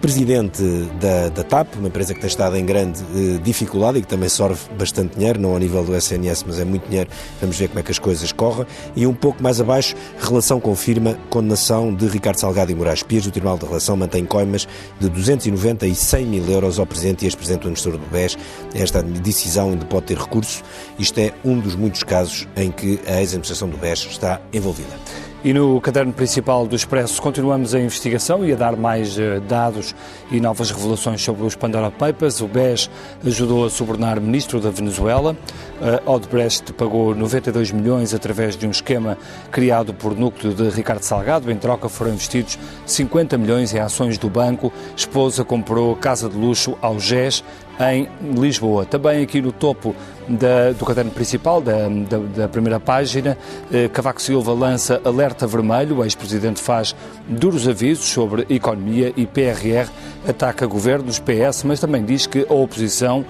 presidente 0.00 0.62
da, 1.00 1.28
da, 1.28 1.42
TAP, 1.42 1.74
uma 1.76 1.88
empresa 1.88 2.14
que 2.14 2.20
tem 2.20 2.28
estado 2.28 2.56
em 2.56 2.64
grande 2.64 3.02
dificuldade 3.42 3.98
e 3.98 4.02
que 4.02 4.06
também 4.06 4.28
sorve 4.28 4.60
bastante 4.78 5.16
dinheiro, 5.16 5.40
não 5.40 5.52
ao 5.52 5.58
nível 5.58 5.84
do 5.84 5.94
SNS, 5.94 6.44
mas 6.46 6.60
é 6.60 6.64
muito 6.64 6.88
dinheiro. 6.88 7.10
Vamos 7.40 7.56
ver 7.56 7.68
como 7.68 7.80
é 7.80 7.82
que 7.82 7.90
as 7.90 7.98
coisas 7.98 8.32
correm. 8.32 8.66
E 8.94 9.06
um 9.06 9.14
pouco 9.14 9.42
mais 9.42 9.60
abaixo, 9.60 9.94
relação 10.20 10.60
confirma 10.60 11.18
condenação 11.30 11.94
de 11.94 12.06
Ricardo 12.06 12.38
Salgado 12.38 12.70
e 12.70 12.74
Moraes 12.74 13.02
Pires. 13.02 13.26
O 13.26 13.30
Tribunal 13.30 13.58
de 13.58 13.66
Relação 13.66 13.96
mantém 13.96 14.24
coimas 14.24 14.66
de 15.00 15.08
290 15.08 15.86
e 15.86 15.94
100 15.94 16.26
mil 16.26 16.50
euros 16.50 16.78
ao 16.78 16.86
Presidente 16.86 17.24
e 17.24 17.26
ex-Presidente 17.26 17.62
do 17.62 17.68
Administrador 17.68 18.00
do 18.00 18.06
BES. 18.06 18.38
Esta 18.74 19.02
decisão 19.02 19.70
ainda 19.70 19.84
pode 19.84 20.06
ter 20.06 20.18
recurso. 20.18 20.62
Isto 20.98 21.18
é 21.18 21.32
um 21.44 21.58
dos 21.58 21.74
muitos 21.74 22.02
casos 22.02 22.46
em 22.56 22.70
que 22.70 23.00
a 23.06 23.20
ex-administração 23.20 23.68
do 23.68 23.76
BES 23.76 24.07
está 24.08 24.40
envolvida. 24.52 24.96
E 25.44 25.52
no 25.52 25.80
caderno 25.80 26.12
principal 26.12 26.66
do 26.66 26.74
Expresso 26.74 27.22
continuamos 27.22 27.72
a 27.72 27.78
investigação 27.78 28.44
e 28.44 28.52
a 28.52 28.56
dar 28.56 28.76
mais 28.76 29.16
uh, 29.16 29.40
dados 29.48 29.94
e 30.32 30.40
novas 30.40 30.72
revelações 30.72 31.22
sobre 31.22 31.44
os 31.44 31.54
Pandora 31.54 31.92
Papers. 31.92 32.40
O 32.40 32.48
BES 32.48 32.90
ajudou 33.24 33.64
a 33.64 33.70
subornar 33.70 34.20
ministro 34.20 34.60
da 34.60 34.68
Venezuela. 34.68 35.36
A 35.80 36.10
Odebrecht 36.10 36.72
pagou 36.72 37.14
92 37.14 37.70
milhões 37.70 38.12
através 38.12 38.56
de 38.56 38.66
um 38.66 38.70
esquema 38.70 39.16
criado 39.52 39.94
por 39.94 40.16
núcleo 40.18 40.52
de 40.52 40.68
Ricardo 40.70 41.02
Salgado. 41.02 41.52
Em 41.52 41.56
troca 41.56 41.88
foram 41.88 42.14
investidos 42.14 42.58
50 42.84 43.38
milhões 43.38 43.72
em 43.72 43.78
ações 43.78 44.18
do 44.18 44.28
banco. 44.28 44.72
Esposa 44.96 45.44
comprou 45.44 45.94
casa 45.94 46.28
de 46.28 46.36
luxo 46.36 46.76
ao 46.82 46.98
GES 46.98 47.44
em 47.78 48.08
Lisboa. 48.36 48.84
Também 48.84 49.22
aqui 49.22 49.40
no 49.40 49.52
topo 49.52 49.94
da, 50.28 50.72
do 50.72 50.84
caderno 50.84 51.10
principal, 51.10 51.60
da, 51.60 51.88
da, 51.88 52.18
da 52.42 52.48
primeira 52.48 52.78
página, 52.78 53.36
eh, 53.72 53.88
Cavaco 53.88 54.20
Silva 54.20 54.52
lança 54.52 55.00
alerta 55.04 55.46
vermelho. 55.46 55.98
O 55.98 56.04
ex-presidente 56.04 56.60
faz 56.60 56.94
duros 57.28 57.66
avisos 57.66 58.06
sobre 58.06 58.46
economia 58.48 59.12
e 59.16 59.26
PRR 59.26 59.88
ataca 60.26 60.66
governos, 60.66 61.18
PS, 61.18 61.64
mas 61.64 61.80
também 61.80 62.04
diz 62.04 62.26
que 62.26 62.46
a 62.48 62.54
oposição, 62.54 63.24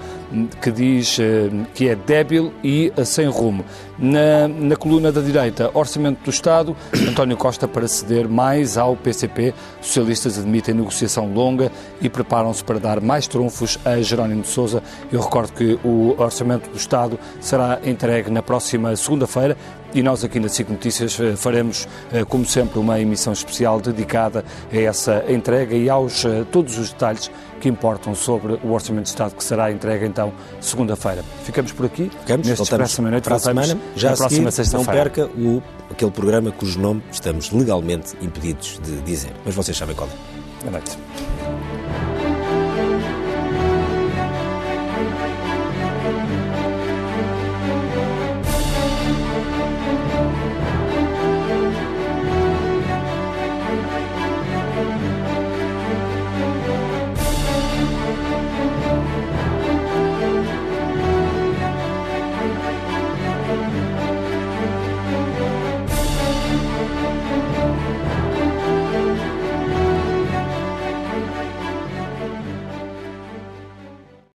que 0.61 0.71
diz 0.71 1.17
eh, 1.19 1.49
que 1.73 1.89
é 1.89 1.95
débil 1.95 2.53
e 2.63 2.91
sem 3.05 3.27
rumo. 3.27 3.65
Na, 3.97 4.47
na 4.47 4.75
coluna 4.75 5.11
da 5.11 5.19
direita, 5.19 5.69
Orçamento 5.73 6.23
do 6.23 6.29
Estado, 6.29 6.75
António 7.09 7.35
Costa 7.35 7.67
para 7.67 7.87
ceder 7.87 8.29
mais 8.29 8.77
ao 8.77 8.95
PCP. 8.95 9.53
Socialistas 9.81 10.37
admitem 10.37 10.73
negociação 10.73 11.33
longa 11.33 11.71
e 12.01 12.07
preparam-se 12.09 12.63
para 12.63 12.79
dar 12.79 13.01
mais 13.01 13.27
trunfos 13.27 13.77
a 13.83 13.99
Jerónimo 14.01 14.43
de 14.43 14.47
Sousa. 14.47 14.81
Eu 15.11 15.19
recordo 15.19 15.51
que 15.53 15.77
o 15.83 16.15
Orçamento 16.17 16.69
do 16.69 16.77
Estado 16.77 17.19
será 17.41 17.79
entregue 17.83 18.29
na 18.29 18.41
próxima 18.41 18.95
segunda-feira 18.95 19.57
e 19.93 20.03
nós 20.03 20.23
aqui 20.23 20.39
na 20.39 20.49
SIC 20.49 20.69
Notícias 20.69 21.19
eh, 21.19 21.35
faremos, 21.35 21.87
eh, 22.11 22.23
como 22.23 22.45
sempre, 22.45 22.79
uma 22.79 22.99
emissão 22.99 23.33
especial 23.33 23.79
dedicada 23.81 24.45
a 24.71 24.77
essa 24.77 25.23
entrega 25.27 25.75
e 25.75 25.89
aos 25.89 26.25
eh, 26.25 26.45
todos 26.51 26.77
os 26.77 26.91
detalhes 26.91 27.31
que 27.59 27.67
importam 27.67 28.15
sobre 28.15 28.53
o 28.63 28.71
Orçamento 28.71 29.03
de 29.03 29.09
Estado 29.09 29.35
que 29.35 29.43
será 29.43 29.71
entregue 29.71 30.05
então 30.05 30.31
segunda-feira. 30.61 31.23
Ficamos 31.43 31.71
por 31.71 31.85
aqui. 31.85 32.09
Ficamos, 32.21 32.47
neste 32.47 32.63
Expresso 32.63 33.01
Meia-Noite. 33.01 33.23
Para 33.25 33.35
a 33.35 33.39
semana, 33.39 33.77
já 33.95 34.11
na 34.11 34.17
próxima 34.17 34.51
sexta-feira. 34.51 34.93
Não 34.93 35.03
perca 35.03 35.25
o, 35.25 35.61
aquele 35.91 36.11
programa 36.11 36.51
cujo 36.51 36.79
nome 36.79 37.03
estamos 37.11 37.51
legalmente 37.51 38.15
impedidos 38.21 38.79
de 38.83 39.01
dizer. 39.01 39.31
Mas 39.45 39.55
vocês 39.55 39.75
sabem 39.75 39.95
qual 39.95 40.09
é. 40.09 40.63
Boa 40.63 40.71
noite. 40.71 41.68